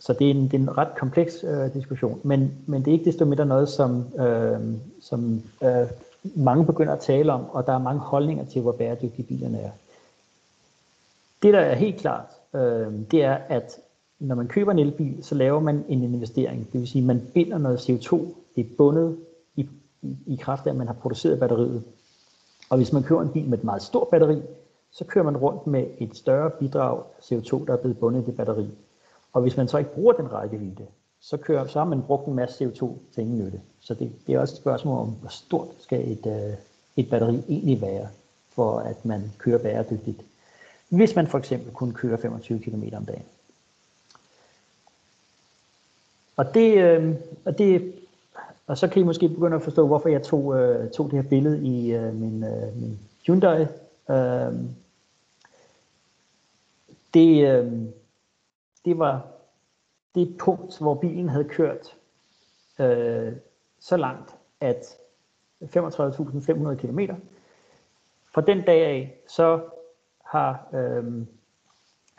Så 0.00 0.12
det 0.12 0.26
er 0.26 0.30
en, 0.30 0.44
det 0.44 0.54
er 0.54 0.58
en 0.58 0.78
ret 0.78 0.94
kompleks 0.98 1.44
øh, 1.44 1.74
diskussion, 1.74 2.20
men, 2.24 2.52
men 2.66 2.84
det 2.84 2.88
er 2.88 2.92
ikke 2.92 3.04
desto 3.04 3.24
mindre 3.24 3.46
noget, 3.46 3.68
som, 3.68 4.06
øh, 4.20 4.60
som 5.00 5.42
øh, 5.62 5.86
mange 6.24 6.66
begynder 6.66 6.92
at 6.92 7.00
tale 7.00 7.32
om, 7.32 7.50
og 7.50 7.66
der 7.66 7.72
er 7.72 7.78
mange 7.78 8.00
holdninger 8.00 8.44
til, 8.44 8.62
hvor 8.62 8.72
bæredygtige 8.72 9.26
bilerne 9.26 9.58
er. 9.58 9.70
Det, 11.42 11.54
der 11.54 11.60
er 11.60 11.74
helt 11.74 11.96
klart, 11.96 12.26
øh, 12.54 12.92
det 13.10 13.24
er, 13.24 13.38
at 13.48 13.76
når 14.18 14.34
man 14.34 14.48
køber 14.48 14.72
en 14.72 14.78
elbil, 14.78 15.24
så 15.24 15.34
laver 15.34 15.60
man 15.60 15.84
en 15.88 16.02
investering. 16.02 16.72
Det 16.72 16.80
vil 16.80 16.88
sige, 16.88 17.02
at 17.02 17.06
man 17.06 17.22
binder 17.34 17.58
noget 17.58 17.90
CO2. 17.90 18.16
Det 18.56 18.66
er 18.66 18.76
bundet 18.78 19.16
i, 19.56 19.68
i, 20.02 20.16
i 20.26 20.36
kraft 20.36 20.66
af, 20.66 20.70
at 20.70 20.76
man 20.76 20.86
har 20.86 20.94
produceret 20.94 21.40
batteriet. 21.40 21.82
Og 22.70 22.76
hvis 22.76 22.92
man 22.92 23.02
køber 23.02 23.22
en 23.22 23.28
bil 23.28 23.48
med 23.48 23.58
et 23.58 23.64
meget 23.64 23.82
stort 23.82 24.08
batteri, 24.08 24.42
så 24.92 25.04
kører 25.04 25.24
man 25.24 25.36
rundt 25.36 25.66
med 25.66 25.86
et 25.98 26.16
større 26.16 26.50
bidrag 26.50 27.02
CO2, 27.22 27.66
der 27.66 27.72
er 27.72 27.76
blevet 27.76 27.98
bundet 27.98 28.22
i 28.22 28.24
det 28.26 28.36
batteri. 28.36 28.66
Og 29.32 29.42
hvis 29.42 29.56
man 29.56 29.68
så 29.68 29.78
ikke 29.78 29.94
bruger 29.94 30.12
den 30.12 30.32
rækkevidde, 30.32 30.86
så, 31.20 31.36
kører, 31.36 31.66
så 31.66 31.78
har 31.78 31.86
man 31.86 32.02
brugt 32.02 32.26
en 32.26 32.34
masse 32.34 32.64
CO2 32.64 32.92
til 33.14 33.20
ingen 33.20 33.38
nytte. 33.38 33.60
Så 33.80 33.94
det, 33.94 34.12
det 34.26 34.34
er 34.34 34.40
også 34.40 34.54
et 34.54 34.60
spørgsmål 34.60 34.98
om, 34.98 35.08
hvor 35.08 35.28
stort 35.28 35.68
skal 35.78 36.12
et, 36.12 36.26
øh, 36.26 36.54
et 36.96 37.10
batteri 37.10 37.42
egentlig 37.48 37.80
være, 37.80 38.08
for 38.48 38.78
at 38.78 39.04
man 39.04 39.32
kører 39.38 39.58
bæredygtigt. 39.58 40.22
Hvis 40.88 41.16
man 41.16 41.26
for 41.26 41.38
eksempel 41.38 41.72
kun 41.72 41.92
kører 41.92 42.16
25 42.16 42.58
km 42.58 42.82
om 42.92 43.04
dagen. 43.04 43.24
Og 46.36 46.54
det, 46.54 46.78
øh, 46.78 47.14
og 47.44 47.58
det 47.58 47.94
og 48.70 48.78
så 48.78 48.88
kan 48.88 49.02
I 49.02 49.04
måske 49.04 49.28
begynde 49.28 49.56
at 49.56 49.62
forstå, 49.62 49.86
hvorfor 49.86 50.08
jeg 50.08 50.22
tog, 50.22 50.58
øh, 50.58 50.90
tog 50.90 51.10
det 51.10 51.22
her 51.22 51.28
billede 51.28 51.66
i 51.66 51.92
øh, 51.92 52.14
min, 52.14 52.44
øh, 52.44 52.76
min 52.82 52.98
Hyundai. 53.26 53.66
Øh, 54.10 54.52
det, 57.14 57.48
øh, 57.48 57.72
det 58.84 58.98
var 58.98 59.26
det 60.14 60.36
punkt, 60.38 60.78
hvor 60.78 60.94
bilen 60.94 61.28
havde 61.28 61.44
kørt 61.44 61.96
øh, 62.78 63.32
så 63.80 63.96
langt, 63.96 64.36
at 64.60 64.96
35.500 65.62 66.74
km. 66.74 67.00
Fra 68.34 68.40
den 68.40 68.64
dag 68.64 68.86
af, 68.86 69.20
så 69.28 69.60
har, 70.24 70.68
øh, 70.74 71.26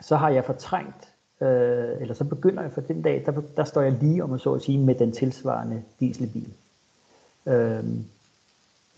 så 0.00 0.16
har 0.16 0.30
jeg 0.30 0.44
fortrængt, 0.44 1.12
øh, 1.40 2.00
eller 2.00 2.14
så 2.14 2.24
begynder 2.24 2.62
jeg 2.62 2.72
for 2.72 2.80
den 2.80 3.02
dag, 3.02 3.22
der, 3.26 3.42
der 3.56 3.64
står 3.64 3.80
jeg 3.80 3.92
lige 3.92 4.24
om 4.24 4.32
at 4.32 4.40
så 4.40 4.52
at 4.54 4.62
sige 4.62 4.78
med 4.78 4.94
den 4.94 5.12
tilsvarende 5.12 5.82
dieselbil. 6.00 6.52
Øh, 7.46 7.84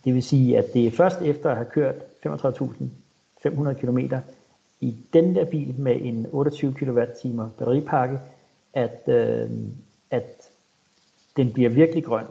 det 0.04 0.14
vil 0.14 0.22
sige, 0.22 0.58
at 0.58 0.64
det 0.74 0.86
er 0.86 0.90
først 0.90 1.22
efter 1.22 1.50
at 1.50 1.56
have 1.56 1.70
kørt 1.70 1.94
35.500 2.26 3.72
km 3.72 3.98
i 4.80 4.96
den 5.12 5.34
der 5.34 5.44
bil 5.44 5.74
med 5.78 5.96
en 6.00 6.26
28 6.32 6.74
kWh 6.74 7.48
batteripakke, 7.58 8.20
at, 8.74 9.02
øh, 9.08 9.50
at 10.10 10.50
den 11.36 11.52
bliver 11.52 11.70
virkelig 11.70 12.04
grøn, 12.04 12.26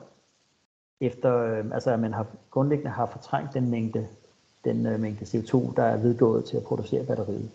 efter 1.02 1.38
øh, 1.38 1.66
altså 1.74 1.92
at 1.92 2.00
man 2.00 2.14
har 2.14 2.26
grundlæggende 2.52 2.92
har 2.92 3.06
fortrængt 3.06 3.54
den 3.54 3.70
mængde, 3.70 4.08
den 4.66 4.86
øh, 4.86 5.00
mængde 5.00 5.26
CO2, 5.26 5.76
der 5.76 5.84
er 5.84 5.98
vedgået 5.98 6.46
til 6.46 6.58
at 6.58 6.64
producere 6.64 7.06
batteriet. 7.06 7.50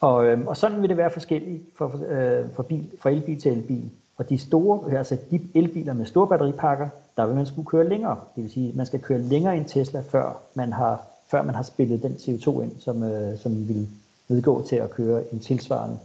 Og, 0.00 0.26
øh, 0.26 0.46
og 0.46 0.56
sådan 0.56 0.82
vil 0.82 0.88
det 0.88 0.96
være 0.96 1.10
forskelligt 1.10 1.62
fra, 1.78 1.84
øh, 2.04 2.54
fra, 2.54 2.62
bil, 2.62 2.90
fra 3.00 3.10
elbil 3.10 3.40
til 3.40 3.52
elbil. 3.52 3.90
Og 4.16 4.28
de 4.28 4.38
store, 4.38 4.98
altså 4.98 5.16
de 5.30 5.40
elbiler 5.54 5.92
med 5.92 6.06
store 6.06 6.28
batteripakker, 6.28 6.88
der 7.16 7.26
vil 7.26 7.36
man 7.36 7.46
skulle 7.46 7.66
køre 7.66 7.88
længere. 7.88 8.20
Det 8.36 8.42
vil 8.42 8.52
sige, 8.52 8.68
at 8.68 8.74
man 8.74 8.86
skal 8.86 9.00
køre 9.00 9.18
længere 9.18 9.56
end 9.56 9.64
Tesla, 9.64 10.00
før 10.00 10.42
man 10.54 10.72
har, 10.72 11.06
før 11.30 11.42
man 11.42 11.54
har 11.54 11.62
spillet 11.62 12.02
den 12.02 12.12
CO2 12.12 12.62
ind, 12.62 12.80
som, 12.80 13.02
øh, 13.02 13.38
som 13.38 13.68
vil 13.68 13.88
vedgå 14.28 14.62
til 14.62 14.76
at 14.76 14.90
køre 14.90 15.32
en 15.32 15.40
tilsvarende 15.40 15.98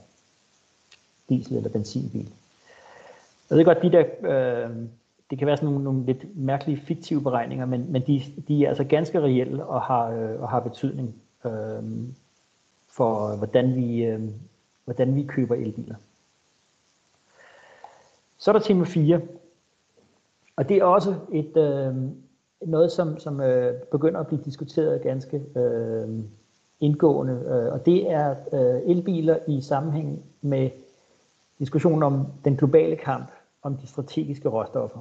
diesel- 1.30 1.58
eller 1.58 1.70
benzinbil. 1.70 2.30
Jeg 3.50 3.58
ved 3.58 3.66
godt, 3.66 3.82
de 3.82 3.92
der, 3.92 4.06
øh, 4.22 4.76
det 5.30 5.38
kan 5.38 5.48
være 5.48 5.58
sådan 5.58 5.70
nogle, 5.70 5.84
nogle 5.84 6.06
lidt 6.06 6.38
mærkelige 6.38 6.82
fiktive 6.86 7.22
beregninger, 7.22 7.66
men, 7.66 7.92
men 7.92 8.02
de, 8.08 8.24
de 8.48 8.66
er 8.66 8.70
altså 8.70 8.84
ganske 8.84 9.22
reelle 9.22 9.66
og 9.66 9.82
har, 9.82 10.10
øh, 10.10 10.42
og 10.42 10.50
har 10.50 10.60
betydning 10.60 11.16
øh, 11.46 11.84
for, 12.88 13.32
øh, 13.32 13.38
hvordan 13.38 13.76
vi, 13.76 14.04
øh, 14.04 14.22
hvordan 14.86 15.16
vi 15.16 15.24
køber 15.24 15.56
elbiler. 15.56 15.96
Så 18.38 18.52
er 18.52 18.54
der 18.54 18.60
tema 18.60 18.86
4, 18.86 19.22
og 20.56 20.70
det 20.70 20.78
er 20.78 20.84
også 20.84 21.16
et, 21.32 21.58
øh, 21.58 21.96
noget, 22.62 22.92
som, 22.92 23.20
som 23.20 23.42
øh, 23.42 23.74
begynder 23.74 24.20
at 24.20 24.28
blive 24.28 24.42
diskuteret 24.46 25.02
ganske 25.02 25.42
øh, 25.56 26.10
indgående, 26.80 27.34
øh, 27.34 27.74
og 27.74 27.86
det 27.86 28.12
er 28.12 28.36
øh, 28.54 28.82
elbiler 28.86 29.38
i 29.48 29.62
sammenhæng 29.62 30.24
med 30.42 30.70
diskussionen 31.60 32.04
om 32.04 32.28
den 32.46 32.58
globale 32.58 32.96
kamp 32.96 33.32
om 33.64 33.78
de 33.78 33.88
strategiske 33.88 34.50
råstoffer. 34.50 35.00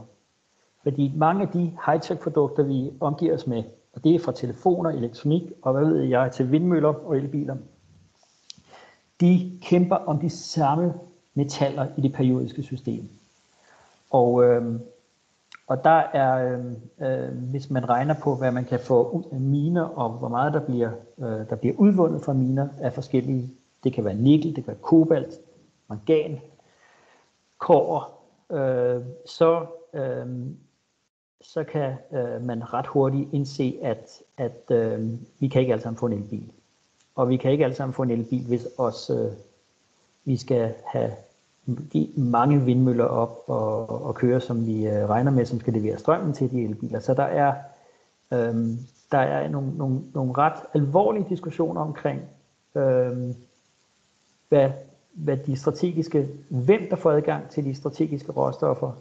Fordi 0.82 1.12
mange 1.16 1.42
af 1.42 1.48
de 1.48 1.72
high-tech 1.86 2.22
produkter, 2.22 2.62
vi 2.62 2.92
omgiver 3.00 3.34
os 3.34 3.46
med, 3.46 3.62
og 3.92 4.04
det 4.04 4.14
er 4.14 4.18
fra 4.18 4.32
telefoner, 4.32 4.90
elektronik 4.90 5.52
og 5.62 5.72
hvad 5.72 5.84
ved 5.84 6.02
jeg, 6.02 6.32
til 6.32 6.52
vindmøller 6.52 7.06
og 7.06 7.16
elbiler, 7.16 7.56
de 9.20 9.58
kæmper 9.62 9.96
om 9.96 10.18
de 10.18 10.30
samme 10.30 10.94
metaller 11.34 11.86
i 11.96 12.00
det 12.00 12.12
periodiske 12.12 12.62
system. 12.62 13.08
Og, 14.11 14.44
øh, 14.44 14.80
og 15.70 15.84
der 15.84 15.90
er, 15.90 16.58
øh, 16.58 16.64
øh, 17.00 17.28
hvis 17.50 17.70
man 17.70 17.88
regner 17.88 18.14
på, 18.22 18.34
hvad 18.34 18.52
man 18.52 18.64
kan 18.64 18.80
få 18.80 19.10
ud 19.10 19.22
af 19.32 19.40
miner, 19.40 19.82
og 19.82 20.10
hvor 20.10 20.28
meget 20.28 20.52
der 20.52 20.60
bliver, 20.60 20.90
øh, 21.18 21.48
der 21.50 21.56
bliver 21.56 21.74
udvundet 21.78 22.24
fra 22.24 22.32
miner 22.32 22.68
af 22.80 22.92
forskellige, 22.92 23.50
det 23.84 23.92
kan 23.92 24.04
være 24.04 24.14
nikkel, 24.14 24.56
det 24.56 24.64
kan 24.64 24.66
være 24.66 24.82
kobalt, 24.82 25.34
mangan, 25.88 26.40
kår, 27.58 28.24
øh, 28.52 29.02
så, 29.26 29.66
øh, 29.94 30.26
så 31.40 31.64
kan 31.64 31.94
øh, 32.12 32.42
man 32.42 32.72
ret 32.72 32.86
hurtigt 32.86 33.28
indse, 33.32 33.78
at, 33.82 34.22
at 34.36 34.70
øh, 34.70 35.08
vi 35.40 35.48
kan 35.48 35.60
ikke 35.60 35.72
alle 35.72 35.82
sammen 35.82 35.98
få 35.98 36.06
en 36.06 36.12
elbil. 36.12 36.52
Og 37.14 37.28
vi 37.28 37.36
kan 37.36 37.52
ikke 37.52 37.64
alle 37.64 37.76
sammen 37.76 37.94
få 37.94 38.02
en 38.02 38.10
elbil, 38.10 38.46
hvis 38.46 38.68
også 38.78 39.18
øh, 39.18 39.32
vi 40.24 40.36
skal 40.36 40.74
have 40.86 41.12
de 41.92 42.12
mange 42.16 42.64
vindmøller 42.64 43.04
op 43.04 43.38
og, 43.46 43.88
og 44.04 44.14
køre, 44.14 44.40
som 44.40 44.66
vi 44.66 44.86
øh, 44.86 45.08
regner 45.08 45.30
med, 45.30 45.44
som 45.44 45.60
skal 45.60 45.72
levere 45.72 45.98
strømmen 45.98 46.32
til 46.32 46.50
de 46.50 46.64
elbiler. 46.64 47.00
Så 47.00 47.14
der 47.14 47.22
er, 47.22 47.54
øh, 48.32 48.54
der 49.12 49.18
er 49.18 49.48
nogle, 49.48 49.76
nogle, 49.76 50.00
nogle 50.14 50.32
ret 50.32 50.62
alvorlige 50.74 51.26
diskussioner 51.28 51.80
omkring, 51.80 52.20
øh, 52.74 53.34
hvad 54.48 54.70
hvad 55.12 55.36
de 55.36 55.56
strategiske, 55.56 56.28
hvem 56.48 56.80
der 56.90 56.96
får 56.96 57.10
adgang 57.10 57.50
til 57.50 57.64
de 57.64 57.74
strategiske 57.74 58.32
råstoffer, 58.32 58.92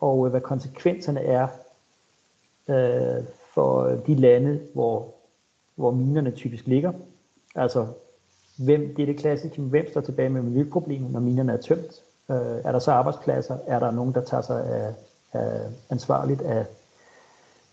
og 0.00 0.26
øh, 0.26 0.30
hvad 0.30 0.40
konsekvenserne 0.40 1.20
er 1.20 1.48
øh, 2.68 3.24
for 3.54 3.84
de 4.06 4.14
lande, 4.14 4.60
hvor, 4.72 5.14
hvor 5.74 5.90
minerne 5.90 6.30
typisk 6.30 6.66
ligger. 6.66 6.92
Altså, 7.54 7.86
hvem, 8.64 8.94
det 8.94 9.02
er 9.02 9.06
det 9.06 9.18
klassiske, 9.18 9.62
hvem 9.62 9.86
står 9.90 10.00
tilbage 10.00 10.28
med 10.28 10.42
miljøproblemer, 10.42 11.08
når 11.08 11.20
minerne 11.20 11.52
er 11.52 11.56
tømt. 11.56 12.02
Øh, 12.30 12.60
er 12.64 12.72
der 12.72 12.78
så 12.78 12.92
arbejdspladser? 12.92 13.58
Er 13.66 13.78
der 13.78 13.90
nogen, 13.90 14.14
der 14.14 14.20
tager 14.20 14.40
sig 14.40 14.66
af, 14.66 14.94
af 15.32 15.60
ansvarligt 15.90 16.42
af, 16.42 16.66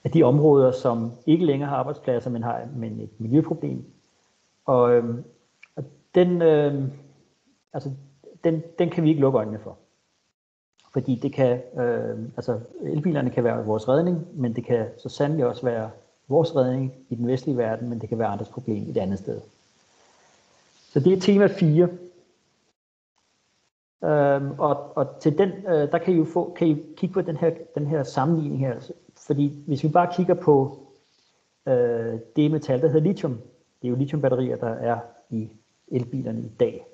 af 0.03 0.11
de 0.11 0.23
områder, 0.23 0.71
som 0.71 1.11
ikke 1.25 1.45
længere 1.45 1.69
har 1.69 1.77
arbejdspladser, 1.77 2.29
men 2.29 2.43
har 2.43 2.67
men 2.75 2.99
et 2.99 3.19
miljøproblem? 3.19 3.85
Og, 4.65 4.91
øh, 4.91 5.15
og 5.75 5.83
den, 6.15 6.41
øh, 6.41 6.83
altså, 7.73 7.91
den, 8.43 8.63
den 8.79 8.89
kan 8.89 9.03
vi 9.03 9.09
ikke 9.09 9.21
lukke 9.21 9.37
øjnene 9.37 9.59
for. 9.59 9.77
Fordi 10.93 11.15
det 11.15 11.33
kan, 11.33 11.61
øh, 11.79 12.19
altså 12.37 12.59
elbilerne 12.81 13.29
kan 13.29 13.43
være 13.43 13.65
vores 13.65 13.87
redning, 13.87 14.27
men 14.33 14.55
det 14.55 14.65
kan 14.65 14.85
så 14.97 15.09
sandelig 15.09 15.45
også 15.45 15.65
være 15.65 15.89
vores 16.27 16.55
redning 16.55 16.93
i 17.09 17.15
den 17.15 17.27
vestlige 17.27 17.57
verden, 17.57 17.89
men 17.89 18.01
det 18.01 18.09
kan 18.09 18.19
være 18.19 18.27
andres 18.27 18.49
problem 18.49 18.89
et 18.89 18.97
andet 18.97 19.19
sted. 19.19 19.41
Så 20.91 20.99
det 20.99 21.13
er 21.13 21.19
tema 21.19 21.47
4. 21.47 21.89
Øhm, 24.03 24.51
og, 24.57 24.97
og 24.97 25.07
til 25.19 25.37
den, 25.37 25.49
øh, 25.49 25.91
der 25.91 25.97
kan 25.97 26.13
I 26.13 26.17
jo 26.17 26.25
få, 26.25 26.53
kan 26.57 26.67
I 26.67 26.83
kigge 26.97 27.13
på 27.13 27.21
den 27.21 27.37
her, 27.37 27.51
den 27.75 27.87
her 27.87 28.03
sammenligning 28.03 28.59
her. 28.59 28.73
Altså, 28.73 28.93
fordi 29.17 29.63
hvis 29.67 29.83
vi 29.83 29.87
bare 29.87 30.13
kigger 30.15 30.33
på 30.33 30.77
øh, 31.67 32.19
det 32.35 32.51
metal, 32.51 32.81
der 32.81 32.87
hedder 32.87 33.07
lithium, 33.07 33.31
det 33.81 33.87
er 33.87 33.89
jo 33.89 33.95
lithiumbatterier, 33.95 34.55
der 34.55 34.69
er 34.69 34.97
i 35.29 35.49
elbilerne 35.87 36.41
i 36.41 36.51
dag. 36.59 36.85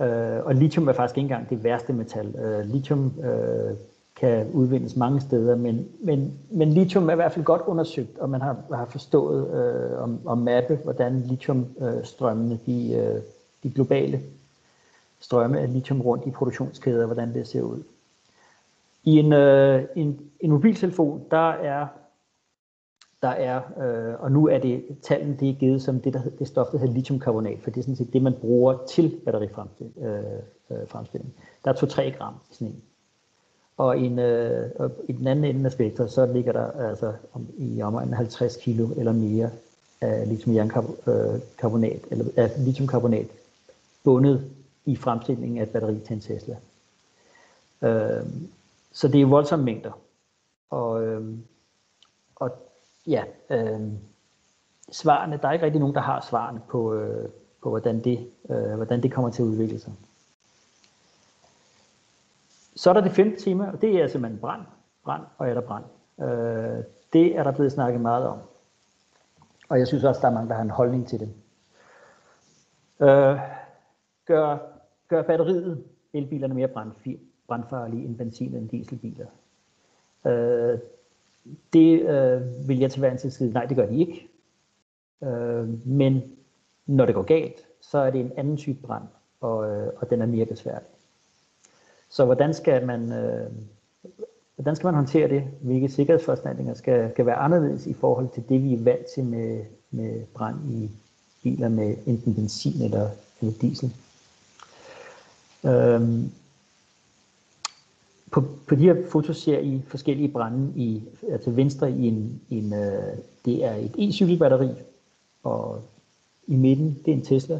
Øh, 0.00 0.44
og 0.44 0.54
lithium 0.54 0.88
er 0.88 0.92
faktisk 0.92 1.18
ikke 1.18 1.24
engang 1.24 1.50
det 1.50 1.64
værste 1.64 1.92
metal. 1.92 2.36
Øh, 2.36 2.64
lithium 2.64 3.12
øh, 3.24 3.76
kan 4.16 4.50
udvindes 4.52 4.96
mange 4.96 5.20
steder, 5.20 5.56
men, 5.56 5.88
men, 6.00 6.38
men 6.50 6.72
lithium 6.72 7.08
er 7.08 7.12
i 7.12 7.16
hvert 7.16 7.32
fald 7.32 7.44
godt 7.44 7.62
undersøgt, 7.66 8.18
og 8.18 8.30
man 8.30 8.40
har, 8.40 8.56
har 8.74 8.84
forstået 8.84 9.54
øh, 9.54 10.02
om, 10.02 10.20
om 10.26 10.38
mappe, 10.38 10.78
hvordan 10.84 11.20
lithiumstrømmene, 11.20 12.58
de, 12.66 12.92
øh, 12.92 13.20
de 13.62 13.70
globale 13.70 14.20
strømme 15.22 15.60
af 15.60 15.72
lithium 15.72 16.00
rundt 16.00 16.26
i 16.26 16.30
produktionskæder, 16.30 17.06
hvordan 17.06 17.34
det 17.34 17.48
ser 17.48 17.62
ud. 17.62 17.82
I 19.04 19.18
en, 19.18 19.32
øh, 19.32 19.84
en, 19.96 20.20
en 20.40 20.50
mobiltelefon, 20.50 21.24
der 21.30 21.50
er 21.50 21.86
der 23.22 23.28
er, 23.28 23.60
øh, 23.82 24.14
og 24.20 24.32
nu 24.32 24.48
er 24.48 24.58
det 24.58 24.84
tallene, 25.02 25.36
det 25.40 25.48
er 25.48 25.54
givet 25.54 25.82
som 25.82 26.00
det, 26.00 26.12
der, 26.12 26.20
det 26.38 26.48
stof, 26.48 26.66
der 26.72 26.78
hedder 26.78 26.94
lithiumkarbonat, 26.94 27.58
for 27.62 27.70
det 27.70 27.80
er 27.80 27.82
sådan 27.82 27.96
set 27.96 28.12
det, 28.12 28.22
man 28.22 28.34
bruger 28.40 28.78
til 28.88 29.20
batterifremstilling. 29.24 29.98
Øh, 30.04 30.22
øh, 30.72 30.88
fremstilling. 30.88 31.34
der 31.64 31.70
er 31.70 31.76
2-3 31.76 32.18
gram 32.18 32.34
i 32.50 32.54
sådan 32.54 32.66
en. 32.66 32.82
Og, 33.76 33.98
en, 33.98 34.18
øh, 34.18 34.70
og 34.78 34.90
i 35.08 35.12
den 35.12 35.26
anden 35.26 35.44
ende 35.44 35.66
af 35.66 35.72
spektret, 35.72 36.10
så 36.10 36.26
ligger 36.26 36.52
der 36.52 36.88
altså 36.88 37.12
om, 37.32 37.46
i 37.58 37.82
omegnen 37.82 38.14
50 38.14 38.56
kilo 38.56 38.88
eller 38.96 39.12
mere 39.12 39.50
af 40.00 40.28
lithiumkarbonat, 40.28 41.92
øh, 41.92 42.00
eller 42.10 42.24
af 42.36 42.50
lithiumkarbonat 42.58 43.26
bundet 44.04 44.50
i 44.84 44.96
fremstillingen 44.96 45.58
af 45.58 45.62
et 45.62 45.70
batteri 45.70 46.00
til 46.00 46.14
en 46.14 46.20
Tesla. 46.20 46.56
Øh, 47.82 48.26
så 48.92 49.08
det 49.08 49.20
er 49.20 49.26
voldsomme 49.26 49.64
mængder. 49.64 49.92
Og, 50.70 51.02
øh, 51.02 51.38
og 52.36 52.50
ja, 53.06 53.24
øh, 53.50 53.80
svarene, 54.92 55.38
der 55.42 55.48
er 55.48 55.52
ikke 55.52 55.64
rigtig 55.64 55.80
nogen, 55.80 55.94
der 55.94 56.00
har 56.00 56.20
svarene 56.20 56.60
på, 56.68 56.94
øh, 56.94 57.28
på 57.62 57.68
hvordan, 57.68 58.04
det, 58.04 58.30
øh, 58.50 58.74
hvordan 58.74 59.02
det 59.02 59.12
kommer 59.12 59.30
til 59.30 59.42
at 59.42 59.46
udvikle 59.46 59.78
sig. 59.78 59.92
Så 62.76 62.90
er 62.90 62.94
der 62.94 63.00
det 63.00 63.12
femte 63.12 63.40
tema, 63.40 63.70
og 63.70 63.80
det 63.80 64.02
er 64.02 64.08
simpelthen 64.08 64.40
brand, 64.40 64.62
brand 65.04 65.22
og 65.38 65.48
er 65.48 65.54
der 65.54 65.60
brand. 65.60 65.84
Øh, 66.20 66.84
det 67.12 67.36
er 67.38 67.42
der 67.42 67.52
blevet 67.52 67.72
snakket 67.72 68.00
meget 68.00 68.26
om. 68.26 68.38
Og 69.68 69.78
jeg 69.78 69.86
synes 69.86 70.04
også, 70.04 70.20
der 70.20 70.28
er 70.28 70.32
mange, 70.32 70.48
der 70.48 70.54
har 70.54 70.62
en 70.62 70.70
holdning 70.70 71.08
til 71.08 71.20
det. 71.20 71.34
Øh, 73.00 73.38
gør, 74.26 74.58
gør 75.12 75.22
batteriet, 75.22 75.84
elbilerne 76.12 76.54
mere 76.54 76.68
brandfarlige 77.46 78.04
end 78.04 78.16
benzin- 78.16 78.54
og 78.54 78.70
dieselbiler. 78.70 79.26
Øh, 80.26 80.78
det 81.72 82.00
øh, 82.00 82.68
vil 82.68 82.78
jeg 82.78 82.90
til 82.90 83.00
hver 83.00 83.10
en 83.10 83.18
tid 83.18 83.30
sige, 83.30 83.52
nej, 83.52 83.64
det 83.64 83.76
gør 83.76 83.86
de 83.86 84.00
ikke. 84.00 84.28
Øh, 85.22 85.86
men 85.86 86.22
når 86.86 87.06
det 87.06 87.14
går 87.14 87.22
galt, 87.22 87.66
så 87.80 87.98
er 87.98 88.10
det 88.10 88.20
en 88.20 88.32
anden 88.36 88.56
type 88.56 88.78
brand, 88.82 89.04
og, 89.40 89.70
øh, 89.70 89.92
og 89.96 90.10
den 90.10 90.22
er 90.22 90.26
mere 90.26 90.46
besværlig. 90.46 90.88
Så 92.08 92.24
hvordan 92.24 92.54
skal 92.54 92.86
man, 92.86 93.12
øh, 93.12 93.50
hvordan 94.56 94.76
skal 94.76 94.86
man 94.86 94.94
håndtere 94.94 95.28
det? 95.28 95.44
Hvilke 95.60 95.88
sikkerhedsforanstaltninger 95.88 96.74
skal, 96.74 97.10
skal 97.10 97.26
være 97.26 97.36
anderledes 97.36 97.86
i 97.86 97.92
forhold 97.92 98.28
til 98.34 98.48
det, 98.48 98.62
vi 98.62 98.74
er 98.74 98.82
vant 98.82 99.06
til 99.14 99.24
med, 99.24 99.64
med 99.90 100.26
brand 100.34 100.56
i 100.70 100.90
biler 101.42 101.68
med 101.68 101.96
enten 102.06 102.34
benzin 102.34 102.82
eller, 102.82 103.08
eller 103.40 103.54
diesel? 103.60 103.94
Øhm, 105.64 106.30
på, 108.30 108.44
på 108.68 108.74
de 108.74 108.82
her 108.82 108.96
fotos 109.10 109.36
ser 109.36 109.58
I 109.58 109.82
forskellige 109.88 110.28
brænde 110.28 110.72
i, 110.76 111.02
altså 111.30 111.50
venstre 111.50 111.90
i 111.90 112.08
en, 112.08 112.40
en 112.50 112.72
øh, 112.72 113.16
det 113.44 113.64
er 113.64 113.74
et 113.74 113.94
e-cykelbatteri, 113.98 114.68
og 115.42 115.82
i 116.46 116.56
midten, 116.56 116.98
det 117.04 117.12
er 117.12 117.16
en 117.16 117.24
Tesla, 117.24 117.54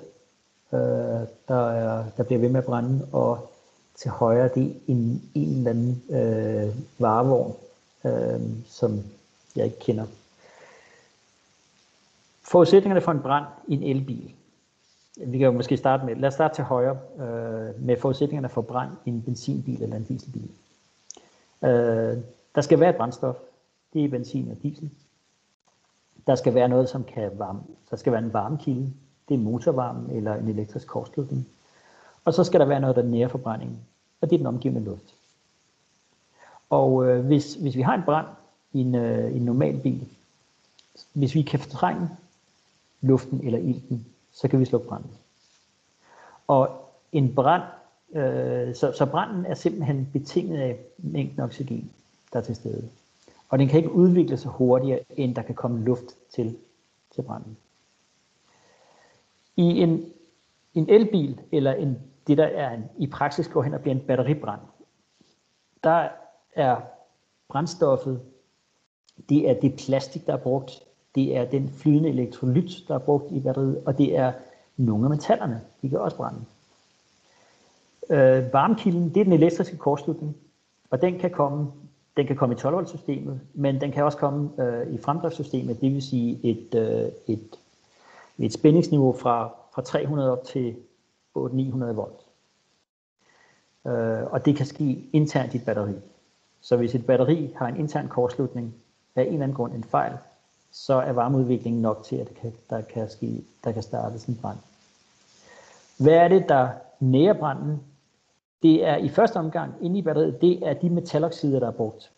øh, 0.73 1.27
der, 1.49 1.71
er, 1.71 2.05
der 2.17 2.23
bliver 2.23 2.41
ved 2.41 2.49
med 2.49 2.61
at 2.61 2.67
brænde, 2.67 3.09
og 3.13 3.51
til 3.97 4.11
højre, 4.11 4.49
det 4.55 4.63
er 4.67 4.75
en, 4.87 5.23
en 5.35 5.57
eller 5.57 5.71
anden 5.71 6.03
øh, 6.11 6.75
varevogn, 6.99 7.55
øh, 8.05 8.41
som 8.67 9.01
jeg 9.57 9.65
ikke 9.65 9.79
kender. 9.79 10.07
Forudsætningerne 12.43 13.01
for 13.01 13.13
en 13.13 13.21
brand 13.21 13.45
i 13.69 13.75
en 13.75 13.83
elbil. 13.83 14.33
Vi 15.27 15.39
kan 15.39 15.47
jo 15.47 15.53
måske 15.53 15.77
starte 15.77 16.05
med, 16.05 16.17
lad 16.17 16.29
os 16.29 16.35
starte 16.35 16.55
til 16.55 16.65
højre 16.65 16.99
øh, 17.19 17.85
med 17.85 17.97
forudsætningerne 17.97 18.49
for 18.49 18.63
brand 18.63 18.91
i 19.05 19.09
en 19.09 19.23
benzinbil 19.23 19.83
eller 19.83 19.97
en 19.97 20.05
dieselbil. 20.05 20.51
Øh, 21.65 22.19
der 22.55 22.61
skal 22.61 22.81
være 22.81 22.91
et 22.91 22.97
brændstof, 22.97 23.37
det 23.93 24.05
er 24.05 24.09
benzin 24.09 24.51
og 24.51 24.63
diesel. 24.63 24.91
Der 26.27 26.35
skal 26.35 26.55
være 26.55 26.69
noget, 26.69 26.89
som 26.89 27.05
kan 27.05 27.31
varme, 27.35 27.61
der 27.91 27.97
skal 27.97 28.13
være 28.13 28.23
en 28.23 28.33
varmekilde, 28.33 28.93
det 29.29 29.35
er 29.35 29.39
motorvarmen 29.39 30.11
eller 30.11 30.35
en 30.35 30.49
elektrisk 30.49 30.87
kortslutning. 30.87 31.49
Og 32.25 32.35
så 32.35 32.45
skal 32.45 32.61
der 32.61 32.67
være 32.67 32.81
noget, 32.81 32.97
der 32.97 33.03
nærer 33.03 33.29
forbrændingen, 33.29 33.79
og 34.21 34.31
det 34.31 34.37
er 34.37 34.39
den 34.39 34.47
omgivende 34.47 34.85
luft. 34.85 35.15
Og 36.71 37.07
øh, 37.07 37.25
hvis, 37.25 37.55
hvis 37.55 37.77
vi 37.77 37.83
har 37.83 37.95
en 37.95 38.03
brand 38.05 38.27
i 38.73 38.81
en, 38.81 38.95
øh, 38.95 39.37
en 39.37 39.43
normal 39.43 39.81
bil, 39.81 40.09
hvis 41.13 41.35
vi 41.35 41.43
kan 41.43 41.61
fortrænge 41.61 42.09
luften 43.01 43.41
eller 43.45 43.59
ilten, 43.59 44.07
så 44.33 44.49
kan 44.49 44.61
vi 44.61 44.65
slukke 44.65 44.89
branden. 44.89 45.11
Og 46.47 46.91
en 47.13 47.35
brand, 47.35 47.63
øh, 48.15 48.75
så, 48.75 48.93
så 48.99 49.07
branden 49.07 49.47
er 49.47 49.55
simpelthen 49.55 50.09
betinget 50.13 50.59
af 50.59 50.79
mængden 50.99 51.41
oxygen, 51.41 51.93
der 52.33 52.39
er 52.39 52.43
til 52.43 52.57
stede. 52.57 52.89
Og 53.49 53.59
den 53.59 53.69
kan 53.69 53.79
ikke 53.79 53.93
udvikle 53.93 54.37
sig 54.37 54.51
hurtigere, 54.51 55.01
end 55.17 55.35
der 55.35 55.43
kan 55.43 55.55
komme 55.55 55.85
luft 55.85 56.05
til, 56.35 56.57
til 57.15 57.23
branden. 57.23 57.57
I 59.57 59.63
en, 59.63 60.05
en 60.75 60.91
elbil 60.91 61.41
eller 61.53 61.73
en 61.73 61.99
det 62.27 62.39
der 62.39 62.45
er 62.47 62.75
en, 62.75 62.85
i 62.99 63.07
praksis 63.07 63.49
går 63.49 63.63
hen 63.63 63.75
og 63.75 63.81
bliver 63.81 63.95
en 63.95 64.07
batteribrand. 64.07 64.61
Der 65.85 66.09
er 66.53 66.81
brændstoffet, 67.49 68.21
det 69.29 69.51
er 69.51 69.61
det 69.61 69.77
plastik, 69.77 70.27
der 70.27 70.33
er 70.33 70.43
brugt, 70.43 70.83
det 71.15 71.37
er 71.37 71.45
den 71.45 71.71
flydende 71.77 72.09
elektrolyt, 72.09 72.85
der 72.89 72.95
er 72.95 72.99
brugt 72.99 73.33
i 73.33 73.41
batteriet, 73.41 73.83
og 73.87 73.99
det 73.99 74.17
er 74.17 74.33
nogle 74.77 75.05
af 75.05 75.11
metallerne, 75.11 75.61
de 75.83 75.89
kan 75.89 76.01
også 76.01 76.17
brænde. 76.17 76.41
Øh, 78.11 78.53
varmekilden, 78.53 79.09
det 79.09 79.21
er 79.21 79.25
den 79.25 79.33
elektriske 79.33 79.77
kortslutning, 79.77 80.37
og 80.91 81.03
den 81.03 81.19
kan 81.19 81.31
komme, 81.31 81.73
den 82.17 82.27
kan 82.27 82.37
komme 82.37 82.55
i 82.55 82.59
12 82.59 82.75
volt 82.75 82.89
systemet, 82.89 83.41
men 83.55 83.81
den 83.81 83.93
kan 83.93 84.05
også 84.05 84.19
komme 84.19 84.63
øh, 84.63 84.95
i 84.95 84.99
fremdriftssystemet, 84.99 85.81
det 85.81 85.93
vil 85.93 86.03
sige 86.03 86.41
et, 86.43 86.75
øh, 86.75 87.13
et, 87.27 87.59
et 88.39 88.53
spændingsniveau 88.53 89.13
fra, 89.13 89.51
fra 89.75 89.83
300 89.83 90.33
op 90.33 90.45
til 90.45 90.77
800-900 91.39 91.93
volt. 91.93 92.21
Øh, 93.87 94.33
og 94.33 94.45
det 94.45 94.57
kan 94.57 94.67
ske 94.67 95.09
internt 95.13 95.55
i 95.55 95.57
et 95.57 95.65
batteri. 95.65 95.95
Så 96.61 96.77
hvis 96.77 96.95
et 96.95 97.07
batteri 97.07 97.53
har 97.57 97.69
en 97.69 97.77
intern 97.77 98.09
kortslutning 98.09 98.75
af 99.17 99.23
en 99.23 99.29
eller 99.29 99.43
anden 99.43 99.57
grund 99.57 99.75
en 99.75 99.85
fejl, 99.85 100.13
så 100.73 100.95
er 100.95 101.13
varmeudviklingen 101.13 101.83
nok 101.83 102.05
til, 102.05 102.17
at 102.17 102.29
der 102.29 102.35
kan, 102.35 102.53
der 102.71 102.81
kan, 102.81 103.11
ske, 103.11 103.45
der 103.65 103.73
kan 103.73 103.83
starte 103.83 104.29
en 104.29 104.39
brand. 104.43 104.59
Hvad 105.99 106.13
er 106.13 106.29
det, 106.29 106.49
der 106.49 106.69
nærer 107.01 107.33
branden? 107.33 107.83
Det 108.63 108.87
er 108.87 108.97
i 108.97 109.09
første 109.09 109.37
omgang 109.37 109.75
inde 109.81 109.99
i 109.99 110.03
batteriet, 110.03 110.41
det 110.41 110.69
er 110.69 110.75
de 110.75 110.91
metaloxider, 110.91 111.61
der 111.61 111.67
er 111.67 111.73
brugt. 111.73 112.11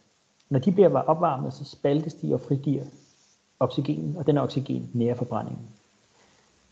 Når 0.49 0.59
de 0.59 0.73
bliver 0.73 0.89
opvarmet, 0.89 1.55
så 1.55 1.65
spaltes 1.65 2.15
de 2.15 2.35
og 2.35 2.41
frigiver 2.41 2.85
oxygen, 3.61 4.15
og 4.19 4.27
den 4.27 4.39
oxygen 4.39 4.91
nærer 4.93 5.15
forbrændingen. 5.15 5.69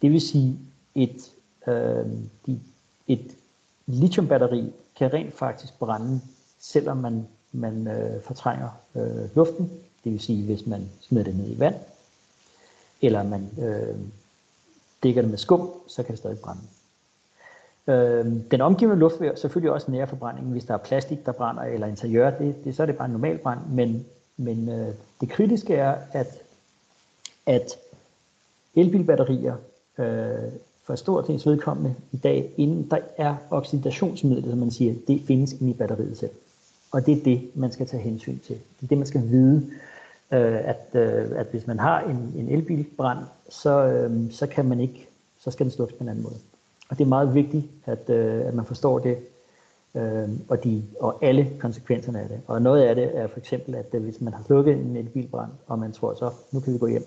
Det 0.02 0.10
vil 0.10 0.20
sige, 0.20 0.58
et 0.94 1.32
øh, 1.66 2.06
et 3.06 3.36
lithiumbatteri 3.86 4.72
kan 4.96 5.12
rent 5.12 5.34
faktisk 5.34 5.78
brænde, 5.78 6.20
selvom 6.60 6.96
man, 6.96 7.28
man 7.52 7.86
øh, 7.88 8.22
fortrænger 8.22 8.68
øh, 8.94 9.36
luften. 9.36 9.70
Det 10.04 10.12
vil 10.12 10.20
sige, 10.20 10.44
hvis 10.44 10.66
man 10.66 10.90
smider 11.00 11.24
det 11.24 11.36
ned 11.36 11.50
i 11.50 11.58
vand, 11.58 11.74
eller 13.02 13.22
man 13.22 13.50
øh, 13.58 13.96
dækker 15.02 15.22
det 15.22 15.30
med 15.30 15.38
skum, 15.38 15.70
så 15.88 16.02
kan 16.02 16.10
det 16.10 16.18
stadig 16.18 16.38
brænde. 16.38 16.62
Øh, 17.86 18.42
den 18.50 18.60
omgivende 18.60 18.98
luft 18.98 19.20
vil 19.20 19.32
selvfølgelig 19.36 19.72
også 19.72 19.90
nære 19.90 20.06
forbrændingen, 20.06 20.52
hvis 20.52 20.64
der 20.64 20.74
er 20.74 20.78
plastik, 20.78 21.26
der 21.26 21.32
brænder, 21.32 21.62
eller 21.62 21.86
interiør, 21.86 22.30
det, 22.30 22.64
det, 22.64 22.76
så 22.76 22.82
er 22.82 22.86
det 22.86 22.96
bare 22.96 23.06
en 23.06 23.12
normal 23.12 23.38
brand, 23.38 23.60
men, 23.70 24.06
men 24.36 24.68
øh, 24.68 24.94
det 25.20 25.28
kritiske 25.28 25.74
er, 25.74 25.96
at, 26.12 26.42
at 27.46 27.76
elbilbatterier 28.74 29.56
øh, 29.98 30.52
for 30.84 30.94
stort 30.94 31.26
dels 31.26 31.46
vedkommende 31.46 31.94
i 32.12 32.16
dag, 32.16 32.52
inden 32.56 32.90
der 32.90 32.98
er 33.16 33.36
oxidationsmidlet, 33.50 34.50
som 34.50 34.58
man 34.58 34.70
siger, 34.70 34.94
det 35.08 35.22
findes 35.26 35.52
inde 35.52 35.70
i 35.70 35.74
batteriet 35.74 36.18
selv. 36.18 36.30
Og 36.90 37.06
det 37.06 37.18
er 37.18 37.22
det, 37.24 37.50
man 37.54 37.72
skal 37.72 37.86
tage 37.86 38.02
hensyn 38.02 38.38
til. 38.38 38.54
Det 38.54 38.82
er 38.82 38.86
det, 38.86 38.98
man 38.98 39.06
skal 39.06 39.30
vide, 39.30 39.70
øh, 40.32 40.68
at, 40.68 40.86
øh, 40.94 41.30
at 41.36 41.46
hvis 41.46 41.66
man 41.66 41.78
har 41.78 42.00
en, 42.00 42.32
en 42.36 42.48
elbilbrand, 42.48 43.18
så, 43.48 43.84
øh, 43.86 44.32
så 44.32 44.46
kan 44.46 44.64
man 44.64 44.80
ikke, 44.80 45.08
så 45.38 45.50
skal 45.50 45.64
den 45.64 45.70
slukkes 45.70 45.98
på 45.98 46.04
en 46.04 46.08
anden 46.08 46.24
måde. 46.24 46.36
Og 46.88 46.98
det 46.98 47.04
er 47.04 47.08
meget 47.08 47.34
vigtigt, 47.34 47.64
at, 47.86 48.10
øh, 48.10 48.46
at 48.46 48.54
man 48.54 48.64
forstår 48.64 48.98
det, 48.98 49.18
øh, 49.94 50.28
og, 50.48 50.64
de, 50.64 50.84
og 51.00 51.24
alle 51.24 51.56
konsekvenserne 51.60 52.20
af 52.20 52.28
det. 52.28 52.40
Og 52.46 52.62
noget 52.62 52.82
af 52.82 52.94
det 52.94 53.18
er 53.18 53.26
for 53.26 53.38
eksempel, 53.38 53.74
at 53.74 53.86
øh, 53.94 54.02
hvis 54.02 54.20
man 54.20 54.32
har 54.32 54.42
slukket 54.42 54.74
en 54.74 54.96
elbilbrand, 54.96 55.50
og 55.66 55.78
man 55.78 55.92
tror 55.92 56.14
så, 56.14 56.30
nu 56.52 56.60
kan 56.60 56.72
vi 56.72 56.78
gå 56.78 56.86
hjem, 56.86 57.04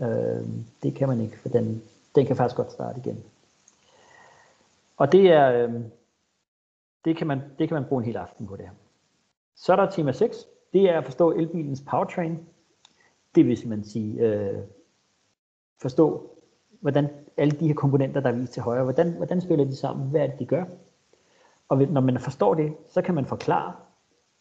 øh, 0.00 0.46
det 0.82 0.94
kan 0.94 1.08
man 1.08 1.20
ikke, 1.20 1.38
for 1.38 1.48
den, 1.48 1.82
den 2.14 2.26
kan 2.26 2.36
faktisk 2.36 2.56
godt 2.56 2.72
starte 2.72 3.00
igen. 3.04 3.24
Og 4.96 5.12
det 5.12 5.32
er, 5.32 5.52
øh, 5.52 5.74
det 7.04 7.16
kan, 7.16 7.26
man, 7.26 7.40
det 7.58 7.68
kan 7.68 7.74
man 7.74 7.84
bruge 7.84 8.00
en 8.00 8.06
hel 8.06 8.16
aften 8.16 8.46
på 8.46 8.56
det 8.56 8.64
her. 8.64 8.72
Så 9.56 9.72
er 9.72 9.76
der 9.76 9.90
tema 9.90 10.12
6. 10.12 10.36
Det 10.72 10.90
er 10.90 10.98
at 10.98 11.04
forstå 11.04 11.32
elbilens 11.32 11.82
powertrain. 11.90 12.38
Det 13.34 13.46
vil 13.46 13.56
simpelthen 13.56 13.90
sige, 13.90 14.20
øh, 14.20 14.58
forstå, 15.78 16.30
hvordan 16.80 17.08
alle 17.36 17.60
de 17.60 17.66
her 17.66 17.74
komponenter, 17.74 18.20
der 18.20 18.28
er 18.28 18.34
vist 18.34 18.52
til 18.52 18.62
højre, 18.62 18.84
hvordan, 18.84 19.12
hvordan 19.12 19.40
spiller 19.40 19.64
de 19.64 19.76
sammen, 19.76 20.10
hvad 20.10 20.20
er 20.20 20.26
det, 20.26 20.38
de 20.38 20.46
gør. 20.46 20.64
Og 21.68 21.78
når 21.78 22.00
man 22.00 22.20
forstår 22.20 22.54
det, 22.54 22.76
så 22.88 23.02
kan 23.02 23.14
man 23.14 23.26
forklare, 23.26 23.72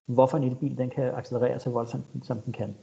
hvorfor 0.06 0.38
en 0.38 0.44
elbil 0.44 0.78
den 0.78 0.90
kan 0.90 1.16
accelerere 1.16 1.60
så 1.60 1.70
voldsomt, 1.70 2.06
som 2.24 2.42
den 2.42 2.54
kan. 2.54 2.78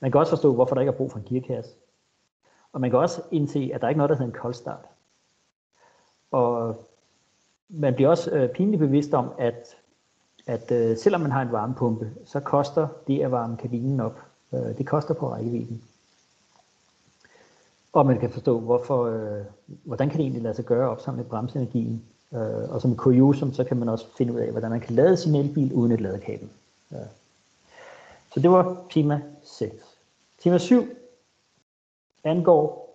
Man 0.00 0.12
kan 0.12 0.18
også 0.18 0.30
forstå, 0.30 0.54
hvorfor 0.54 0.74
der 0.74 0.80
ikke 0.80 0.92
er 0.92 0.96
brug 0.96 1.12
for 1.12 1.18
en 1.18 1.24
gearkasse. 1.24 1.70
Og 2.72 2.80
man 2.80 2.90
kan 2.90 2.98
også 2.98 3.22
indse, 3.30 3.70
at 3.74 3.80
der 3.80 3.86
er 3.86 3.88
ikke 3.88 3.98
noget, 3.98 4.10
der 4.10 4.16
hedder 4.16 4.32
en 4.32 4.40
koldstart. 4.40 4.84
Og 6.30 6.84
man 7.68 7.94
bliver 7.94 8.10
også 8.10 8.30
øh, 8.30 8.48
pinligt 8.48 8.80
bevidst 8.80 9.14
om, 9.14 9.30
at, 9.38 9.76
at 10.46 10.72
øh, 10.72 10.96
selvom 10.96 11.20
man 11.20 11.30
har 11.30 11.42
en 11.42 11.52
varmepumpe, 11.52 12.10
så 12.24 12.40
koster 12.40 12.88
det 13.06 13.20
at 13.20 13.30
varme 13.30 13.56
kabinen 13.56 14.00
op. 14.00 14.20
Øh, 14.52 14.78
det 14.78 14.86
koster 14.86 15.14
på 15.14 15.32
rækkevidden. 15.32 15.82
Og 17.92 18.06
man 18.06 18.18
kan 18.18 18.30
forstå, 18.30 18.60
hvorfor, 18.60 19.04
øh, 19.04 19.44
hvordan 19.84 20.08
kan 20.08 20.18
det 20.18 20.22
egentlig 20.22 20.42
lade 20.42 20.54
sig 20.54 20.64
gøre 20.64 20.84
at 20.84 20.90
opsamle 20.90 21.24
bremsenergien. 21.24 22.04
Øh, 22.32 22.70
og 22.70 22.80
som 22.82 22.96
kuriosum, 22.96 23.52
så 23.52 23.64
kan 23.64 23.76
man 23.76 23.88
også 23.88 24.06
finde 24.16 24.32
ud 24.32 24.38
af, 24.38 24.50
hvordan 24.50 24.70
man 24.70 24.80
kan 24.80 24.94
lade 24.94 25.16
sin 25.16 25.34
elbil 25.34 25.72
uden 25.72 25.92
et 25.92 26.00
ladekabel. 26.00 26.48
Øh. 26.92 26.98
Så 28.34 28.40
det 28.40 28.50
var 28.50 28.84
tema 28.90 29.20
6. 29.42 29.74
Tema 30.38 30.58
7 30.58 30.88
angår 32.24 32.86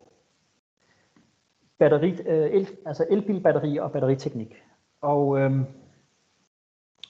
batteri, 1.78 2.12
øh, 2.12 2.52
el, 2.52 2.70
altså 2.86 3.06
elbilbatterier 3.10 3.82
og 3.82 3.92
batteriteknik. 3.92 4.64
Og, 5.02 5.40
øh, 5.40 5.60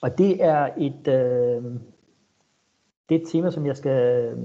og 0.00 0.18
det 0.18 0.44
er 0.44 0.70
et, 0.76 1.08
øh, 1.08 1.64
det 3.12 3.20
er 3.20 3.24
et 3.24 3.32
tema, 3.32 3.50
som 3.50 3.66
jeg 3.66 3.76
skal 3.76 4.24
øh, 4.24 4.38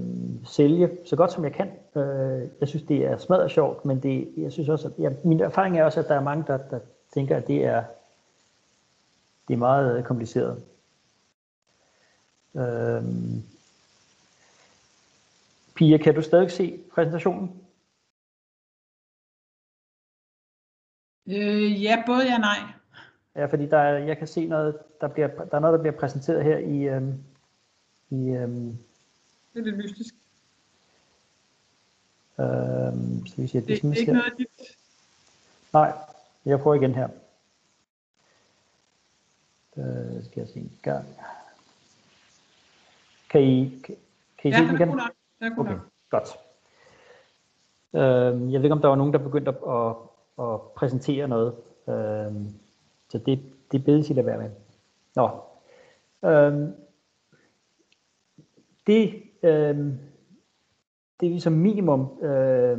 sælge 0.44 0.90
så 1.06 1.16
godt 1.16 1.32
som 1.32 1.44
jeg 1.44 1.52
kan. 1.52 1.68
Øh, 1.96 2.48
jeg 2.60 2.68
synes, 2.68 2.82
det 2.82 3.06
er 3.06 3.16
smadret 3.16 3.50
sjovt, 3.50 3.84
men 3.84 4.02
det, 4.02 4.32
jeg 4.36 4.52
synes 4.52 4.68
også, 4.68 4.88
at 4.88 4.94
ja, 4.98 5.10
min 5.24 5.40
erfaring 5.40 5.78
er 5.78 5.84
også, 5.84 6.00
at 6.00 6.08
der 6.08 6.14
er 6.14 6.22
mange, 6.22 6.44
der, 6.46 6.56
der 6.56 6.80
tænker, 7.14 7.36
at 7.36 7.46
det 7.46 7.64
er, 7.64 7.84
det 9.48 9.54
er 9.54 9.58
meget 9.58 10.04
kompliceret. 10.04 10.64
Øh, 12.56 13.02
Pia, 15.74 15.96
kan 15.96 16.14
du 16.14 16.22
stadig 16.22 16.50
se 16.50 16.80
præsentationen? 16.94 17.60
Øh, 21.26 21.82
ja, 21.82 22.02
både 22.06 22.24
ja 22.24 22.34
og 22.34 22.40
nej. 22.40 22.58
Ja, 23.36 23.46
fordi 23.46 23.66
der 23.66 23.78
er, 23.78 23.98
jeg 23.98 24.18
kan 24.18 24.26
se 24.26 24.46
noget, 24.46 24.78
der, 25.00 25.08
bliver, 25.08 25.28
der 25.28 25.56
er 25.56 25.60
noget, 25.60 25.78
der 25.78 25.82
bliver 25.82 25.98
præsenteret 25.98 26.44
her 26.44 26.58
i, 26.58 26.82
øhm, 26.82 27.24
i 28.10 28.28
øhm, 28.30 28.78
Det 29.54 29.60
er 29.60 29.64
lidt 29.64 29.76
mystisk. 29.76 30.14
øhm, 32.38 33.26
så 33.26 33.34
vi 33.36 33.46
siger, 33.46 33.60
Det, 33.60 33.68
det 33.68 33.74
er 33.74 33.76
business 33.76 34.00
ikke 34.00 34.12
noget 34.12 34.32
dit. 34.38 34.48
Nej, 35.72 35.92
jeg 36.44 36.60
prøver 36.60 36.76
igen 36.76 36.94
her. 36.94 37.08
Øh, 39.76 40.24
skal 40.24 40.40
jeg 40.40 40.48
se 40.48 40.58
en 40.60 40.78
gang. 40.82 41.06
Kan 43.30 43.42
I, 43.42 43.80
kan, 43.84 43.96
kan 44.38 44.50
I 44.50 44.54
Ja, 44.54 44.58
se 44.58 44.62
den 44.64 44.70
er 44.70 44.74
igen? 44.74 44.88
nok. 44.88 45.10
Den 45.40 45.52
er 45.52 45.58
Okay, 45.58 45.78
godt. 46.10 46.28
Øhm, 47.94 48.50
jeg 48.52 48.60
ved 48.60 48.64
ikke, 48.64 48.72
om 48.72 48.80
der 48.80 48.88
var 48.88 48.96
nogen, 48.96 49.12
der 49.12 49.18
begyndte 49.18 49.50
at, 49.50 49.56
at, 49.68 49.96
at 50.44 50.60
præsentere 50.76 51.28
noget. 51.28 51.54
Øhm, 51.88 52.54
så 53.08 53.18
det, 53.18 53.52
det 53.72 53.84
bedes 53.84 54.10
I 54.10 54.12
lade 54.12 54.26
være 54.26 54.38
med. 54.38 54.50
Nå. 55.16 55.30
Øhm, 56.28 56.74
det, 58.88 59.14
øh, 59.42 59.76
det 61.20 61.30
vi 61.30 61.40
som 61.40 61.52
minimum, 61.52 62.08
øh, 62.22 62.78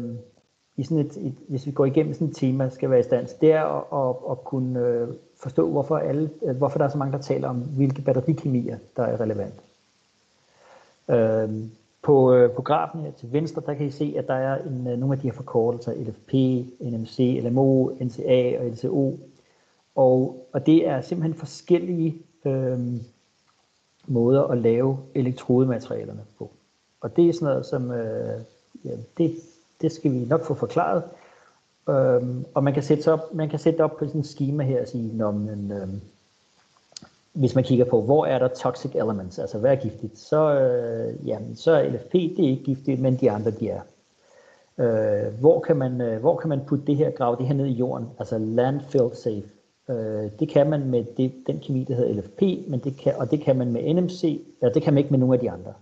i 0.78 0.84
sådan 0.84 1.06
et, 1.06 1.18
et, 1.18 1.36
hvis 1.48 1.66
vi 1.66 1.72
går 1.72 1.86
igennem 1.86 2.14
sådan 2.14 2.28
et 2.28 2.36
tema, 2.36 2.70
skal 2.70 2.90
være 2.90 3.00
i 3.00 3.04
stand 3.04 3.28
til, 3.28 3.38
det 3.42 3.52
er 3.52 3.64
at, 3.64 4.10
at, 4.10 4.32
at 4.32 4.44
kunne 4.44 4.80
øh, 4.80 5.08
forstå, 5.42 5.70
hvorfor, 5.70 5.98
alle, 5.98 6.30
øh, 6.46 6.58
hvorfor 6.58 6.78
der 6.78 6.86
er 6.86 6.90
så 6.90 6.98
mange, 6.98 7.14
der 7.14 7.22
taler 7.22 7.50
om, 7.50 7.58
hvilke 7.58 8.02
batterikemier, 8.02 8.78
der 8.96 9.04
er 9.04 9.20
relevant. 9.20 9.62
Øh, 11.10 11.50
på, 12.02 12.34
øh, 12.34 12.52
på 12.52 12.62
grafen 12.62 13.02
her 13.02 13.12
til 13.12 13.34
venstre, 13.34 13.62
der 13.66 13.74
kan 13.74 13.86
I 13.86 13.90
se, 13.90 14.14
at 14.18 14.28
der 14.28 14.34
er 14.34 14.64
en, 14.64 14.88
øh, 14.88 15.00
nogle 15.00 15.16
af 15.16 15.22
de 15.22 15.28
her 15.28 15.34
forkortelser, 15.34 15.94
LFP, 15.94 16.34
NMC, 16.80 17.42
LMO, 17.44 17.90
NCA 17.90 18.60
og 18.60 18.66
LCO. 18.66 19.20
Og, 19.96 20.48
og 20.54 20.66
det 20.66 20.88
er 20.88 21.02
simpelthen 21.02 21.34
forskellige 21.34 22.18
øh, 22.46 22.80
måder 24.08 24.44
at 24.44 24.58
lave 24.58 24.98
elektrodematerialerne 25.16 26.22
på. 26.38 26.52
Og 27.02 27.16
det 27.16 27.30
er 27.30 27.34
sådan 27.34 27.48
noget, 27.48 27.66
som 27.66 27.92
øh, 27.92 28.42
ja, 28.86 28.92
det, 29.18 29.36
det 29.82 29.92
skal 29.92 30.14
vi 30.14 30.26
nok 30.26 30.44
få 30.44 30.54
forklaret. 30.54 31.04
Øhm, 31.90 32.46
og 32.54 32.64
man 32.64 32.74
kan 32.74 32.84
sætte 32.84 33.04
sig 33.04 33.14
op, 33.14 33.34
man 33.34 33.50
kan 33.50 33.60
sætte 33.60 33.84
op 33.84 33.98
på 33.98 34.06
sådan 34.06 34.22
et 34.22 34.28
schema 34.28 34.64
her 34.64 34.82
og 34.82 34.88
sige, 34.88 35.18
når 35.18 35.32
man, 35.32 35.72
øhm, 35.72 36.02
hvis 37.34 37.56
man 37.56 37.64
kigger 37.64 37.86
på, 37.86 38.02
hvor 38.02 38.26
er 38.26 38.40
der 38.40 38.48
toxic 38.48 38.92
elements, 38.96 39.40
altså 39.40 39.58
hvad 39.58 39.72
er 39.72 39.76
giftigt, 39.76 40.20
så, 40.20 40.54
øh, 40.54 41.28
jamen, 41.28 41.56
så 41.56 41.72
er 41.72 41.90
LFP, 41.90 42.14
det 42.14 42.40
er 42.40 42.50
ikke 42.50 42.64
giftigt, 42.64 43.02
men 43.02 43.16
de 43.16 43.32
andre, 43.32 43.52
de 43.52 43.70
er. 43.70 43.82
Øh, 44.78 45.34
hvor, 45.40 45.60
kan 45.60 45.78
man, 45.78 46.02
øh, 46.02 46.20
hvor 46.20 46.38
kan 46.38 46.50
man 46.50 46.62
putte 46.68 46.86
det 46.86 46.96
her, 46.96 47.12
grave 47.12 47.38
det 47.38 47.48
her 47.48 47.54
ned 47.54 47.66
i 47.66 47.72
jorden, 47.72 48.10
altså 48.20 48.38
landfill 48.38 49.16
safe. 49.16 49.44
Øh, 49.90 50.32
det 50.40 50.50
kan 50.50 50.70
man 50.70 50.90
med 50.90 51.04
det, 51.18 51.34
den 51.48 51.60
kemi, 51.60 51.84
der 51.84 51.96
hedder 51.96 52.14
LFP, 52.14 52.42
men 52.68 52.80
det 52.80 52.98
kan, 52.98 53.16
og 53.16 53.32
det 53.32 53.42
kan 53.42 53.56
man 53.56 53.72
med 53.72 53.94
NMC, 53.94 54.42
ja, 54.62 54.70
det 54.70 54.84
kan 54.84 54.94
man 54.94 54.98
ikke 54.98 55.10
med 55.10 55.20
nogle 55.20 55.34
af 55.36 55.40
de 55.40 55.52
andre. 55.52 55.74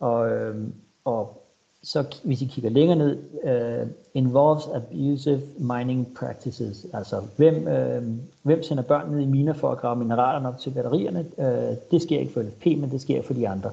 Og, 0.00 0.30
øhm, 0.30 0.74
og 1.04 1.42
så 1.82 2.04
hvis 2.24 2.42
I 2.42 2.44
kigger 2.44 2.70
længere 2.70 2.98
ned, 2.98 3.18
uh, 3.44 3.88
involves 4.14 4.64
abusive 4.74 5.42
mining 5.58 6.14
practices, 6.14 6.86
altså 6.92 7.22
hvem, 7.36 7.54
uh, 7.54 8.04
hvem 8.42 8.62
sender 8.62 8.82
børn 8.82 9.10
ned 9.10 9.20
i 9.20 9.26
miner 9.26 9.52
for 9.52 9.70
at 9.70 9.78
grave 9.78 9.96
mineralerne 9.96 10.48
op 10.48 10.58
til 10.58 10.70
batterierne, 10.70 11.26
uh, 11.36 11.76
det 11.90 12.02
sker 12.02 12.18
ikke 12.18 12.32
for 12.32 12.42
LFP, 12.42 12.66
men 12.66 12.90
det 12.90 13.00
sker 13.00 13.22
for 13.22 13.34
de 13.34 13.48
andre. 13.48 13.70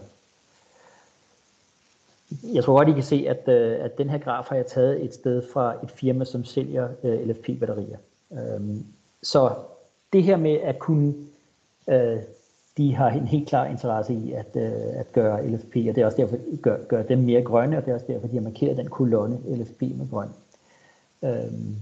Jeg 2.54 2.64
tror 2.64 2.78
godt, 2.78 2.90
I 2.90 2.92
kan 2.92 3.04
se, 3.04 3.26
at, 3.28 3.44
uh, 3.48 3.86
at 3.86 3.98
den 3.98 4.10
her 4.10 4.18
graf 4.18 4.46
har 4.50 4.56
jeg 4.56 4.66
taget 4.66 5.04
et 5.04 5.14
sted 5.14 5.44
fra 5.54 5.76
et 5.84 5.92
firma, 5.92 6.26
som 6.26 6.44
sælger 6.44 6.90
uh, 7.04 7.14
LFP-batterier. 7.14 7.98
Øhm, 8.34 8.86
så 9.24 9.54
det 10.14 10.24
her 10.24 10.38
med 10.38 10.52
at 10.52 10.80
kunne, 10.80 11.14
øh, 11.90 12.18
de 12.78 12.96
har 12.96 13.10
en 13.10 13.28
helt 13.28 13.48
klar 13.48 13.66
interesse 13.66 14.14
i 14.14 14.32
at, 14.32 14.56
øh, 14.56 15.00
at 15.00 15.12
gøre 15.12 15.48
LFP, 15.48 15.76
og 15.76 15.96
det 15.96 15.98
er 15.98 16.06
også 16.06 16.18
derfor, 16.18 16.38
gør, 16.62 16.78
gør 16.84 17.04
dem 17.04 17.18
mere 17.18 17.42
grønne, 17.42 17.78
og 17.78 17.86
det 17.86 17.92
er 17.92 17.96
også 17.96 18.08
derfor, 18.10 18.28
de 18.28 18.36
har 18.36 18.42
markeret 18.42 18.78
den 18.78 18.90
kolonne 18.90 19.40
LFP 19.48 19.82
med 19.82 20.10
grøn. 20.10 20.30
Øhm, 21.24 21.76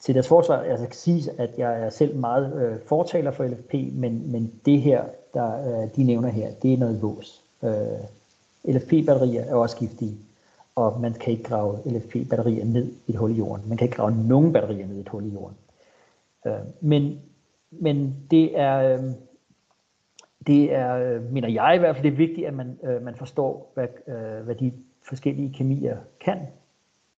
til 0.00 0.14
deres 0.14 0.28
forsvar, 0.28 0.56
altså 0.56 0.86
kan 0.86 0.94
sige, 0.94 1.30
at 1.38 1.50
jeg 1.58 1.82
er 1.82 1.90
selv 1.90 2.16
meget 2.16 2.62
øh, 2.62 2.78
fortaler 2.86 3.30
for 3.30 3.44
LFP, 3.44 3.74
men, 3.92 4.32
men 4.32 4.52
det 4.66 4.80
her, 4.80 5.04
der 5.34 5.82
øh, 5.82 5.88
de 5.96 6.04
nævner 6.04 6.28
her, 6.28 6.50
det 6.62 6.72
er 6.72 6.78
noget 6.78 7.02
vås. 7.02 7.42
Øh, 7.62 8.74
LFP-batterier 8.74 9.44
er 9.44 9.54
også 9.54 9.76
giftige, 9.76 10.16
og 10.78 11.00
man 11.00 11.12
kan 11.12 11.32
ikke 11.32 11.42
grave 11.42 11.78
LFP-batterier 11.86 12.64
ned 12.64 12.92
i 13.06 13.10
et 13.10 13.16
hul 13.16 13.30
i 13.30 13.34
jorden. 13.34 13.68
Man 13.68 13.78
kan 13.78 13.84
ikke 13.84 13.96
grave 13.96 14.16
nogen 14.16 14.52
batterier 14.52 14.86
ned 14.86 14.96
i 14.96 15.00
et 15.00 15.08
hul 15.08 15.24
i 15.24 15.28
jorden. 15.28 15.56
Øh, 16.46 16.52
men, 16.80 17.20
men 17.70 18.16
det 18.30 18.58
er, 18.58 18.78
øh, 18.78 19.04
det 20.46 20.74
er, 20.74 20.94
øh, 20.94 21.32
mener 21.32 21.48
jeg 21.48 21.74
i 21.74 21.78
hvert 21.78 21.96
fald, 21.96 22.04
det 22.04 22.12
er 22.12 22.16
vigtigt, 22.16 22.46
at 22.46 22.54
man, 22.54 22.78
øh, 22.82 23.02
man 23.02 23.14
forstår, 23.14 23.72
hvad, 23.74 23.88
øh, 24.06 24.44
hvad 24.44 24.54
de 24.54 24.72
forskellige 25.08 25.54
kemier 25.54 25.96
kan. 26.20 26.38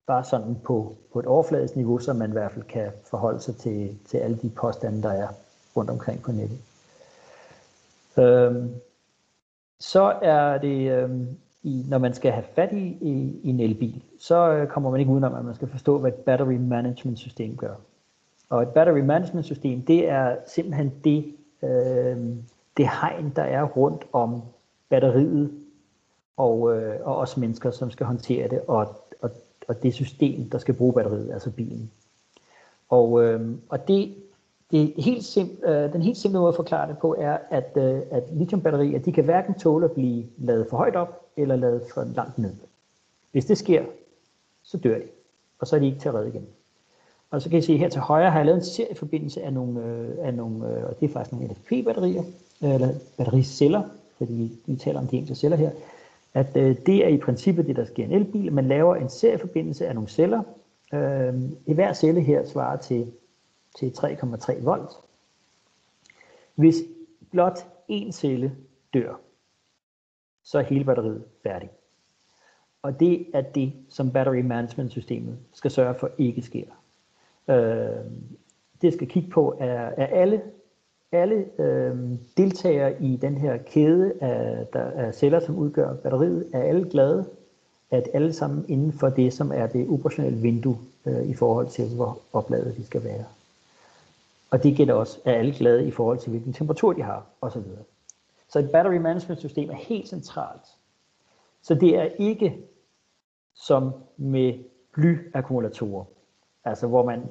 Bare 0.06 0.24
sådan 0.24 0.56
på, 0.64 0.96
på 1.12 1.18
et 1.18 1.26
overfladisk 1.26 1.76
niveau, 1.76 1.98
så 1.98 2.12
man 2.12 2.30
i 2.30 2.32
hvert 2.32 2.52
fald 2.52 2.64
kan 2.64 2.90
forholde 3.10 3.40
sig 3.40 3.56
til, 3.56 3.98
til 4.06 4.18
alle 4.18 4.38
de 4.42 4.50
påstande, 4.50 5.02
der 5.02 5.12
er 5.12 5.28
rundt 5.76 5.90
omkring 5.90 6.22
på 6.22 6.32
nettet. 6.32 6.58
Øhm, 8.18 8.74
så 9.78 10.18
er 10.22 10.58
det, 10.58 10.90
øhm, 10.90 11.38
i, 11.62 11.84
når 11.88 11.98
man 11.98 12.14
skal 12.14 12.32
have 12.32 12.44
fat 12.54 12.72
i, 12.72 12.98
i, 13.00 13.40
i 13.42 13.48
en 13.48 13.60
elbil, 13.60 14.02
så 14.18 14.52
øh, 14.52 14.68
kommer 14.68 14.90
man 14.90 15.00
ikke 15.00 15.12
udenom, 15.12 15.34
at 15.34 15.44
man 15.44 15.54
skal 15.54 15.68
forstå, 15.68 15.98
hvad 15.98 16.10
et 16.10 16.16
battery 16.16 16.56
management 16.56 17.18
system 17.18 17.56
gør. 17.56 17.74
Og 18.50 18.62
et 18.62 18.68
battery 18.68 19.00
management 19.00 19.46
system, 19.46 19.82
det 19.82 20.08
er 20.08 20.36
simpelthen 20.46 20.92
det, 21.04 21.34
øh, 21.62 22.16
det 22.76 22.88
hegn, 23.00 23.32
der 23.36 23.42
er 23.42 23.62
rundt 23.64 24.06
om 24.12 24.42
batteriet 24.88 25.50
og, 26.36 26.76
øh, 26.76 26.96
og 27.02 27.16
os 27.16 27.36
mennesker, 27.36 27.70
som 27.70 27.90
skal 27.90 28.06
håndtere 28.06 28.48
det, 28.48 28.60
og, 28.66 28.86
og, 29.20 29.30
og 29.68 29.82
det 29.82 29.94
system, 29.94 30.50
der 30.50 30.58
skal 30.58 30.74
bruge 30.74 30.92
batteriet, 30.92 31.32
altså 31.32 31.50
bilen. 31.50 31.90
Og, 32.88 33.24
øh, 33.24 33.50
og 33.68 33.88
det, 33.88 34.14
det 34.70 34.92
helt 34.98 35.24
simp, 35.24 35.50
øh, 35.64 35.92
den 35.92 36.02
helt 36.02 36.16
simple 36.16 36.38
måde 36.38 36.48
at 36.48 36.56
forklare 36.56 36.88
det 36.88 36.98
på 36.98 37.14
er, 37.18 37.38
at, 37.50 37.72
øh, 37.76 38.00
at 38.10 38.22
lithiumbatterier, 38.32 38.98
de 38.98 39.12
kan 39.12 39.24
hverken 39.24 39.54
tåle 39.54 39.84
at 39.84 39.92
blive 39.92 40.24
lavet 40.38 40.66
for 40.70 40.76
højt 40.76 40.96
op, 40.96 41.27
eller 41.38 41.56
lavet 41.56 41.82
for 41.94 42.04
langt 42.04 42.38
ned. 42.38 42.54
Hvis 43.32 43.44
det 43.44 43.58
sker, 43.58 43.84
så 44.62 44.76
dør 44.76 44.98
de, 44.98 45.04
og 45.58 45.66
så 45.66 45.76
er 45.76 45.80
de 45.80 45.86
ikke 45.86 45.98
til 45.98 46.08
at 46.08 46.14
redde 46.14 46.28
igen. 46.28 46.46
Og 47.30 47.42
så 47.42 47.50
kan 47.50 47.58
I 47.58 47.62
se 47.62 47.76
her 47.76 47.88
til 47.88 48.00
højre, 48.00 48.30
har 48.30 48.38
jeg 48.38 48.46
lavet 48.46 48.58
en 48.58 48.64
serieforbindelse 48.64 49.42
af 49.42 49.52
nogle, 49.52 49.84
øh, 49.84 50.26
af 50.26 50.34
nogle 50.34 50.68
øh, 50.68 50.84
og 50.84 51.00
det 51.00 51.08
er 51.08 51.12
faktisk 51.12 51.32
nogle 51.32 51.48
LFP-batterier, 51.48 52.22
øh, 52.62 52.74
eller 52.74 52.94
battericeller, 53.16 53.82
fordi 54.18 54.60
vi 54.66 54.76
taler 54.76 55.00
om 55.00 55.06
de 55.06 55.16
enkelte 55.16 55.40
celler 55.40 55.56
her, 55.56 55.70
at 56.34 56.56
øh, 56.56 56.76
det 56.86 57.04
er 57.04 57.08
i 57.08 57.18
princippet 57.18 57.66
det, 57.66 57.76
der 57.76 57.84
sker 57.84 58.02
i 58.02 58.06
en 58.06 58.12
elbil. 58.12 58.52
Man 58.52 58.68
laver 58.68 58.96
en 58.96 59.08
serieforbindelse 59.08 59.86
af 59.86 59.94
nogle 59.94 60.08
celler. 60.08 60.42
Øh, 60.92 61.34
I 61.66 61.72
hver 61.72 61.92
celle 61.92 62.20
her 62.20 62.46
svarer 62.46 62.76
til, 62.76 63.12
til 63.78 63.92
3,3 63.98 64.64
volt. 64.64 64.90
Hvis 66.54 66.76
blot 67.30 67.66
en 67.88 68.12
celle 68.12 68.52
dør, 68.94 69.20
så 70.48 70.58
er 70.58 70.62
hele 70.62 70.84
batteriet 70.84 71.24
færdigt. 71.42 71.72
Og 72.82 73.00
det 73.00 73.26
er 73.34 73.40
det, 73.40 73.72
som 73.88 74.10
battery 74.10 74.40
management 74.40 74.90
systemet 74.90 75.38
skal 75.52 75.70
sørge 75.70 75.94
for 75.94 76.10
ikke 76.18 76.42
sker. 76.42 76.64
Øh, 77.48 78.04
det 78.82 78.92
skal 78.92 79.08
kigge 79.08 79.30
på, 79.30 79.56
er, 79.60 79.90
er 79.96 80.06
alle, 80.06 80.42
alle 81.12 81.60
øh, 81.60 81.96
deltagere 82.36 83.02
i 83.02 83.16
den 83.16 83.36
her 83.36 83.56
kæde 83.56 84.12
af, 84.20 84.66
der 84.72 84.80
er 84.80 85.12
celler, 85.12 85.40
som 85.40 85.58
udgør 85.58 85.94
batteriet, 85.94 86.50
er 86.52 86.62
alle 86.62 86.90
glade, 86.90 87.28
at 87.90 88.08
alle 88.14 88.32
sammen 88.32 88.64
inden 88.68 88.92
for 88.92 89.08
det, 89.08 89.32
som 89.32 89.52
er 89.54 89.66
det 89.66 89.88
operationelle 89.88 90.38
vindue 90.38 90.78
øh, 91.06 91.26
i 91.26 91.34
forhold 91.34 91.68
til, 91.68 91.94
hvor 91.96 92.18
opladet 92.32 92.76
de 92.76 92.86
skal 92.86 93.04
være. 93.04 93.24
Og 94.50 94.62
det 94.62 94.76
gælder 94.76 94.94
også, 94.94 95.18
at 95.24 95.34
alle 95.34 95.54
glade 95.54 95.88
i 95.88 95.90
forhold 95.90 96.18
til, 96.18 96.30
hvilken 96.30 96.52
temperatur 96.52 96.92
de 96.92 97.02
har, 97.02 97.26
osv. 97.40 97.62
Så 98.48 98.58
et 98.58 98.70
battery 98.72 98.96
management 98.96 99.38
system 99.38 99.70
er 99.70 99.74
helt 99.74 100.08
centralt. 100.08 100.66
Så 101.62 101.74
det 101.74 101.96
er 101.98 102.08
ikke 102.18 102.58
som 103.54 103.92
med 104.16 104.54
blyakkumulatorer, 104.92 106.04
altså 106.64 106.86
hvor 106.86 107.04
man 107.04 107.22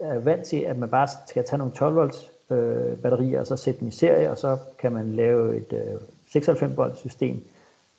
er 0.00 0.18
vant 0.18 0.46
til, 0.46 0.56
at 0.56 0.78
man 0.78 0.90
bare 0.90 1.08
skal 1.26 1.44
tage 1.44 1.58
nogle 1.58 1.74
12 1.74 1.94
volts 1.94 2.30
øh, 2.50 2.98
batterier, 2.98 3.40
og 3.40 3.46
så 3.46 3.56
sætte 3.56 3.80
dem 3.80 3.88
i 3.88 3.90
serie, 3.90 4.30
og 4.30 4.38
så 4.38 4.58
kan 4.78 4.92
man 4.92 5.12
lave 5.12 5.56
et 5.56 5.72
øh, 5.72 6.00
96 6.26 6.76
volts 6.76 6.98
system, 6.98 7.48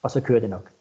og 0.01 0.11
så 0.11 0.21
kører 0.21 0.39
det 0.39 0.49
nok. 0.49 0.71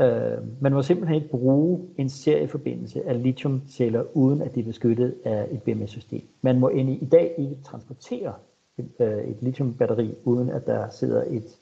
Øh, 0.00 0.62
man 0.62 0.72
må 0.72 0.82
simpelthen 0.82 1.16
ikke 1.16 1.28
bruge 1.28 1.88
en 1.96 2.08
serieforbindelse 2.08 3.04
af 3.08 3.22
lithiumceller, 3.22 4.04
uden 4.16 4.42
at 4.42 4.54
de 4.54 4.60
er 4.60 4.64
beskyttet 4.64 5.14
af 5.24 5.48
et 5.50 5.62
BMS-system. 5.62 6.22
Man 6.42 6.58
må 6.58 6.68
endelig 6.68 7.02
i 7.02 7.06
dag 7.06 7.34
ikke 7.38 7.56
transportere 7.64 8.34
et, 8.78 8.90
øh, 9.00 9.24
et 9.24 9.36
lithiumbatteri, 9.40 10.14
uden 10.24 10.50
at 10.50 10.66
der 10.66 10.90
sidder 10.90 11.24
et 11.26 11.56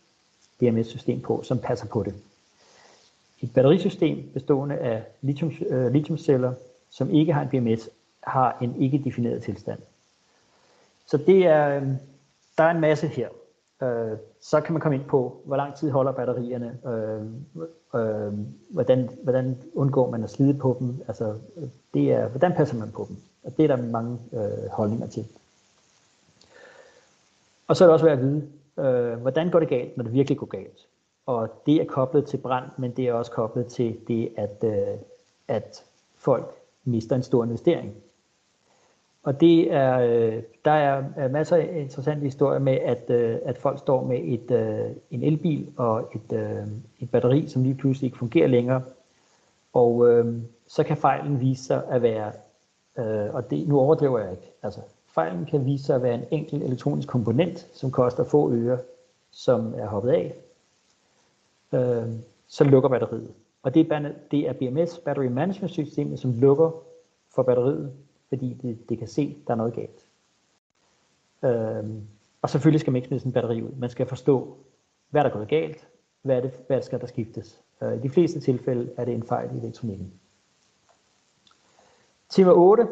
BMS-system 0.58 1.20
på, 1.20 1.42
som 1.42 1.58
passer 1.58 1.86
på 1.86 2.02
det. 2.02 2.14
Et 3.40 3.54
batterisystem 3.54 4.30
bestående 4.34 4.76
af 4.76 5.02
lithium, 5.20 5.52
øh, 5.66 5.92
lithiumceller, 5.92 6.52
som 6.90 7.10
ikke 7.10 7.32
har 7.32 7.42
en 7.42 7.48
BMS, 7.48 7.88
har 8.20 8.58
en 8.60 8.82
ikke 8.82 9.02
defineret 9.04 9.42
tilstand. 9.42 9.78
Så 11.06 11.16
det 11.16 11.46
er, 11.46 11.80
øh, 11.80 11.88
der 12.58 12.64
er 12.64 12.70
en 12.70 12.80
masse 12.80 13.06
her. 13.06 13.28
Øh, 13.82 14.18
så 14.40 14.60
kan 14.60 14.72
man 14.72 14.80
komme 14.80 14.96
ind 14.96 15.04
på, 15.04 15.40
hvor 15.44 15.56
lang 15.56 15.74
tid 15.74 15.90
holder 15.90 16.12
batterierne, 16.12 16.78
øh, 16.86 17.22
øh, 18.00 18.32
hvordan, 18.68 19.10
hvordan 19.22 19.58
undgår 19.74 20.10
man 20.10 20.24
at 20.24 20.30
slide 20.30 20.54
på 20.54 20.76
dem, 20.80 21.02
altså 21.08 21.34
øh, 21.56 21.68
det 21.94 22.12
er, 22.12 22.28
hvordan 22.28 22.52
passer 22.52 22.76
man 22.76 22.90
på 22.90 23.06
dem, 23.08 23.16
og 23.44 23.56
det 23.56 23.62
er 23.62 23.76
der 23.76 23.82
mange 23.82 24.18
øh, 24.32 24.70
holdninger 24.70 25.06
til. 25.06 25.26
Og 27.68 27.76
så 27.76 27.84
er 27.84 27.86
det 27.86 27.92
også 27.92 28.04
værd 28.04 28.18
at 28.18 28.24
vide, 28.24 28.48
øh, 28.78 29.20
hvordan 29.20 29.50
går 29.50 29.60
det 29.60 29.68
galt, 29.68 29.96
når 29.96 30.04
det 30.04 30.12
virkelig 30.12 30.38
går 30.38 30.46
galt. 30.46 30.86
Og 31.26 31.62
det 31.66 31.74
er 31.74 31.84
koblet 31.84 32.24
til 32.24 32.36
brand, 32.36 32.64
men 32.78 32.90
det 32.90 33.08
er 33.08 33.12
også 33.12 33.30
koblet 33.30 33.66
til 33.66 33.96
det, 34.08 34.28
at, 34.36 34.64
øh, 34.64 34.98
at 35.48 35.84
folk 36.16 36.54
mister 36.84 37.16
en 37.16 37.22
stor 37.22 37.44
investering. 37.44 37.94
Og 39.22 39.40
det 39.40 39.72
er, 39.72 39.98
øh, 39.98 40.42
der 40.64 40.70
er 40.70 41.28
masser 41.28 41.56
af 41.56 41.80
interessante 41.80 42.24
historier 42.24 42.58
med, 42.58 42.72
at, 42.72 43.10
øh, 43.10 43.38
at 43.44 43.58
folk 43.58 43.78
står 43.78 44.04
med 44.04 44.20
et, 44.24 44.50
øh, 44.50 44.90
en 45.10 45.22
elbil 45.22 45.72
og 45.76 46.10
et, 46.14 46.38
øh, 46.38 46.66
et 47.00 47.10
batteri, 47.10 47.46
som 47.46 47.62
lige 47.62 47.74
pludselig 47.74 48.06
ikke 48.06 48.18
fungerer 48.18 48.48
længere. 48.48 48.82
Og 49.72 50.08
øh, 50.08 50.34
så 50.66 50.84
kan 50.84 50.96
fejlen 50.96 51.40
vise 51.40 51.64
sig 51.64 51.82
at 51.90 52.02
være, 52.02 52.32
øh, 52.98 53.34
og 53.34 53.50
det, 53.50 53.68
nu 53.68 53.78
overdriver 53.78 54.18
jeg 54.18 54.30
ikke, 54.30 54.52
altså 54.62 54.80
fejlen 55.16 55.46
kan 55.46 55.66
vise 55.66 55.84
sig 55.84 55.96
at 55.96 56.02
være 56.02 56.14
en 56.14 56.24
enkelt 56.30 56.62
elektronisk 56.62 57.08
komponent, 57.08 57.68
som 57.72 57.90
koster 57.90 58.24
få 58.24 58.52
øre, 58.52 58.78
som 59.30 59.74
er 59.74 59.86
hoppet 59.86 60.10
af. 60.10 60.34
Øh, 61.72 62.12
så 62.48 62.64
lukker 62.64 62.88
batteriet. 62.88 63.34
Og 63.62 63.74
det 63.74 63.92
er, 63.92 64.12
det 64.30 64.48
er 64.48 64.52
BMS, 64.52 64.98
Battery 64.98 65.26
Management 65.26 65.72
Systemet, 65.72 66.18
som 66.18 66.32
lukker 66.32 66.70
for 67.34 67.42
batteriet, 67.42 67.92
fordi 68.28 68.56
det, 68.62 68.88
det 68.88 68.98
kan 68.98 69.08
se, 69.08 69.36
at 69.40 69.46
der 69.46 69.52
er 69.52 69.56
noget 69.56 69.74
galt. 69.74 70.06
Øh, 71.44 71.90
og 72.42 72.50
selvfølgelig 72.50 72.80
skal 72.80 72.90
man 72.90 72.96
ikke 72.96 73.08
smide 73.08 73.20
sådan 73.20 73.30
en 73.30 73.34
batteri 73.34 73.62
ud. 73.62 73.70
Man 73.78 73.90
skal 73.90 74.06
forstå, 74.06 74.56
hvad 75.10 75.24
der 75.24 75.30
er 75.30 75.34
gået 75.34 75.48
galt, 75.48 75.88
hvad, 76.22 76.36
er 76.36 76.40
det, 76.40 76.52
hvad 76.66 76.82
skal 76.82 77.00
der 77.00 77.06
skiftes. 77.06 77.60
Øh, 77.82 77.96
I 77.96 77.98
de 77.98 78.10
fleste 78.10 78.40
tilfælde 78.40 78.90
er 78.96 79.04
det 79.04 79.14
en 79.14 79.22
fejl 79.22 79.50
i 79.54 79.58
elektronikken. 79.58 80.12
Tema 82.28 82.50
8 82.52 82.86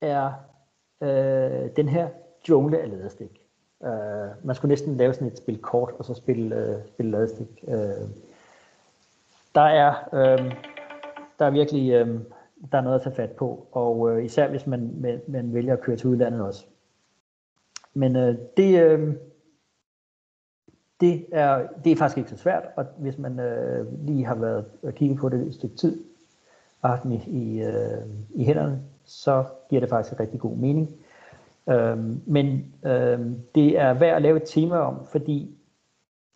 er 0.00 0.32
øh, 1.00 1.70
den 1.76 1.88
her 1.88 2.08
jungle 2.48 2.78
af 2.78 2.90
ladestik. 2.90 3.42
Øh, 3.84 4.44
man 4.44 4.56
skulle 4.56 4.68
næsten 4.68 4.96
lave 4.96 5.14
sådan 5.14 5.28
et 5.28 5.38
spil 5.38 5.58
kort, 5.58 5.94
og 5.98 6.04
så 6.04 6.14
spille, 6.14 6.56
øh, 6.56 6.86
spille 6.86 7.12
ladestik. 7.12 7.64
Øh, 7.68 8.08
der 9.54 9.60
er, 9.60 10.08
øh, 10.12 10.54
der 11.38 11.46
er 11.46 11.50
virkelig 11.50 11.92
øh, 11.92 12.20
der 12.72 12.78
er 12.78 12.82
noget 12.82 12.96
at 12.96 13.02
tage 13.02 13.14
fat 13.14 13.30
på, 13.30 13.66
og 13.72 14.10
øh, 14.10 14.24
især 14.24 14.48
hvis 14.48 14.66
man, 14.66 14.90
man, 15.00 15.20
man 15.28 15.54
vælger 15.54 15.72
at 15.72 15.80
køre 15.80 15.96
til 15.96 16.08
udlandet 16.08 16.40
også. 16.40 16.66
Men 17.94 18.16
øh, 18.16 18.38
det, 18.56 18.82
øh, 18.82 19.14
det, 21.00 21.26
er, 21.32 21.66
det 21.84 21.92
er 21.92 21.96
faktisk 21.96 22.18
ikke 22.18 22.30
så 22.30 22.36
svært, 22.36 22.64
og 22.76 22.86
hvis 22.98 23.18
man 23.18 23.40
øh, 23.40 24.06
lige 24.06 24.24
har 24.24 24.34
været 24.34 24.64
og 24.82 24.94
kigget 24.94 25.18
på 25.18 25.28
det 25.28 25.46
et 25.46 25.54
stykke 25.54 25.76
tid, 25.76 26.04
og 26.82 26.90
haft 26.90 27.04
i, 27.04 27.30
i, 27.30 27.62
øh, 27.62 28.06
i 28.34 28.44
hænderne, 28.44 28.82
så 29.06 29.44
giver 29.70 29.80
det 29.80 29.90
faktisk 29.90 30.12
en 30.12 30.20
rigtig 30.20 30.40
god 30.40 30.56
mening. 30.56 30.90
Øhm, 31.68 32.22
men 32.26 32.74
øhm, 32.86 33.40
det 33.54 33.78
er 33.78 33.94
værd 33.94 34.16
at 34.16 34.22
lave 34.22 34.36
et 34.36 34.42
tema 34.46 34.76
om, 34.76 35.06
fordi 35.06 35.56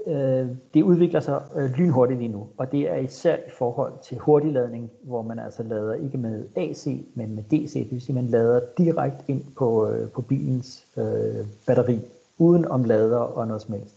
øh, 0.06 0.48
det 0.74 0.82
udvikler 0.82 1.20
sig 1.20 1.42
øh, 1.56 1.70
lynhurtigt 1.70 2.18
lige 2.18 2.32
nu, 2.32 2.48
og 2.56 2.72
det 2.72 2.90
er 2.90 2.96
især 2.96 3.36
i 3.36 3.50
forhold 3.50 3.92
til 4.02 4.18
hurtigladning, 4.18 4.90
hvor 5.02 5.22
man 5.22 5.38
altså 5.38 5.62
lader 5.62 5.94
ikke 5.94 6.18
med 6.18 6.44
AC, 6.56 6.86
men 7.14 7.34
med 7.34 7.42
DC, 7.42 7.72
det 7.74 7.90
vil 7.90 8.00
sige, 8.00 8.14
man 8.14 8.26
lader 8.26 8.60
direkte 8.78 9.24
ind 9.28 9.44
på, 9.56 9.90
øh, 9.90 10.10
på 10.10 10.22
bilens 10.22 10.86
øh, 10.96 11.46
batteri, 11.66 12.00
uden 12.38 12.64
om 12.64 12.84
lader 12.84 13.18
og 13.18 13.46
noget 13.46 13.62
som 13.62 13.74
helst. 13.74 13.94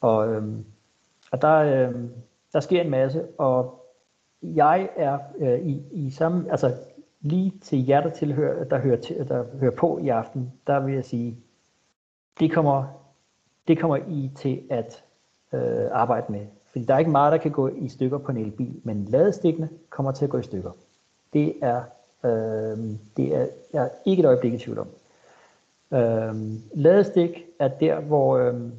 Og, 0.00 0.28
øh, 0.28 0.42
og 1.32 1.42
der, 1.42 1.56
øh, 1.56 1.94
der 2.52 2.60
sker 2.60 2.80
en 2.80 2.90
masse, 2.90 3.24
og 3.38 3.84
jeg 4.42 4.88
er 4.96 5.18
øh, 5.38 5.60
i, 5.60 5.82
i 5.92 6.10
samme, 6.10 6.50
altså 6.50 6.74
lige 7.24 7.52
til 7.62 7.86
jer, 7.86 8.00
der, 8.00 8.10
tilhører, 8.10 8.64
der, 8.64 8.78
hører 8.78 9.00
til, 9.00 9.28
der 9.28 9.44
hører 9.60 9.76
på 9.76 9.98
i 9.98 10.08
aften, 10.08 10.52
der 10.66 10.80
vil 10.80 10.94
jeg 10.94 11.04
sige, 11.04 11.36
det 12.40 12.52
kommer 12.52 13.04
det 13.68 13.80
kommer 13.80 13.96
I 13.96 14.30
til 14.36 14.62
at 14.70 15.04
øh, 15.52 15.86
arbejde 15.92 16.32
med. 16.32 16.46
Fordi 16.72 16.84
der 16.84 16.94
er 16.94 16.98
ikke 16.98 17.10
meget, 17.10 17.32
der 17.32 17.38
kan 17.38 17.50
gå 17.50 17.68
i 17.68 17.88
stykker 17.88 18.18
på 18.18 18.30
en 18.32 18.36
elbil, 18.36 18.80
men 18.82 19.04
ladestikkene 19.04 19.68
kommer 19.90 20.12
til 20.12 20.24
at 20.24 20.30
gå 20.30 20.38
i 20.38 20.42
stykker. 20.42 20.70
Det 21.32 21.54
er, 21.62 21.82
øh, 22.24 22.78
det 23.16 23.34
er 23.36 23.46
jeg 23.72 23.84
er 23.84 23.88
ikke 24.04 24.20
et 24.20 24.26
øjeblik 24.26 24.52
i 24.52 24.58
tvivl 24.58 24.78
om. 24.78 24.88
Øh, 25.92 26.34
ladestik 26.74 27.44
er 27.58 27.68
der, 27.68 28.00
hvor 28.00 28.36
øh, 28.36 28.54
øh 28.54 28.70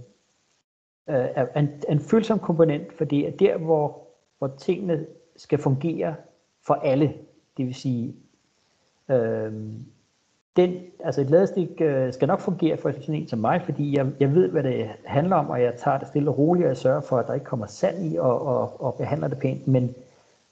er 1.07 1.59
en, 1.59 1.69
en 1.89 1.99
følsom 1.99 2.39
komponent, 2.39 2.93
for 2.93 3.05
det 3.05 3.27
er 3.27 3.31
der, 3.31 3.57
hvor, 3.57 4.07
hvor 4.37 4.47
tingene 4.47 5.05
skal 5.35 5.59
fungere 5.59 6.15
for 6.67 6.73
alle. 6.73 7.13
Det 7.57 7.65
vil 7.65 7.75
sige, 7.75 8.15
øh, 9.09 9.53
den, 10.55 10.77
altså 11.03 11.21
et 11.21 11.29
ladestik 11.29 11.81
øh, 11.81 12.13
skal 12.13 12.27
nok 12.27 12.39
fungere 12.39 12.77
for 12.77 12.91
sådan 12.91 13.15
en 13.15 13.27
som 13.27 13.39
mig, 13.39 13.61
fordi 13.65 13.97
jeg, 13.97 14.07
jeg 14.19 14.35
ved, 14.35 14.49
hvad 14.49 14.63
det 14.63 14.87
handler 15.05 15.35
om, 15.35 15.49
og 15.49 15.61
jeg 15.61 15.73
tager 15.77 15.97
det 15.97 16.07
stille 16.07 16.29
og 16.29 16.37
roligt, 16.37 16.65
og 16.65 16.69
jeg 16.69 16.77
sørger 16.77 17.01
for, 17.01 17.17
at 17.17 17.27
der 17.27 17.33
ikke 17.33 17.45
kommer 17.45 17.65
sand 17.65 18.05
i, 18.05 18.17
og, 18.17 18.41
og, 18.41 18.81
og 18.81 18.95
behandler 18.95 19.27
det 19.27 19.39
pænt, 19.39 19.67
men, 19.67 19.95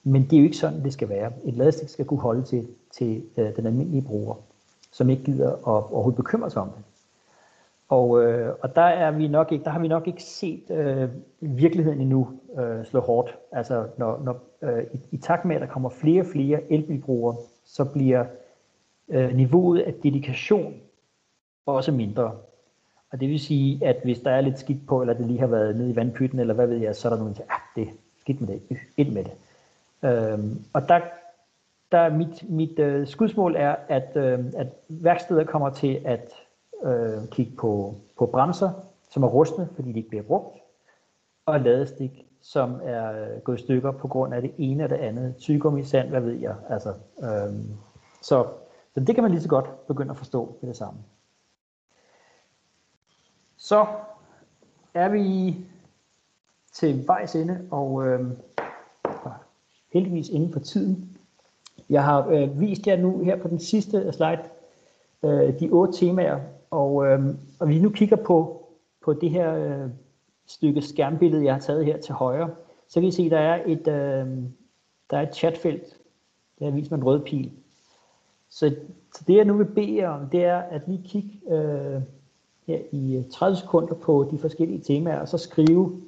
men 0.04 0.22
det 0.22 0.32
er 0.32 0.40
jo 0.40 0.44
ikke 0.44 0.56
sådan, 0.56 0.82
det 0.82 0.92
skal 0.92 1.08
være. 1.08 1.32
Et 1.44 1.54
ladestik 1.54 1.88
skal 1.88 2.04
kunne 2.04 2.20
holde 2.20 2.42
til, 2.42 2.68
til 2.92 3.22
øh, 3.36 3.56
den 3.56 3.66
almindelige 3.66 4.02
bruger, 4.02 4.34
som 4.92 5.10
ikke 5.10 5.24
gider 5.24 5.52
at 5.52 5.62
overhovedet 5.64 6.16
bekymre 6.16 6.50
sig 6.50 6.62
om 6.62 6.68
det. 6.68 6.84
Og, 7.88 8.22
øh, 8.22 8.54
og 8.62 8.76
der, 8.76 8.82
er 8.82 9.10
vi 9.10 9.28
nok 9.28 9.52
ikke, 9.52 9.64
der 9.64 9.70
har 9.70 9.80
vi 9.80 9.88
nok 9.88 10.06
ikke 10.06 10.22
set 10.22 10.70
øh, 10.70 11.08
virkeligheden 11.40 12.00
endnu 12.00 12.28
øh, 12.58 12.84
slå 12.84 13.00
hårdt. 13.00 13.38
Altså 13.52 13.86
når, 13.96 14.20
når, 14.24 14.40
øh, 14.62 14.84
i, 14.92 15.00
i 15.10 15.16
takt 15.16 15.44
med, 15.44 15.56
at 15.56 15.62
der 15.62 15.68
kommer 15.68 15.88
flere 15.88 16.20
og 16.20 16.26
flere 16.26 16.72
elbilbrugere, 16.72 17.36
så 17.64 17.84
bliver 17.84 18.24
øh, 19.08 19.36
niveauet 19.36 19.80
af 19.80 19.94
dedikation 19.94 20.74
også 21.66 21.92
mindre. 21.92 22.36
Og 23.12 23.20
det 23.20 23.28
vil 23.28 23.40
sige, 23.40 23.86
at 23.86 23.96
hvis 24.04 24.20
der 24.20 24.30
er 24.30 24.40
lidt 24.40 24.58
skidt 24.58 24.86
på, 24.86 25.00
eller 25.00 25.14
det 25.14 25.26
lige 25.26 25.40
har 25.40 25.46
været 25.46 25.76
nede 25.76 25.90
i 25.90 25.96
vandpytten, 25.96 26.38
eller 26.38 26.54
hvad 26.54 26.66
ved 26.66 26.76
jeg, 26.76 26.96
så 26.96 27.08
er 27.08 27.12
der 27.12 27.18
nogen, 27.18 27.34
der 27.34 27.36
siger, 27.36 27.52
ah, 27.52 27.60
det 27.76 27.82
er 27.82 27.92
skidt 28.20 28.40
med 28.40 28.48
det, 28.48 28.78
ind 28.96 29.12
med 29.12 29.24
det. 29.24 29.32
Øhm, 30.02 30.64
og 30.72 30.88
der, 30.88 31.00
der 31.92 32.08
mit, 32.08 32.50
mit 32.50 32.78
øh, 32.78 33.06
skudsmål 33.06 33.56
er, 33.56 33.76
at, 33.88 34.16
øh, 34.16 34.44
at 34.56 34.66
værksteder 34.88 35.44
kommer 35.44 35.70
til 35.70 36.00
at 36.04 36.32
øh, 36.84 37.28
kigge 37.30 37.52
på, 37.56 37.94
på 38.18 38.26
bremser, 38.26 38.70
som 39.10 39.22
er 39.22 39.28
rustne, 39.28 39.68
fordi 39.74 39.92
de 39.92 39.98
ikke 39.98 40.08
bliver 40.08 40.24
brugt, 40.24 40.58
og 41.46 41.60
ladestik, 41.60 42.26
som 42.42 42.80
er 42.84 43.12
øh, 43.12 43.40
gået 43.40 43.60
i 43.60 43.62
stykker 43.62 43.90
på 43.90 44.08
grund 44.08 44.34
af 44.34 44.42
det 44.42 44.52
ene 44.58 44.84
og 44.84 44.90
det 44.90 44.96
andet, 44.96 45.36
tygummi, 45.36 45.84
sand, 45.84 46.08
hvad 46.08 46.20
ved 46.20 46.34
jeg. 46.34 46.54
Altså, 46.68 46.92
øh, 47.22 47.54
så 48.22 48.46
så 48.94 49.00
det 49.00 49.14
kan 49.14 49.24
man 49.24 49.30
lige 49.30 49.42
så 49.42 49.48
godt 49.48 49.86
begynde 49.86 50.10
at 50.10 50.16
forstå 50.16 50.58
ved 50.60 50.68
det 50.68 50.76
samme. 50.76 51.00
Så 53.56 53.86
er 54.94 55.08
vi 55.08 55.56
til 56.72 57.06
vejs 57.06 57.34
ende, 57.34 57.68
og 57.70 58.06
øh, 58.06 58.30
heldigvis 59.92 60.28
inden 60.28 60.52
for 60.52 60.60
tiden. 60.60 61.18
Jeg 61.90 62.04
har 62.04 62.28
øh, 62.28 62.60
vist 62.60 62.86
jer 62.86 62.96
nu 62.96 63.24
her 63.24 63.42
på 63.42 63.48
den 63.48 63.58
sidste 63.58 64.12
slide 64.12 64.42
øh, 65.22 65.60
de 65.60 65.70
otte 65.70 65.92
temaer, 65.98 66.40
og, 66.70 67.06
øh, 67.06 67.20
og 67.58 67.68
vi 67.68 67.78
nu 67.78 67.90
kigger 67.90 68.16
på, 68.16 68.66
på 69.04 69.12
det 69.12 69.30
her 69.30 69.54
øh, 69.54 69.90
stykke 70.46 70.82
skærmbillede, 70.82 71.44
jeg 71.44 71.54
har 71.54 71.60
taget 71.60 71.84
her 71.84 72.00
til 72.00 72.14
højre, 72.14 72.50
så 72.88 73.00
kan 73.00 73.08
I 73.08 73.12
se, 73.12 73.22
at 73.22 73.30
der 73.30 73.38
er 73.38 73.62
et, 73.66 73.88
øh, 73.88 74.26
der 75.10 75.18
er 75.18 75.22
et 75.22 75.34
chatfelt. 75.34 76.00
Der 76.58 76.66
er 76.66 76.70
vist 76.70 76.90
med 76.90 76.98
en 76.98 77.04
rød 77.04 77.20
pil. 77.20 77.52
Så, 78.54 78.74
så 79.14 79.24
det 79.26 79.36
jeg 79.36 79.44
nu 79.44 79.56
vil 79.56 79.64
bede 79.64 79.96
jer 79.96 80.08
om, 80.08 80.28
det 80.28 80.44
er 80.44 80.58
at 80.58 80.82
lige 80.86 81.02
kigge 81.08 81.54
øh, 81.54 82.02
her 82.66 82.78
i 82.92 83.16
øh, 83.16 83.30
30 83.30 83.56
sekunder 83.56 83.94
på 83.94 84.28
de 84.30 84.38
forskellige 84.38 84.82
temaer, 84.82 85.20
og 85.20 85.28
så 85.28 85.38
skrive 85.38 86.02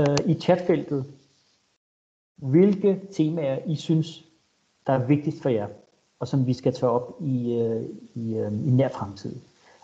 øh, 0.00 0.16
i 0.26 0.34
chatfeltet, 0.34 1.04
hvilke 2.36 3.00
temaer 3.12 3.58
I 3.66 3.76
synes, 3.76 4.24
der 4.86 4.92
er 4.92 5.06
vigtigst 5.06 5.42
for 5.42 5.48
jer, 5.48 5.68
og 6.20 6.28
som 6.28 6.46
vi 6.46 6.54
skal 6.54 6.72
tage 6.72 6.90
op 6.90 7.16
i, 7.20 7.54
øh, 7.54 7.84
i, 8.14 8.34
øh, 8.34 8.52
i 8.52 8.70
nær 8.70 8.88
fremtid. 8.88 9.36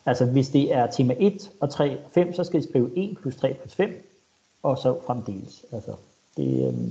Altså 0.07 0.27
hvis 0.27 0.51
det 0.51 0.75
er 0.75 0.87
tema 0.87 1.17
1 1.19 1.51
og 1.61 1.71
3 1.71 2.05
og 2.05 2.11
5, 2.11 2.35
så 2.35 2.45
skal 2.45 2.61
I 2.61 2.69
skrive 2.69 2.91
1 2.97 3.19
plus 3.21 3.37
3 3.37 3.55
plus 3.55 3.75
5, 3.75 4.09
og 4.63 4.79
så 4.79 5.01
fremdeles. 5.07 5.65
Altså, 5.73 5.95
det, 6.37 6.69
øh, 6.69 6.89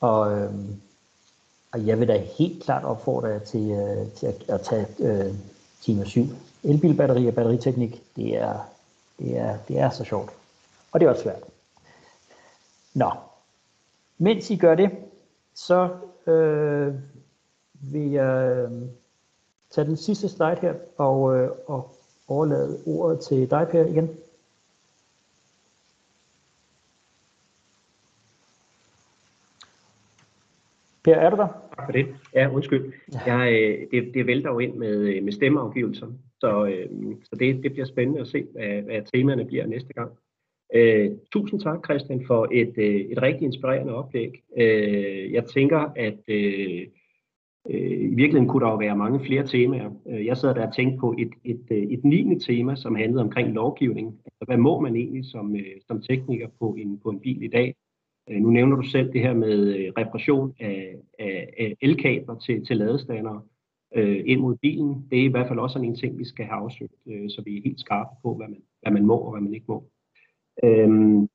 og, 0.00 0.38
øh, 0.38 0.54
og 1.74 1.86
jeg 1.86 2.00
vil 2.00 2.08
da 2.08 2.18
helt 2.18 2.62
klart 2.62 2.84
opfordre 2.84 3.28
jer 3.28 3.38
til, 3.38 3.70
øh, 3.70 4.12
til 4.12 4.26
at, 4.26 4.44
at 4.48 4.60
tage 4.60 4.86
øh, 4.98 5.34
tema 5.82 6.04
7. 6.04 6.24
Elbilbatteri 6.64 7.26
og 7.26 7.34
batteriteknik, 7.34 8.02
det 8.16 8.36
er, 8.36 8.58
det, 9.18 9.38
er, 9.38 9.58
det 9.68 9.78
er 9.78 9.90
så 9.90 10.04
sjovt. 10.04 10.30
Og 10.92 11.00
det 11.00 11.06
er 11.06 11.10
også 11.10 11.22
svært. 11.22 11.42
Nå, 12.94 13.10
mens 14.18 14.50
I 14.50 14.56
gør 14.56 14.74
det, 14.74 14.90
så 15.54 15.88
øh, 16.26 16.94
vil 17.72 18.10
jeg 18.10 18.56
øh, 18.56 18.70
tage 19.70 19.86
den 19.86 19.96
sidste 19.96 20.28
slide 20.28 20.58
her 20.60 20.74
og, 20.96 21.36
øh, 21.36 21.50
og 21.66 21.94
overlade 22.28 22.82
ordet 22.86 23.20
til 23.20 23.50
dig, 23.50 23.68
Per, 23.68 23.84
igen. 23.84 24.10
Per, 31.04 31.14
er 31.14 31.30
du 31.30 31.36
der? 31.36 31.63
Tak 31.78 31.86
for 31.86 31.92
det. 31.92 32.06
Ja, 32.34 32.50
undskyld. 32.54 32.92
Jeg, 33.26 33.52
øh, 33.52 33.86
det, 33.90 34.14
det 34.14 34.26
vælter 34.26 34.50
jo 34.50 34.58
ind 34.58 34.74
med, 34.74 35.20
med 35.20 35.32
stemmeafgivelser, 35.32 36.06
så, 36.40 36.66
øh, 36.66 37.16
så 37.24 37.36
det, 37.40 37.62
det 37.62 37.72
bliver 37.72 37.86
spændende 37.86 38.20
at 38.20 38.28
se, 38.28 38.46
hvad, 38.52 38.82
hvad 38.82 39.02
temaerne 39.14 39.44
bliver 39.44 39.66
næste 39.66 39.92
gang. 39.92 40.10
Øh, 40.74 41.10
tusind 41.32 41.60
tak, 41.60 41.84
Christian, 41.84 42.24
for 42.26 42.48
et, 42.52 42.74
øh, 42.76 42.94
et 42.94 43.22
rigtig 43.22 43.46
inspirerende 43.46 43.94
oplæg. 43.94 44.42
Øh, 44.56 45.32
jeg 45.32 45.44
tænker, 45.44 45.78
at 45.96 46.18
øh, 46.28 46.86
øh, 47.70 47.90
i 47.90 48.14
virkeligheden 48.14 48.48
kunne 48.48 48.64
der 48.64 48.70
jo 48.70 48.76
være 48.76 48.96
mange 48.96 49.24
flere 49.24 49.46
temaer. 49.46 49.90
Øh, 50.08 50.26
jeg 50.26 50.36
sad 50.36 50.54
der 50.54 50.66
og 50.66 50.74
tænkte 50.74 50.98
på 50.98 51.14
et, 51.18 51.30
et, 51.44 51.66
et, 51.70 52.04
niende 52.04 52.40
tema, 52.40 52.76
som 52.76 52.94
handlede 52.94 53.22
omkring 53.22 53.52
lovgivning. 53.52 54.06
Altså, 54.08 54.44
hvad 54.46 54.56
må 54.56 54.80
man 54.80 54.96
egentlig 54.96 55.24
som, 55.24 55.56
øh, 55.56 55.76
som 55.86 56.02
tekniker 56.02 56.48
på 56.58 56.76
en, 56.78 57.00
på 57.02 57.08
en 57.10 57.20
bil 57.20 57.42
i 57.42 57.48
dag? 57.48 57.74
Øh, 58.30 58.40
nu 58.40 58.50
nævner 58.50 58.76
du 58.76 58.82
selv 58.82 59.12
det 59.12 59.20
her 59.20 59.34
med 59.34 59.76
øh, 59.76 59.92
repression 59.98 59.98
reparation 59.98 60.54
af, 60.60 60.96
af, 61.18 61.54
af 61.58 61.76
elkabler 61.80 62.38
til, 62.38 62.66
til 62.66 62.76
ladestandere 62.76 63.42
øh, 63.94 64.22
ind 64.26 64.40
mod 64.40 64.56
bilen. 64.56 65.06
Det 65.10 65.20
er 65.20 65.24
i 65.24 65.28
hvert 65.28 65.48
fald 65.48 65.58
også 65.58 65.78
en 65.78 65.96
ting, 65.96 66.18
vi 66.18 66.24
skal 66.24 66.44
have 66.44 66.56
afsøgt, 66.56 66.94
øh, 67.06 67.30
så 67.30 67.42
vi 67.44 67.56
er 67.56 67.62
helt 67.64 67.80
skarpe 67.80 68.10
på, 68.22 68.34
hvad 68.34 68.48
man, 68.48 68.62
hvad 68.82 68.92
man 68.92 69.06
må 69.06 69.16
og 69.16 69.30
hvad 69.30 69.40
man 69.40 69.54
ikke 69.54 69.66
må. 69.68 69.90
Øhm, 70.64 71.28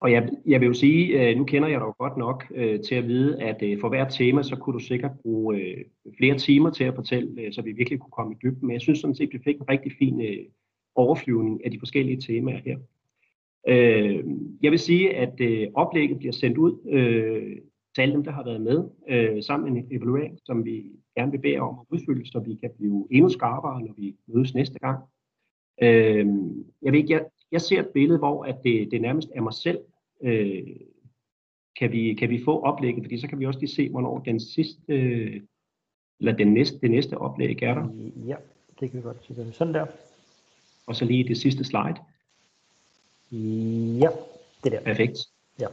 og 0.00 0.12
jeg, 0.12 0.28
jeg 0.46 0.60
vil 0.60 0.66
jo 0.66 0.72
sige, 0.72 1.30
øh, 1.30 1.36
nu 1.36 1.44
kender 1.44 1.68
jeg 1.68 1.80
dig 1.80 1.86
jo 1.86 1.94
godt 1.98 2.16
nok 2.16 2.44
øh, 2.54 2.80
til 2.80 2.94
at 2.94 3.08
vide, 3.08 3.42
at 3.42 3.62
øh, 3.62 3.80
for 3.80 3.88
hvert 3.88 4.12
tema, 4.12 4.42
så 4.42 4.56
kunne 4.56 4.74
du 4.74 4.78
sikkert 4.78 5.12
bruge 5.22 5.56
øh, 5.56 5.84
flere 6.18 6.38
timer 6.38 6.70
til 6.70 6.84
at 6.84 6.94
fortælle, 6.94 7.42
øh, 7.42 7.52
så 7.52 7.62
vi 7.62 7.72
virkelig 7.72 8.00
kunne 8.00 8.10
komme 8.10 8.32
i 8.32 8.36
dybden. 8.42 8.66
Men 8.66 8.72
jeg 8.72 8.80
synes 8.80 8.98
sådan 8.98 9.14
set, 9.14 9.26
at 9.26 9.32
vi 9.32 9.38
fik 9.44 9.56
en 9.56 9.68
rigtig 9.68 9.92
fin 9.98 10.20
øh, 10.20 10.44
overflyvning 10.94 11.64
af 11.64 11.70
de 11.70 11.78
forskellige 11.78 12.20
temaer 12.20 12.60
her. 12.64 12.78
Øh, 13.68 14.24
jeg 14.62 14.70
vil 14.70 14.78
sige, 14.78 15.16
at 15.16 15.40
øh, 15.40 15.68
oplægget 15.74 16.18
bliver 16.18 16.32
sendt 16.32 16.58
ud 16.58 16.88
øh, 16.88 17.56
til 17.94 18.02
alle 18.02 18.14
dem, 18.14 18.24
der 18.24 18.30
har 18.30 18.44
været 18.44 18.60
med, 18.60 18.84
øh, 19.08 19.42
sammen 19.42 19.72
med 19.72 19.82
en 19.82 19.96
evaluering, 19.96 20.38
som 20.44 20.64
vi 20.64 20.84
gerne 21.16 21.32
vil 21.32 21.40
bede 21.40 21.58
om 21.58 21.78
at 21.78 21.86
udfylde, 21.90 22.30
så 22.30 22.38
vi 22.38 22.54
kan 22.54 22.70
blive 22.78 23.06
endnu 23.10 23.28
skarpere, 23.28 23.80
når 23.80 23.94
vi 23.96 24.16
mødes 24.26 24.54
næste 24.54 24.78
gang. 24.78 24.98
Øh, 25.82 26.26
jeg, 26.82 26.92
ved 26.92 26.98
ikke, 26.98 27.12
jeg, 27.12 27.24
jeg 27.52 27.60
ser 27.60 27.80
et 27.80 27.88
billede, 27.94 28.18
hvor 28.18 28.44
at 28.44 28.56
det, 28.64 28.90
det 28.90 29.02
nærmest 29.02 29.28
er 29.34 29.42
mig 29.42 29.52
selv. 29.52 29.78
Øh, 30.22 30.76
kan, 31.78 31.92
vi, 31.92 32.14
kan 32.14 32.30
vi 32.30 32.44
få 32.44 32.60
oplægget, 32.60 33.04
fordi 33.04 33.18
så 33.18 33.28
kan 33.28 33.40
vi 33.40 33.46
også 33.46 33.60
lige 33.60 33.70
se, 33.70 33.88
hvornår 33.88 34.18
den 34.18 34.40
sidste, 34.40 34.82
øh, 34.88 35.40
eller 36.20 36.36
den 36.36 36.54
næste, 36.54 36.80
det 36.80 36.90
næste 36.90 37.18
oplæg 37.18 37.62
er 37.62 37.74
der. 37.74 37.88
Ja, 38.26 38.36
det 38.80 38.90
kan 38.90 38.98
vi 38.98 39.02
godt 39.02 39.24
sige. 39.24 39.52
Sådan 39.52 39.74
der. 39.74 39.86
Og 40.86 40.96
så 40.96 41.04
lige 41.04 41.28
det 41.28 41.36
sidste 41.36 41.64
slide. 41.64 41.96
Ja, 43.32 44.08
det 44.64 44.72
der. 44.72 44.80
Perfekt. 44.80 45.18
Ja. 45.60 45.66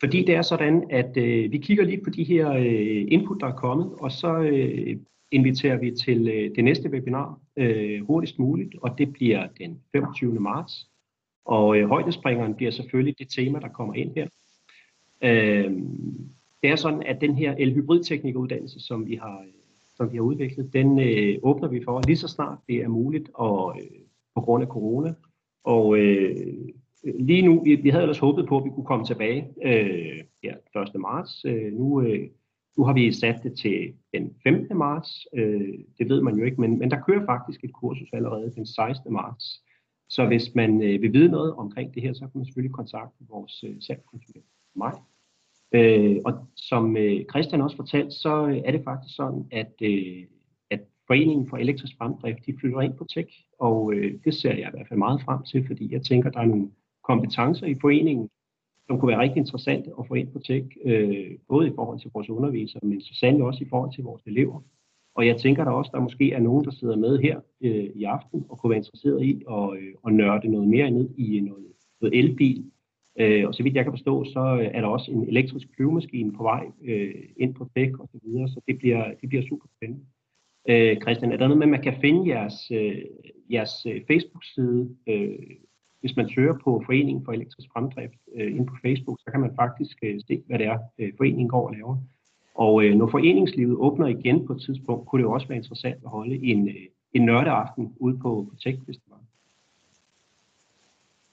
Fordi 0.00 0.24
det 0.24 0.34
er 0.34 0.42
sådan, 0.42 0.84
at 0.90 1.16
øh, 1.16 1.52
vi 1.52 1.58
kigger 1.58 1.84
lige 1.84 2.04
på 2.04 2.10
de 2.10 2.24
her 2.24 2.52
øh, 2.52 3.04
input, 3.08 3.40
der 3.40 3.46
er 3.46 3.56
kommet, 3.56 3.90
og 3.98 4.12
så 4.12 4.38
øh, 4.38 4.96
inviterer 5.30 5.76
vi 5.76 5.90
til 5.90 6.28
øh, 6.28 6.56
det 6.56 6.64
næste 6.64 6.90
webinar 6.90 7.38
øh, 7.56 8.06
hurtigst 8.06 8.38
muligt, 8.38 8.74
og 8.82 8.98
det 8.98 9.12
bliver 9.12 9.48
den 9.58 9.80
25. 9.92 10.40
marts. 10.40 10.90
Og 11.44 11.78
øh, 11.78 11.88
højdespringeren 11.88 12.54
bliver 12.54 12.70
selvfølgelig 12.70 13.18
det 13.18 13.28
tema, 13.28 13.58
der 13.58 13.68
kommer 13.68 13.94
ind 13.94 14.14
her. 14.16 14.28
Øh, 15.22 15.72
det 16.62 16.70
er 16.70 16.76
sådan, 16.76 17.02
at 17.02 17.20
den 17.20 17.34
her 17.34 17.54
elhybridteknikuddannelse, 17.58 18.80
som 18.80 19.06
vi 19.06 19.14
har, 19.14 19.44
som 19.96 20.12
vi 20.12 20.16
har 20.16 20.22
udviklet, 20.22 20.72
den 20.72 20.98
øh, 20.98 21.38
åbner 21.42 21.68
vi 21.68 21.84
for 21.84 22.02
lige 22.06 22.16
så 22.16 22.28
snart 22.28 22.58
det 22.68 22.76
er 22.76 22.88
muligt, 22.88 23.30
og 23.34 23.76
øh, 23.80 23.98
på 24.34 24.40
grund 24.40 24.62
af 24.62 24.68
corona. 24.68 25.14
Og 25.64 25.98
øh, 25.98 26.36
lige 27.04 27.42
nu, 27.42 27.62
vi, 27.64 27.74
vi 27.74 27.88
havde 27.88 28.02
ellers 28.02 28.18
håbet 28.18 28.48
på, 28.48 28.58
at 28.58 28.64
vi 28.64 28.70
kunne 28.70 28.86
komme 28.86 29.04
tilbage 29.04 29.48
øh, 29.64 30.24
ja, 30.42 30.80
1. 30.82 31.00
marts. 31.00 31.44
Øh, 31.44 31.72
nu, 31.72 32.00
øh, 32.00 32.28
nu 32.76 32.84
har 32.84 32.92
vi 32.92 33.12
sat 33.12 33.40
det 33.42 33.58
til 33.58 33.94
den 34.14 34.36
15. 34.42 34.76
marts. 34.76 35.26
Øh, 35.34 35.78
det 35.98 36.08
ved 36.08 36.22
man 36.22 36.36
jo 36.38 36.44
ikke, 36.44 36.60
men, 36.60 36.78
men 36.78 36.90
der 36.90 37.00
kører 37.06 37.26
faktisk 37.26 37.64
et 37.64 37.72
kursus 37.72 38.08
allerede 38.12 38.52
den 38.54 38.66
16. 38.66 39.12
marts. 39.12 39.62
Så 40.08 40.26
hvis 40.26 40.54
man 40.54 40.82
øh, 40.82 41.02
vil 41.02 41.12
vide 41.12 41.28
noget 41.28 41.54
omkring 41.54 41.94
det 41.94 42.02
her, 42.02 42.12
så 42.12 42.20
kan 42.20 42.30
man 42.34 42.44
selvfølgelig 42.44 42.74
kontakte 42.74 43.24
vores 43.28 43.64
øh, 43.64 43.76
salgskonsulent, 43.80 44.46
mig. 44.76 44.92
Øh, 45.72 46.16
og 46.24 46.32
som 46.56 46.96
øh, 46.96 47.24
Christian 47.30 47.60
også 47.60 47.76
fortalte, 47.76 48.10
så 48.10 48.46
øh, 48.46 48.56
er 48.56 48.70
det 48.72 48.84
faktisk 48.84 49.16
sådan, 49.16 49.48
at, 49.50 49.72
øh, 49.82 50.24
at 50.70 50.80
Foreningen 51.06 51.48
for 51.48 51.56
Elektrisk 51.56 51.96
Fremdrift, 51.98 52.46
de 52.46 52.54
flytter 52.60 52.80
ind 52.80 52.94
på 52.94 53.04
tech, 53.04 53.44
og 53.58 53.94
øh, 53.94 54.14
det 54.24 54.34
ser 54.34 54.54
jeg 54.54 54.68
i 54.68 54.76
hvert 54.76 54.88
fald 54.88 54.98
meget 54.98 55.20
frem 55.22 55.42
til, 55.42 55.66
fordi 55.66 55.92
jeg 55.92 56.02
tænker, 56.02 56.30
der 56.30 56.40
er 56.40 56.46
nogle 56.46 56.70
kompetencer 57.04 57.66
i 57.66 57.76
foreningen, 57.80 58.28
som 58.86 58.98
kunne 58.98 59.08
være 59.08 59.20
rigtig 59.20 59.40
interessante 59.40 59.90
at 59.98 60.06
få 60.08 60.14
ind 60.14 60.28
på 60.32 60.38
tech, 60.38 60.66
øh, 60.84 61.30
både 61.48 61.68
i 61.68 61.72
forhold 61.74 62.00
til 62.00 62.10
vores 62.14 62.30
undervisere, 62.30 62.80
men 62.82 63.00
så 63.00 63.14
sandelig 63.14 63.46
også 63.46 63.64
i 63.64 63.68
forhold 63.68 63.92
til 63.94 64.04
vores 64.04 64.22
elever. 64.26 64.60
Og 65.14 65.26
jeg 65.26 65.36
tænker 65.36 65.64
der 65.64 65.70
også, 65.70 65.90
der 65.94 66.00
måske 66.00 66.32
er 66.32 66.40
nogen, 66.40 66.64
der 66.64 66.70
sidder 66.70 66.96
med 66.96 67.18
her 67.18 67.40
øh, 67.60 67.90
i 67.94 68.04
aften 68.04 68.44
og 68.48 68.58
kunne 68.58 68.70
være 68.70 68.78
interesseret 68.78 69.22
i 69.22 69.42
at, 69.50 69.78
øh, 69.78 69.94
at 70.06 70.14
nørde 70.14 70.48
noget 70.48 70.68
mere 70.68 70.90
ned 70.90 71.10
i 71.16 71.40
noget, 71.40 71.66
noget 72.00 72.18
elbil. 72.18 72.64
Øh, 73.20 73.48
og 73.48 73.54
så 73.54 73.62
vidt 73.62 73.74
jeg 73.74 73.84
kan 73.84 73.92
forstå, 73.92 74.24
så 74.24 74.40
er 74.72 74.80
der 74.80 74.88
også 74.88 75.10
en 75.10 75.28
elektrisk 75.28 75.66
flyvemaskine 75.76 76.32
på 76.32 76.42
vej 76.42 76.66
øh, 76.84 77.14
ind 77.36 77.54
på 77.54 77.68
dæk 77.76 77.98
og 77.98 78.08
så 78.12 78.18
videre, 78.24 78.48
så 78.48 78.60
det 78.68 78.78
bliver, 78.78 79.14
det 79.20 79.28
bliver 79.28 79.44
super 79.48 79.66
spændende. 79.76 80.04
Øh, 80.68 80.96
Christian, 81.00 81.32
er 81.32 81.36
der 81.36 81.46
noget 81.48 81.58
med, 81.58 81.66
at 81.66 81.70
man 81.70 81.82
kan 81.82 82.00
finde 82.00 82.28
jeres, 82.28 82.70
øh, 82.70 83.02
jeres 83.50 83.86
øh, 83.86 84.00
Facebook-side? 84.06 84.96
Øh, 85.06 85.38
hvis 86.04 86.16
man 86.16 86.28
søger 86.28 86.54
på 86.64 86.82
Foreningen 86.86 87.24
for 87.24 87.32
Elektrisk 87.32 87.68
Fremdrift 87.72 88.20
øh, 88.34 88.56
ind 88.56 88.66
på 88.66 88.74
Facebook, 88.82 89.18
så 89.20 89.30
kan 89.30 89.40
man 89.40 89.52
faktisk 89.56 89.96
øh, 90.02 90.20
se, 90.26 90.42
hvad 90.46 90.58
det 90.58 90.66
er, 90.66 90.78
øh, 90.98 91.12
foreningen 91.16 91.48
går 91.48 91.66
og 91.66 91.74
laver. 91.74 91.96
Og 92.54 92.84
øh, 92.84 92.94
når 92.94 93.06
foreningslivet 93.06 93.76
åbner 93.76 94.06
igen 94.06 94.46
på 94.46 94.52
et 94.52 94.62
tidspunkt, 94.62 95.08
kunne 95.08 95.22
det 95.22 95.28
jo 95.28 95.32
også 95.32 95.48
være 95.48 95.56
interessant 95.56 95.98
at 96.04 96.10
holde 96.10 96.36
en, 96.36 96.68
øh, 96.68 96.86
en 97.12 97.24
nørdeaften 97.24 97.96
ude 98.00 98.18
på, 98.18 98.46
på 98.50 98.56
Tech 98.56 98.78
hvis 98.84 98.96
det 98.96 99.04
var. 99.08 99.20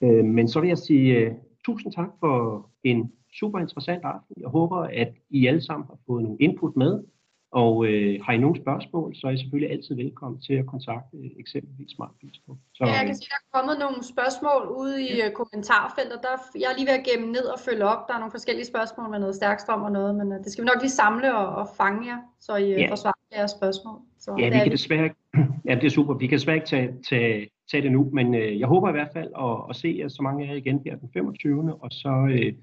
Øh, 0.01 0.26
men 0.26 0.47
så 0.47 0.59
vil 0.59 0.67
jeg 0.67 0.78
sige 0.78 1.17
øh, 1.17 1.32
tusind 1.65 1.93
tak 1.93 2.09
for 2.19 2.65
en 2.84 3.11
super 3.39 3.59
interessant 3.59 4.03
aften. 4.03 4.36
Jeg 4.41 4.49
håber, 4.49 4.78
at 4.78 5.13
I 5.30 5.47
alle 5.47 5.61
sammen 5.61 5.88
har 5.88 5.97
fået 6.07 6.24
nogle 6.24 6.38
input 6.39 6.76
med, 6.76 7.03
og 7.51 7.85
øh, 7.85 8.19
har 8.23 8.33
I 8.33 8.37
nogle 8.37 8.61
spørgsmål, 8.63 9.15
så 9.15 9.27
er 9.27 9.31
I 9.31 9.37
selvfølgelig 9.37 9.71
altid 9.71 9.95
velkommen 9.95 10.41
til 10.41 10.53
at 10.53 10.65
kontakte 10.65 11.17
øh, 11.17 11.31
eksempelvis 11.39 11.91
Smart 11.95 12.15
Bistro. 12.21 12.51
Så, 12.73 12.83
ja, 12.85 12.91
jeg 12.91 13.05
kan 13.05 13.15
se, 13.15 13.21
der 13.29 13.39
er 13.41 13.47
kommet 13.57 13.75
nogle 13.79 14.03
spørgsmål 14.13 14.61
ude 14.81 14.95
i 15.09 15.15
ja. 15.17 15.25
Øh, 15.25 15.31
kommentarfeltet. 15.39 16.17
Der, 16.25 16.33
jeg 16.61 16.67
er 16.71 16.75
lige 16.77 16.87
ved 16.89 16.97
at 16.99 17.05
gemme 17.09 17.27
ned 17.37 17.45
og 17.55 17.59
følge 17.67 17.85
op. 17.93 18.01
Der 18.07 18.13
er 18.13 18.19
nogle 18.19 18.35
forskellige 18.37 18.67
spørgsmål 18.73 19.09
med 19.09 19.19
noget 19.19 19.35
stærkstrøm 19.35 19.81
og 19.87 19.91
noget, 19.91 20.15
men 20.19 20.27
uh, 20.33 20.37
det 20.43 20.49
skal 20.51 20.63
vi 20.63 20.69
nok 20.71 20.81
lige 20.81 20.97
samle 21.01 21.27
og, 21.41 21.47
og 21.61 21.67
fange 21.79 22.01
jer, 22.11 22.19
så 22.39 22.55
I 22.55 22.67
ja. 22.69 22.91
får 22.91 22.95
svar 22.95 23.15
på 23.19 23.35
jeres 23.37 23.51
spørgsmål. 23.51 23.97
Så 24.19 24.29
ja, 24.39 24.47
vi 24.55 24.59
kan 24.65 24.71
desværre 24.71 25.03
ikke, 25.03 25.19
ja, 25.67 25.73
det 25.75 25.85
er 25.85 25.95
super. 25.97 26.13
Vi 26.13 26.27
kan 26.27 26.37
desværre 26.37 26.57
ikke 26.57 26.71
tage, 26.73 26.89
tage, 27.09 27.49
tage 27.71 27.83
det 27.83 27.91
nu, 27.91 28.09
men 28.13 28.35
øh, 28.35 28.59
jeg 28.59 28.67
håber 28.67 28.89
i 28.89 28.97
hvert 28.97 29.13
fald 29.13 29.31
at, 29.45 29.57
at 29.69 29.75
se 29.75 30.01
at 30.03 30.11
så 30.11 30.21
mange 30.21 30.39
af 30.43 30.49
jer 30.49 30.55
igen 30.55 30.81
her 30.85 30.95
den 30.95 31.09
25. 31.13 31.75
Og 31.83 31.89
så 31.91 32.13
øh, 32.31 32.53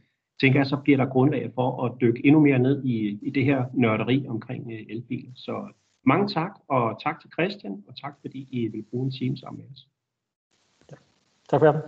tænker 0.41 0.59
jeg, 0.59 0.66
så 0.66 0.76
bliver 0.76 0.97
der 0.97 1.07
grundlag 1.07 1.53
for 1.55 1.84
at 1.84 1.93
dykke 2.01 2.26
endnu 2.26 2.41
mere 2.41 2.59
ned 2.59 2.84
i, 2.84 3.18
i 3.22 3.30
det 3.30 3.45
her 3.45 3.64
nørderi 3.72 4.26
omkring 4.28 4.72
øh, 4.72 4.86
elbiler. 4.89 5.32
Så 5.34 5.68
mange 6.07 6.28
tak, 6.28 6.61
og 6.68 7.01
tak 7.03 7.20
til 7.20 7.30
Christian, 7.30 7.84
og 7.89 7.97
tak 7.97 8.14
fordi 8.20 8.49
I 8.51 8.68
vil 8.68 8.82
bruge 8.91 9.05
en 9.05 9.12
time 9.12 9.36
sammen 9.36 9.61
med 9.61 9.70
os. 9.72 9.89
Tak 11.49 11.61
for 11.61 11.72
det. 11.72 11.82